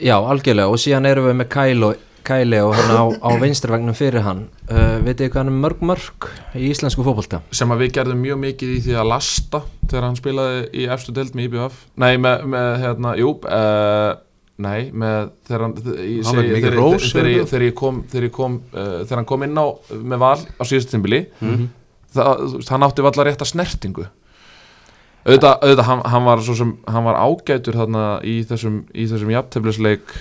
Já, 0.00 0.16
algjörlega. 0.18 0.68
Og 0.72 0.78
síðan 0.82 1.06
erum 1.06 1.26
við 1.28 1.36
með 1.38 1.48
Kyle 1.52 1.86
og, 1.86 1.96
Kyle 2.24 2.60
og 2.64 2.74
hann 2.78 2.90
á, 2.96 3.04
á 3.20 3.28
vinstrvagnum 3.42 3.94
fyrir 3.98 4.22
hann 4.24 4.44
uh, 4.70 4.98
Vitið 5.04 5.26
þið 5.26 5.30
hvað 5.34 5.40
hann 5.42 5.52
er 5.52 5.58
mörg 5.64 5.82
mörg 5.90 6.28
í 6.56 6.70
íslensku 6.72 7.04
fótbolta? 7.06 7.42
sem 7.52 7.72
að 7.74 7.82
við 7.84 7.92
gerðum 7.98 8.22
mjög 8.24 8.40
mikið 8.46 8.72
í 8.74 8.80
því 8.86 8.94
að 9.02 9.10
lasta 9.12 9.60
þegar 9.90 10.06
hann 10.08 10.16
spilaði 10.20 10.62
í 10.72 10.86
efstu 10.96 11.12
deild 11.16 11.34
með 11.36 11.48
IBF 11.50 11.80
nei, 12.00 12.12
með, 12.16 12.46
með 12.54 12.70
hérna, 12.84 13.14
jú 13.20 13.30
uh, 13.44 14.10
nei, 14.64 14.80
með 14.94 15.30
þegar 15.48 15.64
hann 15.66 15.76
þegar- 15.84 16.76
rós, 16.80 17.08
þegar 17.12 17.30
ég- 17.30 17.38
eða? 17.42 17.48
þegar 17.52 17.66
ég 17.68 17.74
kom 17.84 18.02
þegar 18.12 18.28
ég 18.30 18.34
kom, 18.40 18.58
uh, 18.72 18.98
þegar 19.04 19.20
hann 19.22 19.30
kom 19.34 19.46
inn 19.48 19.58
á 19.60 19.66
með 20.14 20.22
val 20.24 20.36
á 20.40 20.62
síðustu 20.64 20.94
tímbili 20.96 21.24
Mhm. 21.40 21.64
það, 22.14 22.44
þú 22.44 22.60
veist, 22.60 22.68
hann 22.70 22.86
átti 22.88 23.02
valla 23.04 23.24
rétta 23.26 23.44
snertingu 23.48 24.04
auðvitað, 25.24 25.54
auðvitað 25.64 25.86
hann, 25.88 26.02
hann 26.12 26.24
var 26.28 26.42
svo 26.44 26.54
sem, 26.58 26.70
hann 26.86 27.04
var 27.08 27.16
ágætur 27.24 27.76
þarna 27.80 28.04
í 28.28 28.34
þessum, 28.48 28.82
í 28.94 29.06
þessum 29.08 29.30
jafnteflisleik 29.32 30.12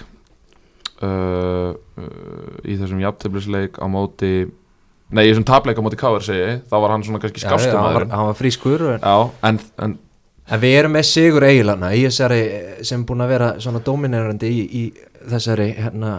uh, 1.03 1.73
uh, 1.75 2.55
í 2.63 2.77
þessum 2.79 3.03
jafnteflisleik 3.03 3.77
á 3.77 3.85
móti 3.91 4.33
nei, 5.13 5.25
í 5.25 5.29
þessum 5.29 5.47
tapleik 5.47 5.79
á 5.79 5.85
móti 5.85 5.99
Káar 5.99 6.25
segi 6.25 6.41
ég, 6.41 6.63
þá 6.71 6.75
var 6.79 6.95
hann 6.95 7.05
svona 7.05 7.21
kannski 7.23 7.43
skástum 7.43 7.79
hann, 7.79 7.99
var, 7.99 8.09
var 8.31 8.39
frískur 8.39 8.87
en, 8.95 9.05
en, 9.43 9.61
en 9.83 9.99
en 10.43 10.59
við 10.59 10.77
erum 10.81 10.95
með 10.97 11.07
Sigur 11.07 11.45
Egilana 11.47 11.93
í 11.95 12.03
þessari 12.07 12.41
sem 12.85 13.01
er 13.01 13.07
búin 13.07 13.23
að 13.23 13.33
vera 13.33 13.49
svona 13.63 13.81
dominerandi 13.83 14.49
í, 14.51 14.63
í 14.63 14.83
þessari 15.31 15.69
hérna, 15.77 16.17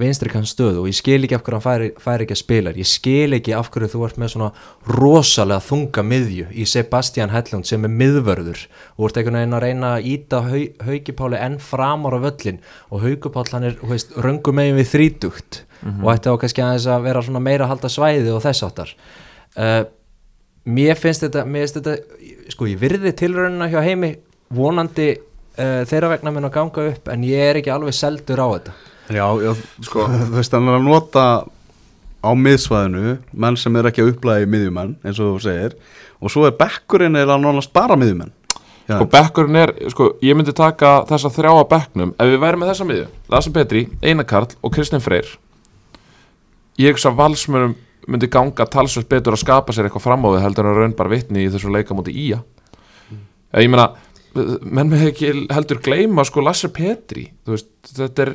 vinstri 0.00 0.32
kann 0.32 0.48
stöðu 0.48 0.82
og 0.82 0.90
ég 0.90 0.98
skil 0.98 1.20
ekki 1.26 1.36
af 1.36 1.44
hverju 1.46 1.58
hann 1.58 1.66
fær, 1.66 1.86
fær 2.02 2.24
ekki 2.24 2.36
að 2.36 2.42
spila. 2.42 2.74
Ég 2.76 2.88
skil 2.88 3.36
ekki 3.38 3.54
af 3.56 3.70
hverju 3.72 3.92
þú 3.94 4.04
ert 4.08 4.20
með 4.20 4.34
svona 4.34 4.50
rosalega 4.88 5.64
þunga 5.68 6.06
miðju 6.10 6.50
í 6.50 6.66
Sebastian 6.68 7.32
Hellund 7.34 7.68
sem 7.68 7.86
er 7.86 7.94
miðvörður. 8.02 8.66
Og 8.98 9.08
ert 9.08 9.20
einhvern 9.20 9.40
veginn 9.40 9.58
að 9.58 9.66
reyna 9.66 9.94
að 9.96 10.10
íta 10.12 10.44
hau, 10.46 10.62
Haukipáli 10.88 11.40
enn 11.40 11.58
framar 11.62 12.16
á 12.16 12.24
völlin 12.26 12.62
og 12.90 13.04
Haukipál 13.04 13.48
hann 13.52 13.70
er 13.70 13.80
röngum 14.20 14.56
megin 14.58 14.78
við 14.80 14.94
þrítugt 14.94 15.64
og 16.02 16.10
ætti 16.12 16.32
á 16.32 16.40
kannski 16.40 16.62
aðeins 16.64 16.86
að 16.90 17.06
vera 17.08 17.22
svona 17.24 17.42
meira 17.42 17.64
að 17.64 17.72
halda 17.74 17.90
svæði 17.92 18.32
og 18.34 18.42
þess 18.44 18.66
áttar 18.66 18.92
uh, 19.56 19.82
mér 20.68 21.00
finnst 21.00 21.24
þetta, 21.24 21.44
mér 21.48 21.64
finnst 21.64 21.80
þetta 21.80 22.52
sko 22.52 22.68
ég 22.68 22.80
virði 22.80 23.14
tilraunina 23.16 23.70
hjá 23.72 23.80
heimi 23.84 24.12
vonandi 24.54 25.08
uh, 25.16 25.82
þeirra 25.88 26.14
vegna 26.14 26.34
mun 26.34 26.48
að 26.50 26.56
ganga 26.58 26.86
upp 26.92 27.12
en 27.12 27.26
ég 27.26 27.50
er 27.50 27.60
ekki 27.60 27.72
alveg 27.72 27.96
seldur 27.96 28.44
á 28.44 28.48
þetta 28.48 28.76
Já, 29.10 29.26
já. 29.42 29.54
Sko, 29.86 30.06
þú 30.06 30.34
veist, 30.36 30.52
hann 30.54 30.68
er 30.70 30.78
að 30.78 30.86
nota 30.86 31.24
á 32.20 32.30
miðsvæðinu 32.36 33.16
menn 33.32 33.56
sem 33.58 33.76
er 33.80 33.88
ekki 33.90 34.04
að 34.04 34.12
upplæði 34.14 34.50
miðjumenn 34.52 34.92
eins 35.02 35.18
og 35.18 35.34
þú 35.34 35.42
segir 35.46 35.76
og 36.20 36.32
svo 36.32 36.44
er 36.46 36.56
bekkurinn 36.58 37.16
er 37.18 37.30
að 37.32 37.42
nánast 37.42 37.72
bara 37.74 37.96
miðjumenn. 37.98 38.32
Sko 38.90 39.06
bekkurinn 39.10 39.58
er, 39.60 39.72
sko, 39.92 40.08
ég 40.24 40.36
myndi 40.36 40.54
taka 40.56 41.00
þessa 41.08 41.30
þrjá 41.32 41.52
að 41.52 41.68
bekknum. 41.70 42.14
Ef 42.18 42.30
við 42.32 42.40
værum 42.42 42.62
með 42.62 42.72
þessa 42.72 42.86
miðju 42.88 43.06
Lasa 43.30 43.52
Petri, 43.54 43.84
Einar 44.02 44.26
Karl 44.26 44.50
og 44.60 44.74
Kristinn 44.74 45.04
Freyr 45.04 45.28
Ég 46.80 46.94
hugsa 46.94 47.12
að 47.12 47.20
valsmönum 47.20 47.76
myndi 48.10 48.30
ganga 48.32 48.66
talsvöld 48.66 49.06
betur 49.10 49.36
að 49.36 49.44
skapa 49.44 49.74
sér 49.76 49.86
eitthvað 49.86 50.06
fram 50.08 50.24
á 50.26 50.28
við 50.32 50.42
heldur 50.42 50.70
en 50.70 50.78
raun 50.78 50.96
bara 50.98 51.12
vitni 51.12 51.44
í 51.44 51.52
þessu 51.52 51.70
leika 51.70 51.94
múti 51.94 52.14
ía 52.16 52.40
Ég 53.54 53.70
meina, 53.70 53.90
menn 54.34 54.90
með 54.90 55.06
ekki 55.10 55.30
heldur 55.50 55.80
gleyma 55.82 56.24
sko 56.28 56.44
Lasse 56.44 56.70
Petri. 56.72 57.28
Veist, 57.48 57.70
þetta 57.96 58.26
er, 58.26 58.34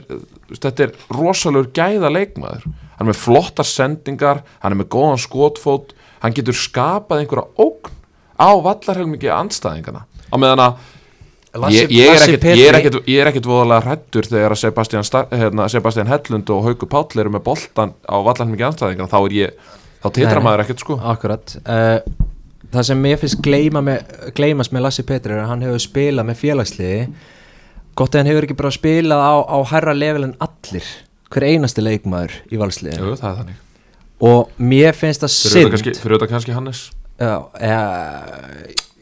þetta 0.53 0.87
er 0.87 0.97
rosalegur 1.15 1.69
gæða 1.75 2.11
leikmaður. 2.11 2.65
Hann 2.95 3.05
er 3.05 3.11
með 3.11 3.21
flottar 3.21 3.67
sendingar, 3.67 4.43
hann 4.63 4.75
er 4.75 4.79
með 4.79 4.91
góðan 4.95 5.21
skotfót 5.23 5.95
Hann 6.25 6.33
getur 6.33 6.57
skapað 6.57 7.21
einhverja 7.21 7.45
ógn 7.61 7.93
á 8.35 8.49
vallarhelmingi 8.65 9.29
andstæðingana 9.31 10.05
á 10.09 10.35
meðan 10.41 10.61
að 10.63 11.71
ég, 11.71 11.91
ég, 11.93 12.09
er 12.09 12.79
er 12.79 12.97
ég 13.05 13.19
er 13.21 13.29
ekkit 13.29 13.47
voðalega 13.47 13.85
hrættur 13.85 14.27
þegar 14.27 14.55
Sebastian, 14.59 15.05
hérna, 15.31 15.69
Sebastian 15.71 16.09
Hellund 16.09 16.49
og 16.51 16.65
Hauku 16.65 16.89
Páll 16.89 17.21
eru 17.21 17.31
með 17.35 17.45
boltan 17.45 17.93
á 18.09 18.15
vallarhelmingi 18.17 18.65
andstæðingana 18.67 19.11
þá 19.11 19.19
er 19.21 19.35
ég, 19.37 19.69
þá 20.01 20.09
titra 20.17 20.41
maður 20.43 20.65
ekkit 20.65 20.83
sko. 20.83 20.97
Akkurat. 21.13 21.55
Uh, 21.61 22.01
Það 22.73 22.83
sem 22.89 23.01
mér 23.01 23.17
finnst 23.21 23.41
gleyma 23.45 23.81
með, 23.85 24.13
gleymast 24.35 24.71
með 24.75 24.81
Lassi 24.87 25.03
Petri 25.07 25.33
er 25.35 25.43
að 25.43 25.49
hann 25.51 25.61
hefur 25.65 25.83
spilað 25.83 26.25
með 26.29 26.39
félagsliði 26.41 27.01
gott 27.95 28.15
að 28.15 28.19
hann 28.23 28.29
hefur 28.31 28.47
ekki 28.47 28.57
bara 28.59 28.71
spilað 28.75 29.21
á, 29.23 29.33
á 29.45 29.57
hærra 29.71 29.93
level 29.95 30.23
en 30.27 30.35
allir 30.43 30.87
hver 31.31 31.45
einasti 31.47 31.83
leikmaður 31.83 32.33
í 32.51 32.59
valsliði 32.59 32.97
Jú, 32.99 33.15
það 33.19 33.29
er 33.31 33.37
þannig. 33.41 33.61
Og 34.25 34.51
mér 34.57 34.95
finnst 34.95 35.23
það 35.25 35.33
synd. 35.35 35.73
fyrir 35.99 36.15
auðvitað 36.15 36.29
kannski 36.31 36.53
Hannes. 36.55 36.81
Já, 37.19 37.33
ja, 37.59 37.79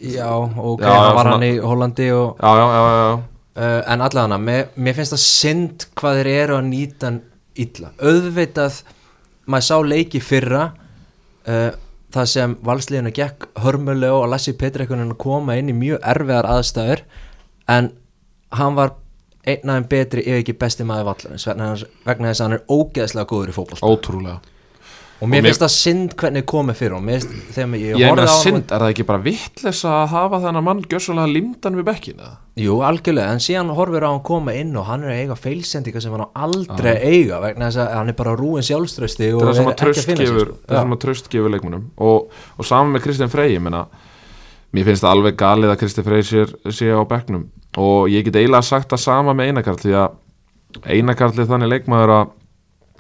já, 0.02 0.30
ok, 0.30 0.82
Já, 0.82 0.88
já, 0.88 1.00
hann 1.00 1.16
var 1.16 1.24
svona- 1.26 1.32
hann 1.38 1.44
í 1.48 1.60
Hollandi 1.62 2.08
og, 2.14 2.38
já, 2.42 2.52
já, 2.58 2.66
já, 2.74 2.82
já, 2.90 3.04
já. 3.04 3.14
uh, 3.56 3.94
en 3.94 4.02
allavega 4.02 4.38
mér, 4.38 4.68
mér 4.78 4.94
finnst 4.98 5.14
það 5.14 5.24
synd 5.24 5.86
hvað 5.96 6.20
þeir 6.22 6.28
eru 6.34 6.58
að 6.58 6.68
nýta 6.70 7.06
hann 7.10 7.22
illa. 7.56 7.92
Auðvitað, 8.02 8.82
maður 9.46 9.68
sá 9.68 9.76
leiki 9.86 10.22
fyrra 10.22 10.64
uh, 11.48 11.72
það 12.14 12.28
sem 12.34 12.56
valsliðinu 12.66 13.12
gekk 13.18 13.48
hörmulega 13.64 14.14
og 14.22 14.30
Lassi 14.32 14.54
Petri 14.58 14.84
einhvern 14.86 15.02
veginn 15.04 15.16
að 15.16 15.22
koma 15.26 15.56
inn 15.60 15.72
í 15.74 15.78
mjög 15.78 16.04
erfiðar 16.14 16.50
aðstæður 16.54 17.04
en 17.74 17.92
hann 18.54 18.76
var 18.78 18.94
einn 19.44 19.70
aðeins 19.74 19.90
betri 19.92 20.24
ef 20.24 20.40
ekki 20.44 20.54
besti 20.60 20.86
maður 20.88 21.10
vallarins 21.12 21.48
vegna, 21.50 21.72
þess- 22.30 22.40
að 22.40 22.46
hann 22.46 22.58
er 22.60 22.66
ógeðslega 22.72 23.28
góður 23.34 23.52
í 23.52 23.56
fótboll 23.58 23.82
ótrúlega 23.90 24.40
og 25.24 25.30
mér 25.32 25.46
finnst 25.48 25.64
það 25.64 25.72
synd 25.78 26.14
hvernig 26.20 26.44
komið 26.52 26.78
fyrir 26.82 26.96
og 26.98 27.04
mér 27.08 27.22
finnst, 27.24 27.34
þegar 27.56 27.76
ég, 27.80 27.96
ég 27.96 28.12
meina 28.12 28.26
á 28.28 28.34
hann- 28.34 28.44
synd, 28.44 28.64
er 28.68 28.84
það 28.84 28.92
ekki 28.94 29.06
bara 29.08 29.22
vittles 29.24 29.80
að 29.88 30.02
hafa 30.14 30.40
þennan 30.44 30.66
mann 30.68 30.82
gjössalega 30.92 31.32
limdan 31.34 31.78
við 31.80 31.88
bekkina 31.88 32.32
Jú, 32.60 32.76
algjörlega, 32.86 33.32
en 33.34 33.42
síðan 33.42 33.72
horfir 33.74 34.04
á 34.06 34.12
hann 34.14 34.22
koma 34.28 34.54
inn 34.54 34.76
og 34.78 34.86
hann 34.86 35.02
er 35.08 35.10
að 35.16 35.22
eiga 35.24 35.38
feilsendinga 35.40 36.02
sem 36.04 36.12
hann 36.14 36.28
á 36.28 36.30
aldrei 36.46 36.92
að 36.92 37.06
eiga 37.10 37.40
vegna 37.42 37.70
þess 37.72 37.82
að 37.82 37.94
hann 37.98 38.12
er 38.12 38.18
bara 38.20 38.36
rúin 38.38 38.68
sjálfströsti 38.68 39.32
og 39.34 39.48
er 39.48 39.56
sem 39.58 39.70
er 39.72 39.74
ekki 39.74 39.90
að 39.90 40.06
finna 40.12 40.28
gefur 40.28 40.46
sko. 40.52 40.58
það 40.68 40.76
er 40.78 40.84
sem 40.84 40.94
að 40.98 41.02
tröst 41.08 41.30
gefur 41.34 41.54
leikmunum 41.56 41.88
og, 41.98 42.28
og 42.60 42.68
saman 42.70 42.94
með 42.94 43.06
Kristinn 43.08 43.32
Frey 43.34 43.56
ég 43.56 43.64
meina, 43.66 43.88
mér 44.76 44.86
finnst 44.92 45.02
það 45.08 45.16
alveg 45.18 45.40
galið 45.42 45.74
að 45.74 45.80
Kristinn 45.82 46.06
Frey 46.06 46.22
sé, 46.30 46.92
á 46.94 47.02
bekknum. 47.10 47.48
Og 47.82 48.06
ég 48.14 48.28
get 48.28 48.38
eiginlega 48.38 48.62
sagt 48.70 48.94
það 48.94 49.02
sama 49.02 49.34
með 49.34 49.50
Einakarl 49.50 49.80
því 49.82 49.96
að 49.98 50.90
Einakarl 50.94 51.40
er 51.42 51.50
þannig 51.50 51.72
leikmaður 51.74 52.14
að 52.20 52.32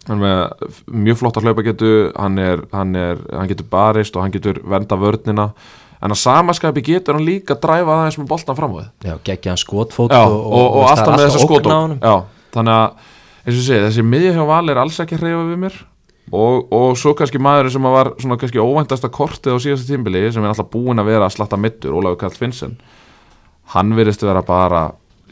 mjög 0.09 1.19
flott 1.21 1.39
að 1.39 1.47
hlaupa 1.47 1.63
getu 1.63 1.93
hann, 2.17 2.35
er, 2.41 2.65
hann, 2.73 2.91
er, 2.99 3.21
hann 3.31 3.49
getur 3.51 3.69
barist 3.71 4.17
og 4.17 4.25
hann 4.25 4.33
getur 4.33 4.59
vernda 4.67 4.97
vörnina. 4.99 5.49
En 6.03 6.11
að 6.11 6.19
samaskapi 6.19 6.83
getur 6.83 7.15
hann 7.15 7.23
líka 7.27 7.55
dræfa 7.55 8.01
aðeins 8.01 8.19
með 8.19 8.27
boltan 8.33 8.57
fram 8.57 8.75
á 8.75 8.77
þið 8.81 9.07
Já, 9.07 9.15
geggja 9.29 9.53
hann 9.53 9.61
skotfót 9.61 10.11
og, 10.11 10.33
og, 10.35 10.75
það 10.75 10.83
er 10.83 10.91
alltaf 10.91 11.15
með 11.15 11.25
þessa. 11.29 11.79
Já, 12.03 12.15
þannig 12.57 12.75
að 12.75 13.09
eins 13.43 13.55
og 13.55 13.65
segi, 13.69 13.83
þessi 13.87 14.05
miðja 14.07 14.33
hjá 14.35 14.43
Val 14.49 14.63
er 14.73 14.81
alls 14.83 14.99
ekki 14.99 15.15
að 15.15 15.23
hreyfa 15.23 15.45
við 15.47 15.61
mér. 15.63 15.77
Og, 16.33 16.67
og 16.71 16.97
svo 16.97 17.11
kannski 17.19 17.39
maðurinn 17.43 17.73
sem 17.75 17.87
að 17.87 17.95
var 17.97 18.09
svona 18.17 18.37
kannski 18.39 18.61
óvæntasta 18.63 19.09
kortið 19.11 19.55
á 19.55 19.63
síðasta 19.63 19.91
tímbili 19.91 20.21
sem 20.31 20.43
er 20.43 20.53
alltaf 20.53 20.69
búinn 20.71 21.01
að 21.03 21.09
vera 21.11 21.27
að 21.27 21.35
slatta 21.35 21.59
mittur 21.59 21.95
Ólafur 21.99 22.21
Karl 22.21 22.37
Finnsen 22.39 22.77
hann 23.73 23.95
verðist 23.97 24.23
vera 24.23 24.43
bara 24.45 24.85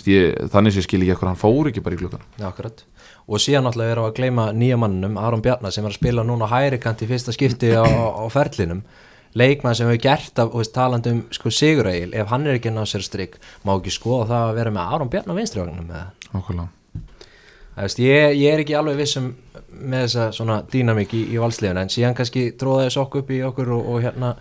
ég, 0.07 0.35
þannig 0.51 0.75
sem 0.75 0.81
ég 0.81 0.87
skil 0.87 1.01
ekki 1.03 1.15
ekkur, 1.15 1.31
hann 1.31 1.39
fór 1.39 1.71
ekki 1.71 1.83
bara 1.85 1.97
í 1.97 2.01
klukkan 2.01 2.25
Já, 2.35 2.47
akkurat 2.49 2.83
Og 3.29 3.41
síðan 3.41 3.67
náttúrulega 3.67 3.95
erum 3.95 4.07
við 4.07 4.11
að 4.11 4.17
gleyma 4.17 4.47
nýja 4.57 4.79
mannunum 4.81 5.19
Aron 5.21 5.43
Bjarnar 5.45 5.73
sem 5.75 5.85
er 5.85 5.93
að 5.93 5.99
spila 5.99 6.25
núna 6.25 6.49
á 6.49 6.53
hæri 6.55 6.81
kant 6.81 7.03
í 7.03 7.09
fyrsta 7.09 7.35
skipti 7.35 7.71
á, 7.77 7.85
á 8.21 8.25
ferlinum. 8.33 8.81
Leikmann 9.37 9.75
sem 9.77 9.87
hefur 9.87 10.01
gert 10.03 10.39
af 10.43 10.51
þú 10.51 10.59
veist, 10.59 10.73
talandi 10.75 11.13
um 11.13 11.21
sko, 11.31 11.51
Sigurægil, 11.55 12.11
ef 12.13 12.31
hann 12.33 12.47
er 12.47 12.57
ekki 12.57 12.71
að 12.71 12.77
ná 12.81 12.83
sér 12.89 13.05
strik 13.05 13.37
má 13.63 13.77
ekki 13.77 13.93
skoða 13.95 14.27
það 14.31 14.47
að 14.49 14.57
vera 14.59 14.73
með 14.75 14.95
Aron 14.97 15.11
Bjarnar 15.13 15.37
vinstri 15.37 15.61
ég, 18.03 18.35
ég 18.35 18.51
er 18.51 18.63
ekki 18.65 18.75
alveg 18.75 18.99
vissum 18.99 19.29
með 19.71 20.03
þessa 20.03 20.25
svona 20.35 20.57
dýnamík 20.67 21.15
í, 21.15 21.21
í 21.31 21.39
valsliðun 21.39 21.79
en 21.85 21.93
síðan 21.93 22.17
kannski 22.17 22.49
tróða 22.59 22.89
þess 22.89 22.99
okkur 23.05 23.23
upp 23.23 23.31
í 23.31 23.39
okkur 23.47 23.71
og, 23.77 23.87
og 23.93 24.03
hérna 24.03 24.33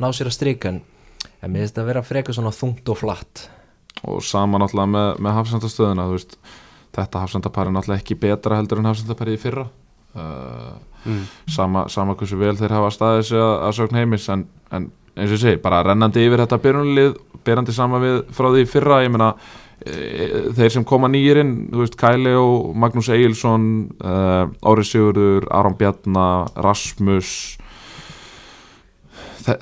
ná 0.00 0.08
sér 0.16 0.30
að 0.30 0.38
strik 0.38 0.64
en, 0.70 0.80
en 1.42 1.52
mér 1.52 1.66
finnst 1.66 1.74
þetta 1.74 1.84
að 1.84 1.90
vera 1.92 2.04
frekar 2.06 2.38
svona 2.38 2.54
þungt 2.56 2.88
og 2.88 2.98
flatt. 3.02 3.44
Og 4.08 4.22
sama 4.24 4.60
náttúrulega 4.62 4.92
með, 4.94 5.10
með 5.26 5.38
hafsendastöðuna 5.42 6.08
þú 6.08 6.16
veist, 6.16 6.38
þetta 6.98 7.24
hafsendapar 7.24 7.68
er 7.70 7.74
náttúrulega 7.76 8.02
ekki 8.02 8.18
betra 8.20 8.58
heldur 8.60 8.82
en 8.82 8.90
hafsendapari 8.90 9.36
í 9.38 9.40
fyrra. 9.40 9.66
Uh, 10.18 11.22
sama, 11.48 11.86
sama 11.92 12.16
hversu 12.18 12.36
vel 12.40 12.56
þeir 12.58 12.74
hafa 12.74 12.90
staðið 12.94 13.24
sig 13.28 13.38
að, 13.40 13.54
að 13.68 13.74
sögn 13.76 13.98
heimis 14.00 14.28
en, 14.34 14.44
en 14.74 14.88
eins 15.18 15.30
og 15.30 15.36
ég 15.36 15.42
segi, 15.42 15.60
bara 15.62 15.82
rennandi 15.86 16.24
yfir 16.26 16.42
þetta 16.42 16.58
byrjunlið, 16.64 17.16
berandi 17.46 17.74
sama 17.76 18.00
við 18.02 18.20
frá 18.34 18.48
því 18.54 18.64
fyrra, 18.70 18.98
ég 19.04 19.12
meina 19.14 19.28
e, 19.82 19.94
þeir 20.58 20.74
sem 20.74 20.86
koma 20.88 21.10
nýjir 21.12 21.40
inn, 21.42 21.52
þú 21.72 21.84
veist 21.84 21.96
Kæli 22.00 22.34
og 22.38 22.72
Magnús 22.78 23.10
Egilson 23.14 23.68
uh, 24.02 24.50
Ári 24.70 24.86
Sigurður, 24.86 25.48
Aron 25.54 25.78
Bjarnar 25.78 26.50
Rasmus 26.66 27.32
Þe- 29.46 29.60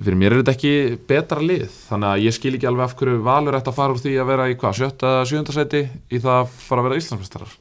fyrir 0.00 0.16
mér 0.18 0.32
er 0.36 0.40
þetta 0.42 0.54
ekki 0.56 0.72
betra 1.10 1.42
lið. 1.42 1.66
Þannig 1.90 2.08
að 2.12 2.22
ég 2.24 2.36
skil 2.38 2.54
ekki 2.56 2.70
alveg 2.70 2.86
af 2.86 2.94
hverju 3.00 3.18
valur 3.26 3.58
ætti 3.58 3.72
að 3.72 3.76
fara 3.76 3.96
úr 3.96 4.00
því 4.02 4.14
að 4.22 4.30
vera 4.32 4.48
í 4.48 4.56
hvað, 4.60 4.78
sjötta, 4.78 5.12
sjönda 5.28 5.56
seti 5.56 5.82
í 5.84 6.22
það 6.22 6.38
að 6.38 6.56
fara 6.64 6.82
að 6.82 6.88
vera 6.88 7.02
Íslandsmeistarar? 7.02 7.52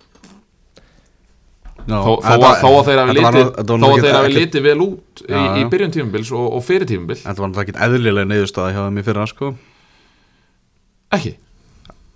Já, 1.81 1.97
þó, 1.97 2.11
þó, 2.21 2.29
þetta- 2.29 2.57
þó 2.61 2.67
að 2.69 2.87
þeir 2.87 2.99
hafi 3.01 3.13
þetta 3.17 3.17
litið 3.17 4.03
þetta 4.05 4.33
litið 4.35 4.65
vel 4.67 4.81
út 4.83 5.21
í, 5.23 5.31
Já, 5.33 5.39
í 5.41 5.61
já. 5.63 5.69
byrjun 5.71 5.93
tímubils 5.95 6.31
og, 6.37 6.43
og 6.53 6.61
fyrir 6.61 6.85
tímubil 6.85 7.17
Þetta 7.17 7.41
var 7.41 7.49
náttúrulega 7.49 7.65
ekkert 7.65 7.79
eðlilega 7.87 8.29
neyðustöða 8.29 8.73
hjá 8.75 8.81
þeim 8.85 8.99
í 9.01 9.05
fyrra 9.07 9.25
sko. 9.31 9.49
Ekki? 11.17 11.31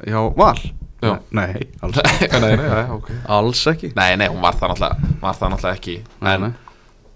Hjá 0.05 0.19
Val? 0.37 0.59
Já. 1.05 1.15
Nei, 1.35 1.65
alls, 1.81 1.97
nei, 2.31 2.39
nei, 2.45 2.53
nei, 2.61 2.83
okay. 2.95 3.17
alls 3.37 3.65
ekki. 3.73 3.91
Nei, 3.97 4.15
nei, 4.21 4.27
hún 4.31 4.41
var 4.45 4.55
það 4.59 4.75
náttúrulega, 4.77 5.73
ekki. 5.73 5.97
Nei, 6.21 6.33
en, 6.35 6.45
nei. 6.45 6.53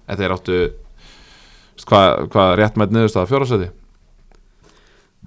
en 0.10 0.20
þeir 0.20 0.36
áttu 0.36 0.60
hvað, 1.88 2.26
hvað 2.34 2.56
rétt 2.60 2.80
með 2.80 2.96
niðurstaða 2.96 3.30
fjórasæti 3.30 3.70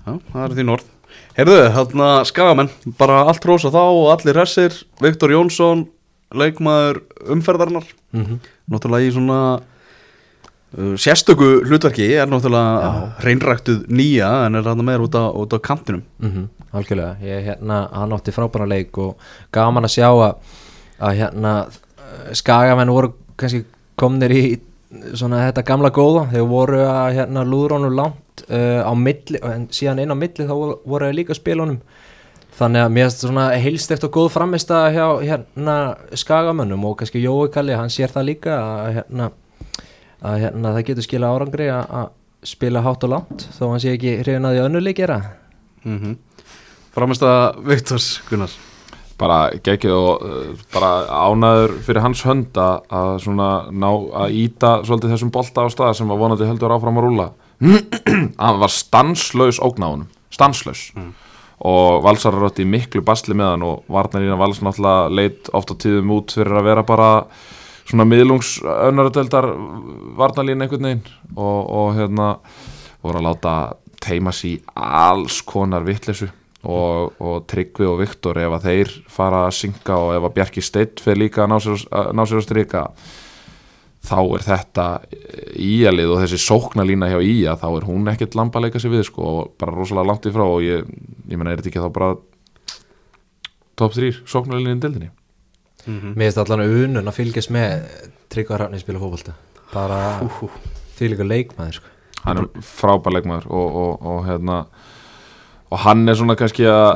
Já, 0.03 0.17
það 0.33 0.45
er 0.45 0.57
þín 0.59 0.73
orð 0.75 0.89
Heyrðu, 1.37 1.59
hérna 1.73 2.07
skagamenn 2.29 2.71
Bara 2.99 3.25
allt 3.31 3.45
rosa 3.49 3.71
þá 3.73 3.83
og 3.83 4.09
allir 4.13 4.37
hressir. 4.37 4.75
Viktor 5.01 5.33
Jónsson, 5.33 5.87
leikmaður 6.35 7.03
umferðarnar 7.33 7.87
mm 8.17 8.41
Náttúrulega 8.73 9.09
í 9.09 9.13
svona 9.13 9.39
uh, 9.59 10.95
sérstöku 11.01 11.49
hlutverki 11.67 12.07
Er 12.17 12.31
náttúrulega 12.31 13.15
hreinræktuð 13.23 13.87
nýja 13.93 14.31
En 14.47 14.59
er 14.61 14.69
hann 14.71 14.85
meira 14.87 15.05
út 15.05 15.17
út 15.19 15.57
á 15.57 15.59
kantinum. 15.61 16.03
-hmm, 16.21 16.47
algjörlega, 16.73 17.17
ég 17.21 17.45
hérna 17.45 17.89
hann 17.93 18.13
átti 18.13 18.33
frábæra 18.33 18.69
leik 18.69 18.99
og 18.99 19.17
gaman 19.53 19.85
að 19.85 19.95
sjá 19.99 20.09
að, 20.09 20.35
að 21.01 21.17
hérna 21.21 21.67
eh, 21.67 22.33
skagamenn 22.33 22.93
voru 22.93 23.13
kannski 23.37 23.65
komnir 23.97 24.33
í 24.33 24.61
svona 25.17 25.43
þetta 25.47 25.65
gamla 25.67 25.91
góða 25.95 26.27
þegar 26.33 26.49
voru 26.51 26.81
að 26.85 27.19
hérna 27.19 27.45
lúðrónu 27.49 27.91
langt 27.97 28.45
uh, 28.49 28.83
á 28.85 28.93
milli, 28.99 29.41
en 29.49 29.67
síðan 29.73 30.03
inn 30.05 30.15
á 30.15 30.17
milli 30.19 30.47
þá 30.49 30.55
voru, 30.55 30.79
þeir 31.09 31.19
líka 31.21 31.37
þá 31.39 31.79
þannig 32.59 32.85
að 32.85 32.91
mér 32.95 33.07
finnst 33.09 33.25
svona 33.25 33.45
heilst 33.63 33.95
eftir 33.95 34.13
góð 34.13 34.33
framist 34.35 34.73
að 34.75 34.99
hjá 34.99 35.07
hérna 35.25 35.77
skagamönnum 36.21 36.85
og 36.89 36.99
kannski 37.01 37.23
Jói 37.23 37.49
Kalli, 37.53 37.77
hann 37.79 37.93
sér 37.93 38.13
það 38.13 38.29
líka 38.29 38.59
að 38.59 38.99
hérna, 38.99 39.31
að 40.21 40.43
hérna 40.45 40.75
það 40.77 40.85
getur 40.91 41.09
skila 41.09 41.33
árangri 41.33 41.71
að, 41.73 42.11
spila 42.43 42.83
hátt 42.83 43.07
og 43.07 43.15
langt 43.15 43.47
þó 43.55 43.69
hann 43.71 43.81
sé 43.85 43.95
ekki 43.95 44.19
hrifin 44.19 44.49
að 44.49 44.59
því 44.59 44.67
önnuleik 44.67 44.99
gera 44.99 45.23
mm 45.85 45.99
-hmm. 45.99 46.17
Framist 46.93 47.23
að 47.23 47.65
Viktors 47.65 48.21
Gunnar 48.29 48.72
bara 49.23 49.39
geggið 49.63 49.95
og 49.95 50.27
uh, 50.27 50.67
bara 50.75 50.91
ánæður 51.31 51.79
fyrir 51.87 52.05
hans 52.05 52.25
hönd 52.27 52.59
að, 52.59 52.83
að 52.91 53.15
svona 53.25 53.49
ná 53.71 53.89
að 54.25 54.37
íta 54.43 54.75
svolítið 54.83 55.15
þessum 55.15 55.33
bolta 55.35 55.65
á 55.65 55.69
stað 55.73 55.97
sem 56.01 56.11
var 56.11 56.21
vonandi 56.21 56.49
heldur 56.49 56.75
áfram 56.75 57.01
að 57.01 57.09
rúla 57.09 57.29
hann 58.43 58.61
var 58.61 58.73
stanslaus 58.73 59.61
ógnáðunum, 59.63 60.09
stanslaus. 60.33 60.89
Og 61.63 62.03
Valsar 62.03 62.35
er 62.35 62.49
átt 62.49 62.59
í 62.59 62.67
miklu 62.67 63.05
basli 63.07 63.37
með 63.39 63.53
hann 63.53 63.67
og 63.67 63.91
Varnarina 63.93 64.39
Vals 64.41 64.59
náttúrulega 64.65 65.13
leit 65.15 65.51
oft 65.55 65.71
á 65.71 65.75
tíðum 65.79 66.11
út 66.17 66.35
fyrir 66.35 66.59
að 66.59 66.67
vera 66.67 66.83
bara 66.87 67.11
svona 67.87 68.07
miðlungs 68.09 68.57
önnaradeldar 68.67 69.47
Varnarlín 70.19 70.65
einhvern 70.65 70.89
veginn. 70.89 71.07
Og, 71.37 71.61
og 71.71 71.95
hérna 71.99 72.35
voru 73.03 73.23
að 73.23 73.29
láta 73.29 73.57
teima 74.03 74.35
sér 74.35 74.57
í 74.57 74.61
alls 74.75 75.39
konar 75.47 75.87
vittlesu 75.87 76.33
og, 76.63 77.19
og 77.19 77.43
Tryggvi 77.51 77.89
og 77.89 77.99
Viktor 78.03 78.39
ef 78.43 78.57
að 78.59 78.69
þeir 78.69 78.95
fara 79.11 79.45
að 79.49 79.57
synga 79.59 79.99
og 79.99 80.15
ef 80.17 80.29
að 80.29 80.35
Bjarki 80.39 80.65
Steitt 80.65 81.03
fyrir 81.03 81.25
líka 81.25 81.45
að 81.45 81.53
ná 81.53 81.59
sér, 81.65 81.87
að 81.91 82.11
ná 82.19 82.25
sér 82.27 82.41
að 82.41 82.47
stryka 82.47 82.85
þá 84.03 84.19
er 84.21 84.45
þetta 84.47 84.87
íjalið 85.63 86.13
og 86.15 86.23
þessi 86.25 86.43
sóknalína 86.43 87.11
hjá 87.13 87.19
íja 87.23 87.57
þá 87.59 87.67
er 87.71 87.89
hún 87.89 88.11
ekkert 88.11 88.39
leika 88.39 88.83
sér 88.83 88.95
við 88.95 89.07
sko, 89.11 89.23
og 89.23 89.57
bara 89.59 89.75
rosalega 89.75 90.11
langt 90.11 90.27
í 90.27 90.35
frá 90.35 90.45
og 90.47 90.63
ég, 90.67 90.87
ég 91.31 91.39
menna 91.39 91.55
er 91.55 91.63
þetta 91.63 91.73
ekki 91.73 91.85
þá 91.85 91.93
bara 91.99 92.15
top 93.79 93.95
3 93.95 94.23
sóknalínin 94.27 94.83
dildinni 94.83 95.13
Mér 95.83 96.29
finnst 96.29 96.39
allan 96.39 96.63
unun 96.63 97.11
að 97.11 97.17
fylgjast 97.17 97.51
með 97.51 97.87
Tryggva 98.31 98.55
Hrafni 98.61 98.79
spila 98.79 99.01
fótbolta. 99.03 99.33
Bara 99.73 99.99
því 100.95 101.09
líka 101.11 101.27
leikmaður 101.27 101.79
sko. 101.81 101.89
hann 102.23 102.39
er 102.39 102.47
frábær 102.63 103.17
leikmaður 103.17 103.49
og, 103.51 103.79
og, 103.83 104.05
og 104.07 104.21
hérna 104.29 104.59
og 105.73 105.81
hann 105.87 106.05
er 106.13 106.19
svona 106.19 106.37
kannski 106.39 106.67
að 106.69 106.89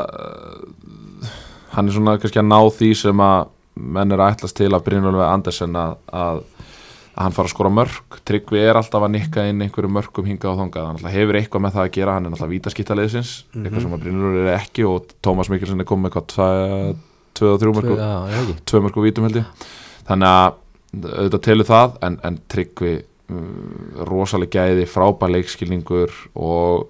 hann 1.76 1.88
er 1.88 1.96
svona 1.96 2.16
kannski 2.20 2.40
að 2.42 2.50
ná 2.50 2.58
því 2.76 2.90
sem 3.02 3.22
að 3.24 3.48
menn 3.96 4.12
er 4.14 4.22
að 4.24 4.36
ætlast 4.36 4.56
til 4.56 4.70
að 4.72 4.84
Brynjólfi 4.86 5.24
Andersen 5.26 5.74
að, 5.76 5.96
að, 6.08 6.38
að 7.16 7.22
hann 7.26 7.34
fara 7.36 7.50
að 7.50 7.52
skora 7.52 7.72
mörg 7.76 8.16
Tryggvi 8.28 8.62
er 8.64 8.78
alltaf 8.80 9.04
að 9.04 9.12
nikka 9.16 9.44
inn 9.50 9.60
einhverju 9.64 9.90
mörgum 9.92 10.28
hinga 10.28 10.48
og 10.52 10.60
þongað, 10.62 10.86
hann 11.02 11.12
hefur 11.12 11.38
eitthvað 11.40 11.64
með 11.66 11.76
það 11.76 11.84
að 11.84 11.92
gera. 11.96 12.14
Hann 12.16 12.28
er 12.28 12.36
alltaf 12.36 12.52
vítaskýttaliðsins 12.52 13.32
eitthvað 13.60 13.84
sem 13.84 13.96
að 13.96 14.04
Brynjólfi 14.06 14.40
er 14.46 14.52
ekki 14.54 14.86
og 14.88 15.12
Tómas 15.24 15.52
Mikkelsen 15.52 15.84
er 15.84 15.88
komið 15.90 16.16
eitthvað 16.22 16.96
2-3 17.36 17.74
mörgum 17.76 18.00
Já, 18.00 18.12
já, 18.32 18.38
ekki. 18.40 18.56
tvö 18.72 18.82
mörg 18.86 18.96
og 18.96 19.04
vítum 19.06 19.28
held 19.28 19.40
ég. 19.42 19.66
Þannig 20.08 20.32
að 20.32 20.62
auðvitað 20.96 21.44
telur 21.44 21.68
það 21.68 21.96
en, 22.08 22.18
en 22.24 22.36
tryggvi 22.48 22.92
um, 23.28 23.48
rosalega 24.08 24.64
gæði, 24.64 24.86
frábær 24.88 25.34
leikskilningur 25.34 26.14
og 26.32 26.86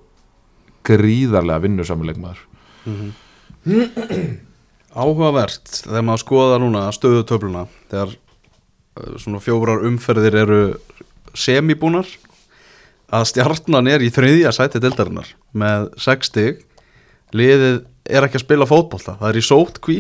gríðarlega 0.86 1.64
vinnursamleikmaður 1.66 2.44
Áhugavert 4.96 5.82
þegar 5.82 6.04
maður 6.06 6.22
skoða 6.22 6.60
núna 6.62 6.84
stöðu 6.94 7.24
töfluna 7.28 7.66
þegar 7.90 8.14
uh, 8.14 9.16
svona 9.20 9.42
fjórar 9.44 9.84
umferðir 9.88 10.38
eru 10.44 10.60
semibúnar 11.36 12.08
að 13.12 13.26
stjarnan 13.32 13.90
er 13.90 14.02
í 14.02 14.08
þriðja 14.14 14.54
sæti 14.56 14.80
dildarinnar 14.82 15.28
með 15.54 15.90
6 16.02 16.30
stig. 16.30 16.62
Liðið 17.36 17.84
er 18.06 18.26
ekki 18.26 18.40
að 18.40 18.46
spila 18.46 18.66
fótbolta 18.70 19.18
það 19.20 19.28
er 19.28 19.38
í 19.38 19.44
sótt 19.44 19.80
kví 19.84 19.98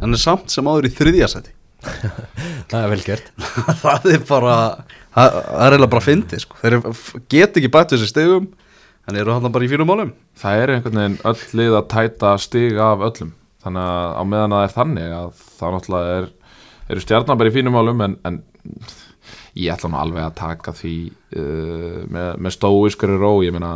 en 0.00 0.14
er 0.14 0.22
samt 0.22 0.54
sem 0.54 0.66
áður 0.66 0.88
í 0.88 0.94
þriðja 0.94 1.28
sæti. 1.34 1.54
Það 2.70 2.80
er 2.80 2.90
vel 2.90 3.02
gert. 3.04 3.28
Það 3.84 4.08
er 4.10 4.24
bara 4.26 4.54
það 5.14 5.36
það 5.38 5.62
er 5.66 5.74
eiginlega 5.74 5.92
bara 5.92 6.04
fyndið 6.04 6.42
sko. 6.42 6.58
þeir 6.62 6.74
geta 7.32 7.60
ekki 7.60 7.70
bætt 7.74 7.94
þessi 7.94 8.08
stigum 8.10 8.48
en 9.08 9.16
eru 9.16 9.34
hann 9.34 9.52
bara 9.52 9.64
í 9.64 9.70
fínum 9.70 9.88
málum? 9.88 10.14
Það 10.38 10.62
er 10.62 10.72
einhvern 10.74 11.00
veginn 11.00 11.18
öll 11.30 11.44
lið 11.60 11.76
að 11.78 11.90
tæta 11.94 12.32
stig 12.42 12.80
af 12.82 13.04
öllum. 13.08 13.34
Þannig 13.64 13.88
að 13.88 14.16
á 14.20 14.22
meðan 14.28 14.54
að 14.54 14.60
það 14.60 14.68
er 14.68 14.74
þannig 14.76 15.14
að 15.18 15.44
það 15.58 15.74
náttúrulega 15.74 16.16
er, 16.18 16.28
eru 16.88 17.04
stjarnan 17.04 17.40
bara 17.40 17.50
í 17.50 17.56
fínum 17.56 17.78
málum 17.78 18.04
en, 18.04 18.16
en 18.28 18.42
ég 19.58 19.72
ætla 19.74 19.88
nú 19.90 19.98
alveg 19.98 20.22
að 20.22 20.34
taka 20.38 20.72
því 20.78 20.90
uh, 21.08 21.96
með, 22.14 22.28
með 22.46 22.52
stóiskari 22.54 23.16
ró 23.18 23.30
ég 23.42 23.54
meina 23.56 23.70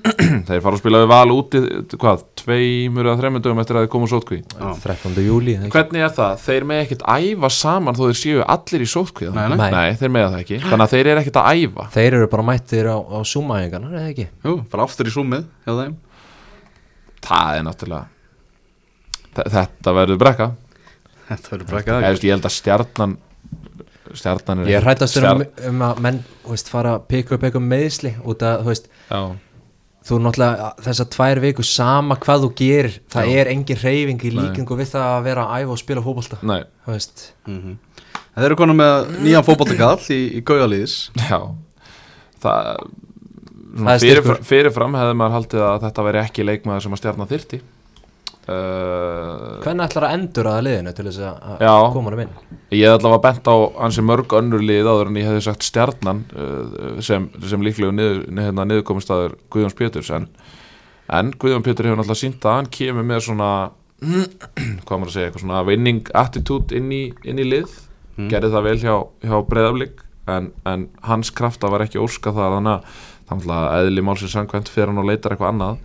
þeir 0.48 0.62
fara 0.64 0.72
að 0.72 0.80
spila 0.80 1.00
við 1.02 1.10
val 1.12 1.32
úti 1.34 1.60
hvað, 2.00 2.22
tveimur 2.40 3.10
eða 3.10 3.18
þreimur 3.20 3.44
dögum 3.44 3.60
eftir 3.62 3.78
að 3.78 3.84
þeir 3.86 3.92
koma 3.92 4.08
úr 4.08 4.12
sótkví 4.14 4.38
13. 4.56 5.20
júli 5.26 5.56
ekki? 5.58 5.72
hvernig 5.76 6.06
er 6.06 6.14
það? 6.16 6.40
Þeir 6.46 6.66
með 6.70 6.82
ekkert 6.86 7.04
æfa 7.16 7.52
saman 7.58 7.98
þó 7.98 8.02
þeir 8.08 8.20
séu 8.22 8.42
allir 8.56 8.86
í 8.86 8.90
sótkví 8.96 9.30
Nei, 9.36 9.44
nei. 9.52 9.68
Nei. 9.76 9.92
þeir 10.00 10.14
með 10.16 10.26
það 10.30 10.40
ekki 10.46 10.60
þannig 10.64 10.86
að 10.88 10.94
þeir 10.96 11.12
eru 11.12 11.22
ekkert 11.24 11.40
að 11.42 11.62
æfa 11.66 11.88
Þeir 11.98 12.18
eru 12.20 12.30
bara 12.36 12.46
mættir 12.52 12.88
á, 12.88 12.96
á 12.96 13.18
súmaðingarna, 13.34 13.92
eða 13.92 14.10
ekki? 14.14 14.28
Jú, 14.48 14.56
fara 14.72 14.88
aftur 14.88 15.10
í 15.12 15.14
súmið 15.18 15.46
hjá 15.66 15.74
þeim 15.82 15.96
það 17.26 17.58
er 17.60 17.66
náttúrulega 17.66 18.06
Þe- 19.36 19.50
þetta 19.52 19.92
verður 20.00 20.20
brekka 20.22 20.48
Þetta 21.26 21.50
verður 21.52 21.70
bara 21.74 22.00
veist, 22.06 22.24
ég 22.24 22.36
held 22.36 22.46
að 22.46 22.54
stjarnan 22.54 23.16
stjarnan 24.20 24.62
er 24.62 24.70
Ég 24.70 24.84
hrættast 24.84 25.18
um, 25.22 25.42
um 25.70 25.82
að 25.88 26.04
menn 26.06 26.20
veist, 26.46 26.70
fara 26.72 26.96
að 26.96 27.08
peka 27.10 27.36
upp 27.36 27.46
eitthvað 27.46 27.66
meðsli 27.72 28.14
út 28.24 28.44
að 28.46 28.62
þú 28.64 28.72
veist, 28.72 28.88
já, 29.10 29.20
þú 30.06 30.20
náttúrulega 30.24 30.68
þessar 30.86 31.10
tvær 31.16 31.42
viku 31.46 31.66
sama 31.66 32.18
hvað 32.22 32.46
þú 32.46 32.52
gerir 32.60 32.98
það 33.12 33.32
er 33.40 33.52
engin 33.54 33.82
reyfing 33.82 34.26
í 34.28 34.34
líkingu 34.36 34.78
við 34.78 34.92
það 34.94 35.08
að 35.14 35.26
vera 35.30 35.46
að 35.48 35.64
æfa 35.64 35.76
og 35.76 35.82
spila 35.82 36.04
fótbolta 36.04 36.40
nei, 36.46 36.60
þú 36.86 36.96
veist, 36.96 37.26
En 37.46 38.42
Þeir 38.42 38.50
eru 38.50 38.56
konum 38.60 38.76
með 38.76 39.14
nýjan 39.24 39.44
fótboltakall 39.46 40.10
í, 40.12 40.18
í 40.36 40.40
Gaugaliðis 40.44 40.96
já. 41.24 41.38
Það 42.44 42.84
Það 43.76 43.90
er 43.92 44.00
fyrir, 44.02 44.38
fyrirfram 44.48 44.94
hefði 44.96 45.16
maður 45.20 45.34
haldið 45.36 45.64
að 45.66 45.82
þetta 45.84 46.04
væri 46.06 46.20
ekki 46.22 46.44
leikmaður 46.46 46.84
sem 46.84 46.94
að 46.96 47.00
stjarnan 47.02 47.28
þyrti 47.28 47.58
uh, 48.48 49.58
hvernig 49.64 49.86
ætlar 49.88 50.06
að 50.08 50.14
endur 50.16 50.48
að 50.50 50.60
liðinu 50.66 50.94
til 50.96 51.06
þess 51.08 51.24
að 51.26 51.64
Já. 51.66 51.74
koma 51.92 52.12
hann 52.12 52.22
inn 52.24 52.34
ég 52.74 52.82
hef 52.86 52.96
allavega 52.96 53.22
bent 53.28 53.48
á 53.50 53.56
hansi 53.84 54.04
mörg 54.04 54.32
önnur 54.38 54.62
lið 54.64 54.88
áður 54.90 55.10
en 55.12 55.18
ég 55.20 55.28
hefði 55.28 55.44
sagt 55.46 55.66
stjarnan 55.66 56.24
uh, 56.34 57.00
sem, 57.04 57.28
sem 57.46 57.62
líklegu 57.62 57.94
niður, 57.94 58.22
hérna, 58.34 58.66
niðurkomistæður 58.66 59.36
Guðjóns 59.54 59.76
Péturs 59.78 60.10
en, 60.14 60.28
en 61.12 61.34
Guðjón 61.36 61.66
Pétur 61.66 61.88
hefur 61.88 62.00
náttúrulega 62.00 62.22
sínt 62.22 62.46
að 62.46 62.58
hann 62.58 62.70
kemur 62.78 63.06
með 63.06 63.26
svona 63.28 63.50
hvað 64.86 64.96
maður 64.98 65.10
að 65.10 65.14
segja, 65.14 65.28
eitthvað 65.28 65.44
svona 65.44 65.66
winning 65.66 66.10
attitude 66.14 66.76
inn 66.76 66.90
inn 66.92 67.40
í 67.40 67.46
lið. 67.46 67.82
Gerði 68.16 68.48
það 68.52 68.64
vel 68.64 68.78
hjá, 68.80 68.94
hjá 69.28 69.36
Breiðaflik 69.44 70.02
en, 70.32 70.50
en 70.68 70.86
hans 71.04 71.30
krafta 71.36 71.68
var 71.72 71.84
ekki 71.84 72.00
óska 72.00 72.32
þar 72.34 72.58
þannig 72.58 72.78
að 72.78 73.04
að 73.26 73.80
eðli 73.80 74.04
málsins 74.06 74.34
samkvæmt 74.36 74.68
fyrir 74.70 74.92
hann 74.92 75.02
og 75.02 75.08
leitar 75.08 75.34
eitthvað 75.34 75.52
annað. 75.52 75.80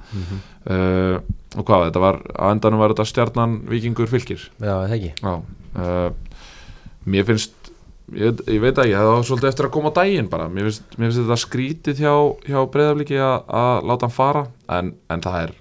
Uh, 0.62 1.18
og 1.58 1.66
hvað, 1.66 1.88
þetta 1.88 2.04
var 2.04 2.20
á 2.38 2.46
endanum 2.52 2.82
var 2.82 2.94
þetta 2.94 3.08
stjarnan 3.10 3.56
vikingur 3.70 4.10
fylgir 4.12 4.44
já, 4.62 4.76
það 4.76 4.94
ekki? 4.98 5.10
Já, 5.18 5.34
uh, 5.82 6.31
mér 7.06 7.26
finnst 7.26 7.72
ég, 8.12 8.42
ég 8.48 8.62
veit 8.62 8.78
ekki, 8.78 8.94
það 8.98 9.10
var 9.14 9.24
svolítið 9.30 9.50
eftir 9.52 9.68
að 9.70 9.74
koma 9.78 9.92
á 9.94 9.98
daginn 10.02 10.30
bara, 10.30 10.48
mér 10.52 10.68
finnst, 10.70 10.98
mér 10.98 11.08
finnst 11.10 11.22
þetta 11.24 11.40
skrítið 11.46 12.02
hjá, 12.04 12.14
hjá 12.50 12.60
breyðafliki 12.74 13.20
að 13.22 13.86
láta 13.88 14.08
hann 14.10 14.16
fara. 14.16 14.46
En, 14.70 14.94
en 15.10 15.22
það 15.24 15.38
er 15.46 15.54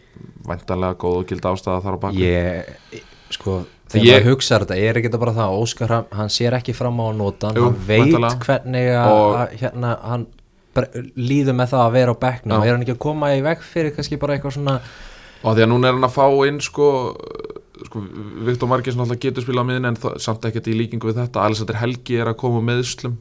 væntanlega 0.50 0.98
góð 1.00 1.20
og 1.22 1.28
gild 1.30 1.46
ástæða 1.46 1.82
þar 1.84 1.96
á 1.96 2.02
baki 2.02 2.24
ég, 2.26 2.74
sko 3.30 3.60
þegar 3.90 4.04
Ég- 4.06 4.20
maður 4.20 4.28
hugsa 4.32 4.58
þetta, 4.62 4.76
er 4.78 4.98
ekki 5.00 5.08
þetta 5.10 5.20
bara 5.22 5.32
það? 5.38 5.54
Óskar, 5.62 5.88
hann, 5.94 6.04
hann 6.18 6.28
sér 6.30 6.56
ekki 6.58 6.74
fram 6.76 6.98
á 7.00 7.04
að 7.10 7.16
nota 7.20 7.52
Jú, 7.56 7.64
hann 7.68 7.78
veit 7.86 8.02
væntanlega. 8.04 8.42
hvernig 8.44 8.90
að, 9.00 9.56
hérna, 9.62 9.94
hann 10.10 10.26
líður 11.18 11.56
með 11.58 11.72
það 11.72 11.80
að 11.86 11.94
vera 11.96 12.12
á 12.14 12.22
bekknum. 12.22 12.52
Já. 12.60 12.66
er 12.68 12.72
hann 12.76 12.84
ekki 12.84 12.94
að 12.94 13.00
koma 13.02 13.30
í 13.34 13.40
veg 13.42 13.62
fyrir 13.66 13.94
kannski 13.96 14.18
bara 14.22 14.36
eitthvað 14.36 14.54
svona 14.58 14.76
og 15.40 15.56
því 15.56 15.64
að 15.64 15.70
núna 15.72 15.88
er 15.88 15.96
hann 15.96 16.06
að 16.06 16.14
fá 16.14 16.26
inn 16.46 16.60
sko, 16.62 16.86
sko 17.88 18.02
Viktor 18.46 18.68
Margis 18.70 18.96
náttúrulega 18.98 19.24
getur 19.26 19.46
spilað 19.46 19.64
á 19.64 19.68
miðin 19.70 19.90
en 19.90 20.00
samt 20.20 20.44
ekkert 20.48 20.70
í 20.70 20.76
líkingu 20.78 21.10
við 21.10 21.22
þetta. 21.24 21.44
Alexander 21.46 21.78
Helgi 21.80 22.18
er 22.20 22.30
að 22.32 22.40
koma 22.42 22.60
með 22.60 22.80
meðslum 22.80 23.16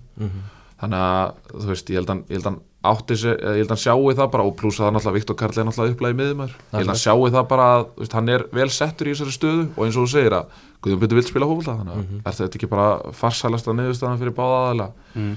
þannig 0.80 1.04
að 1.04 1.32
þú 1.60 1.70
veist, 1.74 1.90
ég 1.92 2.00
held 2.00 2.12
hann, 2.14 2.26
ég 2.30 2.38
held 2.40 2.48
hann 2.50 2.60
átti 2.90 3.16
sér, 3.20 3.36
ég 3.44 3.58
held 3.60 3.72
hann 3.74 3.82
sjáu 3.82 4.14
það 4.16 4.30
bara 4.32 4.44
og 4.48 4.54
pluss 4.56 4.78
að 4.80 4.86
það 4.86 4.94
náttúrulega 4.96 5.18
Viktor 5.18 5.36
Karl 5.36 5.58
er 5.60 5.66
náttúrulega 5.68 5.96
upplæði 5.98 6.18
miðumar 6.22 6.54
ég 6.56 6.78
held 6.78 6.92
hann 6.94 7.02
sjáu 7.02 7.26
það 7.34 7.48
bara 7.52 7.66
að 7.74 7.82
þú 7.90 8.04
veist, 8.06 8.16
hann 8.16 8.30
er 8.32 8.46
vel 8.56 8.70
settur 8.72 9.10
í 9.10 9.16
þessari 9.16 9.36
stöðu 9.36 9.66
og 9.76 9.82
eins 9.84 9.98
og 10.00 10.06
þú 10.08 10.12
segir 10.14 10.36
að 10.38 10.54
Guðjón 10.80 11.02
Byttu 11.02 11.18
vil 11.18 11.26
spila 11.28 11.50
hófólta 11.50 11.76
þannig 11.76 11.98
að 12.00 12.30
er 12.32 12.38
þetta 12.40 12.60
ekki 12.62 12.70
bara 12.72 12.88
farsælasta 13.20 13.76
niðurstaðan 13.76 14.22
fyrir 14.22 14.36
báða 14.38 14.62
aðala 14.62 14.88
en, 15.20 15.34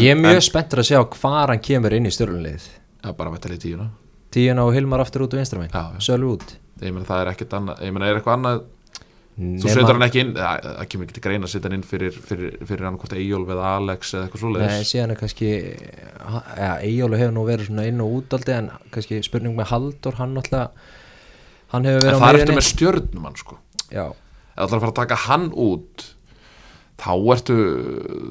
ég 0.00 0.14
er 0.14 0.20
mjög 0.22 0.40
spenntur 0.48 0.80
að 0.80 0.88
sjá 0.88 1.02
hvar 1.18 1.52
hann 1.52 1.60
kemur 1.68 1.98
inn 1.98 2.08
í 2.08 2.14
stjórnulið 2.16 2.64
ja, 3.04 3.12
bara 3.12 3.34
vettilega 3.34 3.60
í 3.60 3.64
tíuna. 3.66 3.90
Tíuna 4.32 4.64
og 4.64 4.72
Hilmar 4.72 5.04
aftur 5.04 5.26
út 5.26 5.36
og 5.36 5.42
vinstramæn 5.42 5.68
Já, 5.68 5.82
já. 5.92 6.00
Sölvi 6.08 6.32
út 6.32 6.56
ég 6.82 6.92
meina 6.92 7.06
það 7.08 7.22
er 7.22 7.30
ekkert 7.32 7.54
annað 7.60 7.84
ég 7.86 7.94
meina 7.96 8.08
er 8.10 8.18
eitthvað 8.20 8.36
annað 8.38 8.64
þú 9.36 9.46
Nema- 9.46 9.72
setur 9.76 9.92
hann 9.92 10.04
ekki 10.06 10.20
inn 10.24 10.30
það, 10.36 10.66
kemur 10.92 11.06
ekki 11.06 11.14
til 11.18 11.22
greina 11.26 11.44
að 11.44 11.52
setja 11.52 11.68
hann 11.68 11.76
inn 11.76 11.84
fyrir, 11.84 12.14
fyrir, 12.28 12.54
fyrir 12.64 12.86
hann 12.88 12.96
hvort 12.96 13.16
Eyjólf 13.16 13.50
eða 13.52 13.72
Alex 13.76 14.14
eða 14.14 14.22
eitthvað 14.26 14.40
Nei, 14.40 14.44
svoleiðis 14.46 14.92
síðan 14.94 15.12
er 15.12 15.20
kannski 15.20 15.50
ja, 16.56 16.70
Eyjólu 16.80 17.18
hefur 17.20 17.34
nú 17.36 17.44
verið 17.48 17.68
svona 17.68 17.84
inn 17.90 18.00
og 18.00 18.14
út 18.16 18.36
aldrei 18.38 18.54
en 18.56 18.70
kannski 18.94 19.20
spurning 19.26 19.56
með 19.58 19.68
Haldur 19.74 20.16
hann 20.20 20.32
náttúrulega 20.38 20.70
hann 21.74 21.88
hefur 21.90 22.00
En 22.00 22.06
verið 22.06 22.16
á 22.16 22.22
það 22.24 22.30
er 22.32 22.40
eftir 22.40 22.56
með 22.56 22.68
stjörnumann 22.70 23.36
sko. 23.42 23.58
Já, 23.92 24.06
þú 24.08 24.64
ætlar 24.64 24.78
að 24.78 24.84
fara 24.86 24.92
að 24.94 25.00
taka 25.02 25.20
hann 25.26 25.46
út 25.52 26.06
þá 26.96 27.12
ertu 27.34 27.56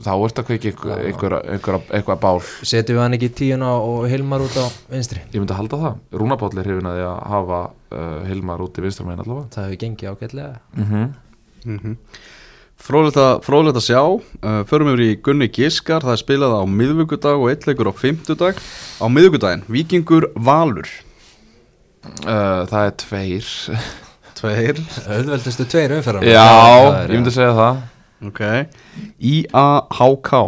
þá 0.03 0.11
ertu 0.15 0.41
að 0.41 0.47
kveiki 0.49 0.71
einhver, 0.73 1.01
einhver, 1.05 1.35
einhver, 1.53 1.77
einhver 1.93 2.21
bál. 2.21 2.39
Setjum 2.65 2.97
við 2.97 3.03
hann 3.03 3.17
ekki 3.17 3.29
tíuna 3.37 3.73
og 3.77 4.07
Hilmar 4.09 4.45
út 4.45 4.57
á 4.57 4.65
vinstri? 4.91 5.21
Ég 5.33 5.41
myndi 5.41 5.53
að 5.53 5.61
halda 5.61 5.81
það. 5.83 5.99
Rúnapáll 6.21 6.57
er 6.57 6.69
hrifin 6.69 6.89
að 6.89 6.97
því 6.97 7.05
að 7.09 7.19
hafa 7.35 7.59
uh, 7.69 8.17
Hilmar 8.29 8.65
út 8.65 8.79
í 8.79 8.85
vinstra 8.85 9.05
megin 9.05 9.21
allavega. 9.25 9.51
Það 9.55 9.69
hefur 9.69 9.81
gengið 9.85 10.09
ágætlega. 10.15 10.49
Mm 10.75 10.89
-hmm. 11.65 11.95
Fróðlegt 12.85 13.17
að, 13.17 13.33
fróðlegt 13.45 13.79
að 13.79 13.85
sjá. 13.87 14.01
Uh, 14.43 14.61
Förum 14.69 14.91
yfir 14.91 15.05
í 15.05 15.21
Gunni 15.21 15.47
Giskar. 15.47 16.03
Það 16.03 16.17
er 16.17 16.21
spilað 16.21 16.57
á 16.59 16.63
miðvikudag 16.65 17.39
og 17.39 17.49
eitt 17.49 17.65
leikur 17.69 17.89
á 17.89 17.93
fimmtudag. 17.95 18.59
Á 19.01 19.05
miðvikudaginn, 19.07 19.63
Víkingur 19.69 20.31
Valur. 20.35 20.89
Uh, 22.25 22.65
Það 22.69 22.81
er 22.85 22.95
tveir. 23.01 23.47
Tveir. 24.35 24.81
Öðveldustu 25.07 25.65
tveir 25.65 25.95
umferðar 25.95 26.27
Já, 26.27 26.43
ég 27.07 27.13
myndi 27.15 27.31
að 27.31 27.37
segja 27.37 27.53
það 27.55 27.77
Ok. 28.23 28.41
I-A-H-K 29.19 30.41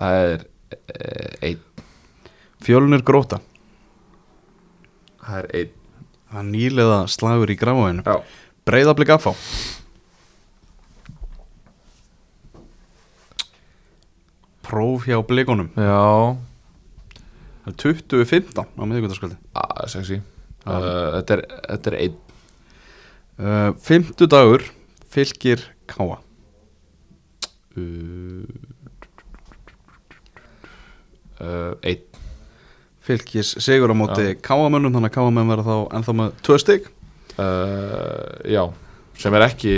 Það 0.00 0.18
er 0.20 0.44
uh, 0.44 1.48
einn. 1.48 1.62
Fjölnir 2.60 3.04
Gróta 3.06 3.40
Það 5.20 5.36
er 5.40 5.50
einn. 5.60 5.74
Það 6.30 6.40
er 6.40 6.48
nýlega 6.50 6.98
slagur 7.10 7.50
í 7.50 7.56
gráinu. 7.58 8.04
Já. 8.06 8.20
Breiðablik 8.68 9.10
affá 9.16 9.32
Próf 14.70 15.08
hjá 15.08 15.18
blikunum. 15.26 15.72
Já, 15.74 16.38
Það 17.64 17.72
er 17.72 17.76
20.15 17.82 18.60
á 18.62 18.82
miðvikudagskvöldi. 18.86 19.36
Ah, 19.58 19.82
sexy. 19.90 20.20
Uh, 20.62 21.18
þetta, 21.18 21.36
er, 21.36 21.42
er 21.90 21.96
einn. 22.04 22.16
Uh, 23.40 23.70
Fimmtudagur 23.80 24.64
Fylgir 25.10 25.62
Káa 25.88 26.18
uh, 26.18 26.18
uh, 26.18 26.29
Einn. 31.40 32.06
Fylgis 33.00 33.54
sigur 33.64 33.90
á 33.90 33.96
móti 33.96 34.34
Káamönnum 34.44 34.92
Þannig 34.92 35.08
að 35.08 35.14
Káamenn 35.16 35.48
verða 35.50 35.64
þá 35.64 35.94
ennþá 35.96 36.14
með 36.18 36.34
tvö 36.44 36.56
stygg 36.60 36.88
uh, 37.40 38.34
Já, 38.44 38.64
sem 39.18 39.36
er 39.38 39.46
ekki 39.46 39.74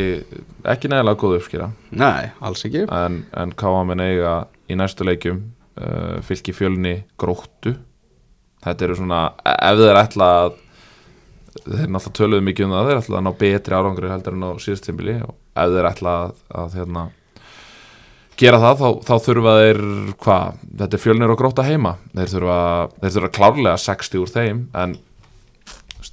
ekki 0.73 0.91
nægilega 0.91 1.21
góð 1.21 1.37
uppskýra 1.39 1.69
Nei, 1.95 2.33
alls 2.43 2.67
ekki. 2.67 2.83
En, 2.91 3.23
en 3.39 3.55
Káamen 3.59 4.03
eiga 4.03 4.35
í 4.67 4.79
næstu 4.79 5.07
leikjum 5.07 5.45
uh, 5.79 6.19
fylki 6.27 6.55
fjölni 6.57 6.97
gróttu. 7.21 7.77
Þetta 8.63 8.87
eru 8.87 8.99
svona, 8.99 9.23
ef 9.43 9.81
þeir 9.81 9.99
ætla 10.03 10.29
að 10.43 10.53
þeir 11.63 11.91
náttúrulega 11.93 12.17
töluðu 12.17 12.45
mikið 12.47 12.67
um 12.67 12.75
það 12.75 12.89
þeir 12.89 13.01
ætla 13.01 13.19
að 13.19 13.25
ná 13.27 13.33
betri 13.43 13.77
árangri 13.77 14.13
heldur 14.13 14.37
en 14.37 14.47
á 14.47 14.51
síðast 14.63 14.87
tímbili 14.87 15.17
og 15.23 15.35
ef 15.35 15.75
þeir 15.75 15.89
ætla 15.91 16.15
að, 16.23 16.37
að 16.63 16.77
hérna, 16.79 17.03
gera 18.41 18.59
það 18.63 18.81
þá, 18.81 18.89
þá 19.07 19.15
þurfa 19.27 19.55
þeir 19.61 19.81
hvað, 20.23 20.61
þetta 20.81 20.99
er 20.99 21.03
fjölnir 21.03 21.33
og 21.33 21.41
gróta 21.41 21.65
heima. 21.67 21.97
Þeir 22.17 22.35
þurfa, 22.35 22.59
þeir 23.01 23.15
þurfa 23.17 23.33
klárlega 23.39 23.81
60 23.85 24.23
úr 24.23 24.33
þeim 24.33 24.63
en 24.83 24.95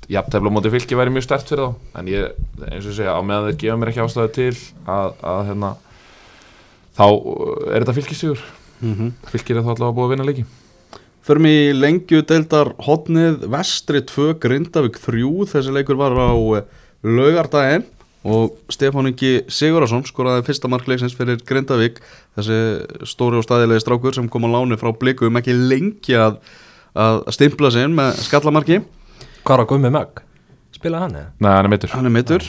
jafntefla 0.09 0.51
móti 0.53 0.72
fylki 0.74 0.97
væri 0.97 1.13
mjög 1.13 1.28
stert 1.28 1.49
fyrir 1.49 1.67
þá. 1.67 1.91
En 1.99 2.09
ég, 2.09 2.39
eins 2.70 2.88
og 2.89 2.95
segja, 2.97 3.13
á 3.13 3.22
meðan 3.26 3.49
þeir 3.49 3.59
gefa 3.63 3.78
mér 3.80 3.91
ekki 3.91 4.03
ástæðu 4.05 4.34
til 4.38 4.53
að, 4.89 5.13
að 5.34 5.43
hérna 5.49 5.74
þá 6.97 7.05
uh, 7.07 7.51
er 7.70 7.84
þetta 7.84 7.95
fylkistíður 7.99 8.41
mm 8.80 8.95
-hmm. 8.95 9.13
fylkir 9.34 9.59
er 9.59 9.63
þá 9.65 9.72
allavega 9.76 9.97
búið 9.97 10.07
að 10.07 10.13
vinna 10.15 10.28
leiki. 10.30 10.45
Förum 11.30 11.45
í 11.45 11.57
lengju 11.76 12.24
deildar 12.26 12.74
hotnið 12.82 13.45
Vestri 13.53 14.01
2 14.01 14.39
Grindavík 14.41 14.97
3 14.97 15.45
Þessi 15.51 15.74
leikur 15.76 15.99
var 15.99 16.15
á 16.15 16.34
eh, 16.57 16.63
laugardaginn 17.03 17.86
og 18.28 18.55
Stefán 18.74 19.07
Ingi 19.07 19.45
Sigurðarsson 19.47 20.03
skoraði 20.07 20.45
fyrsta 20.47 20.72
markleiksins 20.72 21.15
fyrir 21.15 21.39
Grindavík. 21.47 22.01
Þessi 22.36 22.57
stóri 23.07 23.39
og 23.39 23.45
staðilegi 23.45 23.86
strákur 23.86 24.17
sem 24.17 24.28
kom 24.32 24.47
á 24.47 24.49
láni 24.57 24.80
frá 24.80 24.91
blikum 24.91 25.39
ekki 25.39 25.55
lengi 25.55 26.17
að, 26.20 26.41
að 26.99 27.22
stimpla 27.36 27.72
sig 27.72 27.88
inn 27.88 27.95
með 27.95 28.20
skallamarki. 28.28 28.82
Hvað 29.47 29.63
var 29.63 29.70
Gummi 29.70 29.93
Mögg? 29.93 30.26
Spilaði 30.76 31.05
hann 31.05 31.22
eða? 31.22 31.30
Nei, 31.39 31.53
hann 31.53 31.65
er 31.65 31.74
mittur 31.74 31.95
hann 31.95 32.09
er 32.09 32.13
mittur 32.13 32.45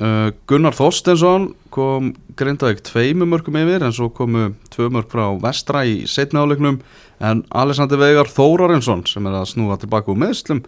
uh, 0.00 0.28
Gunnar 0.50 0.76
Þorstensson 0.76 1.50
kom 1.74 2.12
Grindavík 2.38 2.82
tveimu 2.86 3.26
mörgum 3.28 3.58
yfir 3.60 3.84
en 3.84 3.94
svo 3.94 4.10
komu 4.14 4.52
tvö 4.74 4.90
mörg 4.94 5.10
frá 5.12 5.26
Vestra 5.42 5.84
í 5.86 6.02
setna 6.10 6.44
áleiknum 6.44 6.80
en 7.24 7.44
Alexander 7.54 8.00
Veigar 8.00 8.30
Þórarinsson 8.30 9.04
sem 9.10 9.26
er 9.28 9.38
að 9.40 9.50
snúa 9.52 9.78
tilbaka 9.80 10.12
úr 10.12 10.20
meðslum 10.24 10.64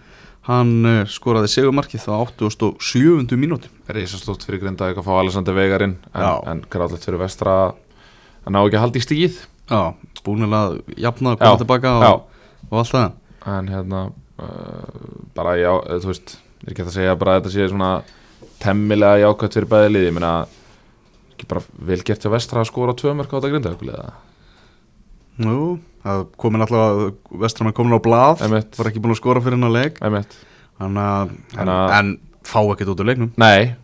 hann 0.46 0.72
uh, 0.86 1.02
skoraði 1.10 1.50
segumarkið 1.50 2.06
á 2.06 2.16
87. 2.22 3.34
mínúti 3.38 3.70
Reisastótt 3.90 4.46
fyrir 4.46 4.62
Grindavík 4.62 5.00
að 5.00 5.08
fá 5.08 5.12
Alexander 5.18 5.56
Veigarinn 5.56 5.98
en, 6.14 6.30
en 6.46 6.64
gráðlegt 6.70 7.06
fyrir 7.06 7.22
vestra 7.22 7.56
að 7.66 8.54
ná 8.54 8.62
ekki 8.62 8.78
að 8.78 8.84
halda 8.86 9.00
í 9.00 9.06
stíð 9.06 9.44
Já, 9.66 9.96
búinilega 10.22 10.78
jafna 10.94 11.34
að 11.34 11.40
koma 11.40 11.58
tilbaka 11.58 11.92
og, 11.98 12.20
og 12.68 12.76
allt 12.80 12.92
það. 12.92 13.16
En 13.50 13.70
hérna 13.70 14.02
uh, 14.42 15.08
bara 15.34 15.56
já, 15.58 15.72
eh, 15.74 15.98
þú 16.02 16.12
veist 16.12 16.36
er 16.62 16.72
ekki 16.72 16.84
að 16.84 16.94
segja 16.94 17.16
bara 17.18 17.34
að 17.34 17.40
þetta 17.40 17.54
sé 17.54 17.66
svona 17.72 17.90
temmilega 18.62 19.24
jákvæmt 19.24 19.58
fyrir 19.58 19.70
bæði 19.72 19.90
liði 19.92 20.10
ég 20.10 20.16
meina, 20.16 20.32
ekki 21.34 21.48
bara 21.50 21.64
vel 21.90 21.98
gert 22.06 22.22
hjá 22.22 22.32
vestra 22.32 22.62
að 22.62 22.70
skora 22.70 22.94
tvö 22.96 23.14
mörg 23.18 23.34
á 23.34 23.36
þetta 23.36 23.52
Grindavík 23.52 23.84
liða 23.88 24.06
Nú, 25.42 25.78
það 26.06 26.22
komin 26.40 26.64
alltaf 26.64 27.00
Vestramann 27.42 27.74
komin 27.76 27.96
á 27.96 28.00
blað 28.00 28.42
Einmitt. 28.46 28.76
var 28.78 28.88
ekki 28.90 29.02
búin 29.04 29.12
að 29.16 29.20
skora 29.20 29.42
fyrir 29.44 29.58
hennar 29.58 29.74
leik. 29.74 29.98
Þannig 30.00 31.02
að, 31.02 31.34
en, 31.60 31.72
að- 31.72 31.94
fá 32.46 32.60
ekkert 32.72 32.92
út 32.94 33.00
úr 33.02 33.08
leiknum. 33.10 33.30
Nei, 33.40 33.74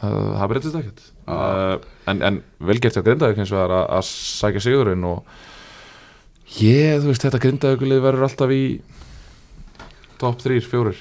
það, 0.00 0.18
breytist 0.52 0.78
ekkert. 0.78 1.02
Uh, 1.22 1.76
en, 2.10 2.22
en 2.26 2.40
vel 2.66 2.78
gert 2.82 2.96
hjá 2.98 3.02
Grindavík 3.06 3.38
eins 3.38 3.52
og 3.52 3.58
það 3.60 3.64
er 3.68 3.74
að, 3.76 3.84
að 3.98 4.06
sækja 4.08 4.62
sigurinn 4.64 5.04
og 5.06 5.22
ég, 6.58 6.98
þú 7.02 7.12
veist, 7.12 7.22
þetta 7.26 7.40
Grindavíkulið 7.44 8.02
verður 8.04 8.26
alltaf 8.28 8.52
í 8.56 8.62
top 10.22 10.40
3, 10.42 10.58
4 10.66 10.92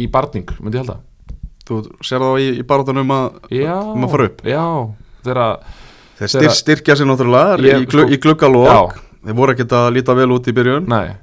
í 0.00 0.06
barning, 0.12 0.48
myndi 0.60 0.78
ég 0.80 0.84
halda. 0.84 0.98
Þú 1.68 1.78
sér 2.04 2.20
þá 2.24 2.28
í, 2.44 2.46
í 2.60 2.64
að 3.16 3.56
Já, 3.56 3.74
Um 3.80 4.04
að 4.04 4.12
fara 4.14 4.28
upp? 4.28 4.42
Já, 4.48 4.64
þeirra 5.24 5.48
þeir 6.20 6.32
styr, 6.34 6.50
styrkja 6.60 6.96
sér 7.00 7.08
náttúrulega 7.08 7.56
Ég- 7.64 7.82
í, 7.82 7.88
glug, 7.88 8.04
sko- 8.04 8.12
í 8.14 8.20
gluggalók 8.20 9.00
Þeir 9.24 9.36
voru 9.38 9.54
ekkert 9.54 9.72
að 9.76 9.86
líta 9.96 10.16
vel 10.18 10.28
út 10.34 10.50
í 10.50 10.54
byrjun. 10.56 10.88
Nei. 10.90 11.14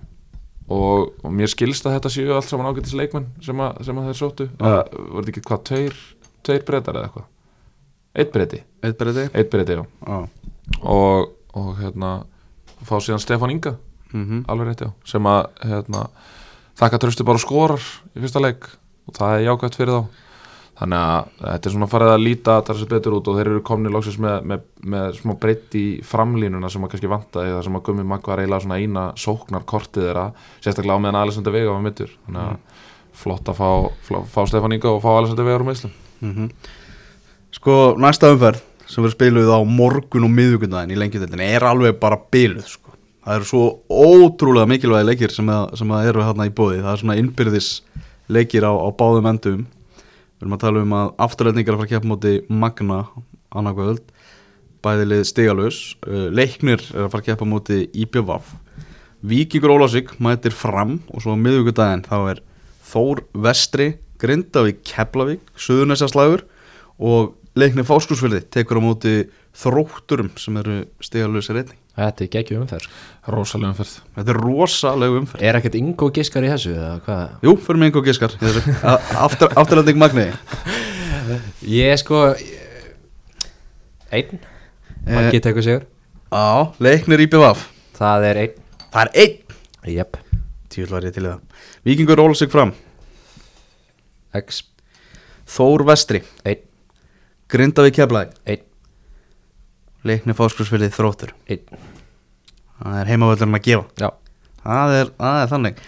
Og, 0.71 1.11
og 1.21 1.33
mér 1.35 1.51
skilst 1.51 1.85
að 1.85 1.97
þetta 1.97 2.11
séu 2.13 2.33
allt 2.35 2.47
saman 2.49 2.69
ágætis 2.71 2.95
leikmenn 2.97 3.27
sem, 3.43 3.59
að, 3.61 3.81
sem 3.85 3.97
að 3.99 4.09
þeir 4.09 4.19
sóttu. 4.21 4.47
Uh, 4.57 4.79
Var 4.79 5.19
þetta 5.19 5.33
ekki 5.33 5.43
hvað, 5.49 5.63
tveir, 5.67 6.01
tveir 6.47 6.65
breytar 6.67 6.97
eða 6.97 7.09
eitthvað? 7.09 7.27
Eitt 8.21 8.31
breyti, 8.33 8.59
Eitt 8.83 8.97
breyti 8.99 9.27
eitt 9.29 9.51
breyti, 9.51 9.77
já. 9.77 9.83
Já. 10.07 10.77
Og, 10.81 11.29
og 11.55 11.69
hérna 11.79 12.11
fá 12.87 12.97
síðan 12.99 13.21
Stefán 13.23 13.53
Inga. 13.53 13.75
Mm 14.11 14.41
alveg 14.51 14.67
rétt 14.67 14.81
já, 14.83 14.89
sem 15.07 15.27
að 15.31 15.45
hérna, 15.63 16.01
þakka 16.79 16.99
tröstu 16.99 17.23
bara 17.27 17.39
skorar 17.39 17.83
í 18.11 18.23
fyrsta 18.23 18.41
leik. 18.43 18.67
Og 19.07 19.15
það 19.15 19.35
er 19.37 19.45
jákvæmt 19.45 19.77
fyrir 19.79 19.93
þá 19.95 20.20
þannig 20.81 20.97
að 20.97 21.31
þetta 21.45 21.69
er 21.69 21.73
svona 21.75 21.87
farið 21.91 22.11
að 22.15 22.23
líta 22.25 22.55
það 22.65 22.79
sem 22.81 22.89
betur 22.91 23.15
út 23.19 23.27
og 23.29 23.35
þeir 23.37 23.49
eru 23.51 23.61
komni 23.69 23.91
loksins 23.93 24.17
með, 24.21 24.37
með, 24.49 24.63
með 24.95 25.17
smá 25.19 25.33
breytt 25.43 25.75
í 25.77 25.85
framlínuna 26.09 26.71
sem 26.73 26.83
að 26.87 26.93
kannski 26.95 27.11
vantaði 27.11 27.51
það 27.53 27.63
sem 27.67 27.77
að 27.77 27.83
Gummi 27.87 28.05
Magg 28.09 28.29
var 28.31 28.41
eiginlega 28.41 28.65
svona 28.65 28.79
eina 28.81 29.03
sóknar 29.21 29.65
kortið 29.69 30.07
þeirra, 30.07 30.25
sérstaklega 30.63 30.97
á 30.97 31.03
meðan 31.05 31.19
Alessandr 31.21 31.53
Vega 31.53 31.75
var 31.75 31.83
mittur, 31.85 32.15
þannig 32.25 32.41
að 32.47 32.81
flott 33.21 33.51
að 33.53 33.59
fá, 33.61 33.69
flá, 34.07 34.19
fá 34.33 34.41
Stefán 34.49 34.73
Inga 34.73 34.89
og 34.95 35.01
fá 35.05 35.11
Alessandr 35.19 35.45
Vega 35.47 35.61
úr 35.61 35.67
meðslum 35.69 35.97
Mhm. 36.21 36.49
Sko, 37.51 37.73
næsta 37.99 38.29
umferð 38.31 38.61
sem 38.87 39.01
verður 39.03 39.15
spiluð 39.15 39.49
á 39.53 39.59
morgun 39.65 40.25
og 40.27 40.31
miðvíkundaginn 40.35 40.93
í 40.93 40.99
lengjudeldinni 40.99 41.47
er 41.55 41.65
alveg 41.65 41.97
bara 42.01 42.17
biluð 42.31 42.67
sko. 42.67 42.93
það 43.25 43.35
eru 43.37 43.47
svo 43.49 43.63
ótrúlega 43.89 44.67
mikilvægi 44.69 45.07
leikir 45.07 45.33
sem, 45.33 45.49
að, 45.49 45.75
sem 45.77 45.91
að 45.93 46.07
eru 46.09 46.23
hérna 46.25 46.47
í 46.49 46.53
bóði 46.57 46.79
það 46.81 46.91
er 46.93 47.01
svona 47.03 47.17
innbyrðis 47.21 47.69
leikir 48.31 48.65
á, 48.65 48.73
á 48.73 48.87
báðum 48.97 49.29
endum 49.29 49.65
við 50.41 50.47
erum 50.47 50.57
að 50.57 50.63
tala 50.63 50.81
um 50.81 50.93
að 50.97 51.09
afturleitningar 51.21 51.75
að 51.75 51.81
fara 51.81 51.87
að 51.87 51.91
keppa 51.93 52.09
móti 52.09 52.31
Magna 52.49 52.99
annarkvöld 53.53 54.07
bæðilið 54.81 55.25
stigalus 55.29 55.81
uh, 56.07 56.29
leiknir 56.33 56.81
er 56.81 57.03
að 57.05 57.11
fara 57.13 57.21
að 57.21 57.27
keppa 57.27 57.47
móti 57.49 57.77
IPVAF 58.01 58.55
Víkingur 59.21 59.75
Ólásvík 59.75 60.15
mætir 60.17 60.55
fram 60.57 60.97
og 61.13 61.21
svo 61.21 61.35
á 61.37 61.43
miðvíkundaginn 61.43 62.07
þá 62.07 62.17
er 62.33 62.41
Þór 62.91 63.21
Vestri 63.45 63.91
Grindavík 64.21 64.81
Keflavík 64.87 65.53
Suðunæsjaslagur 65.61 66.47
og 66.97 67.35
leiknir 67.53 67.85
Fáskursfjöldi 67.85 68.41
tekur 68.49 68.81
á 68.81 68.87
móti 68.87 69.15
þrótturum 69.53 70.33
sem 70.41 70.57
eru 70.57 70.81
stigalösir 71.05 71.61
einning 71.61 71.80
Þetta 71.91 72.23
er 72.23 72.29
geggjum 72.31 72.61
umferð. 72.63 72.85
Rosalega 73.33 73.73
umferð. 73.73 73.95
Þetta 74.15 74.31
er 74.33 74.37
rosalega 74.39 75.17
umferð. 75.19 75.43
Er 75.43 75.57
ekkert 75.59 75.75
Ingo 75.75 76.07
giskar 76.15 76.45
í 76.47 76.51
þessu? 76.53 76.71
Jú, 77.43 77.55
fyrir 77.65 77.81
mig 77.81 77.89
einhver 77.91 78.05
giskar 78.07 78.31
í 78.37 78.39
þessu. 78.45 78.75
A- 78.87 79.25
Aftur, 79.25 79.51
Afturlending 79.59 79.99
Magni 79.99 80.29
Ég 81.81 81.99
sko 82.01 82.21
Einn. 84.11 84.39
Maggi 85.07 85.39
tekur 85.43 85.63
sigur. 85.65 85.85
Á, 86.31 86.71
leiknir 86.83 87.21
IPVAF 87.25 87.67
Það 87.99 88.25
er 88.31 88.39
einn. 88.45 88.55
Það 88.91 89.01
er 89.03 89.11
einn. 89.25 89.37
Jep. 89.91 90.17
Tíull 90.71 90.89
var 90.95 91.05
ég 91.05 91.13
til 91.15 91.25
í 91.25 91.29
það. 91.29 91.61
Víkingur 91.85 92.19
róla 92.21 92.35
sig 92.39 92.49
fram. 92.53 92.71
X. 94.39 94.61
Þór 95.51 95.83
Vestri. 95.91 96.21
Einn, 96.47 96.63
Grindavík 97.51 97.97
Keflaði 97.99 98.31
einn, 98.47 98.63
Leikni 100.07 100.33
Fáskursfyrði 100.37 100.89
Þróttur. 100.95 101.33
Einn. 101.49 101.61
Það 102.81 102.99
er 103.03 103.11
heimavöldurinn 103.11 103.57
að 103.59 103.67
gefa. 103.67 103.85
Já, 104.01 104.09
Það 104.61 104.95
er, 104.99 105.11
það 105.17 105.37
er 105.43 105.51
þannig. 105.51 105.79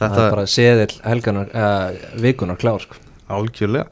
Þetta 0.00 0.24
er 0.24 0.34
bara 0.34 0.46
seðil 0.48 0.90
helganar, 1.04 1.50
uh, 1.52 2.16
vikunar 2.20 2.58
klár 2.60 2.84
sko. 2.84 2.96
algjörlega. 3.30 3.86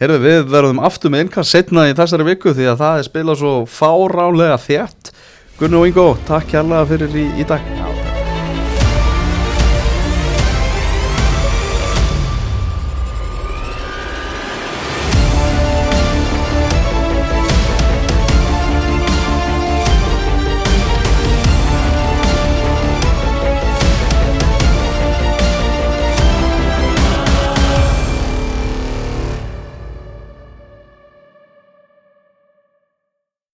Heyrðu, 0.00 0.18
við 0.24 0.46
verðum 0.50 0.80
aftur 0.82 1.12
með 1.12 1.26
innkast 1.26 1.52
setna 1.54 1.84
í 1.90 1.94
þessari 1.94 2.24
viku 2.26 2.54
því 2.56 2.66
að 2.72 2.80
það 2.80 2.98
er 3.02 3.06
spilað 3.08 3.38
svo 3.42 3.52
fárálega 3.70 4.56
þétt. 4.58 5.12
Gunnar 5.60 5.84
og 5.84 5.90
Ingo, 5.92 6.06
takk 6.26 6.48
kærlega 6.50 6.88
fyrir 6.90 7.16
í, 7.20 7.26
í 7.38 7.46
dag. 7.46 7.60
Já, 7.78 8.01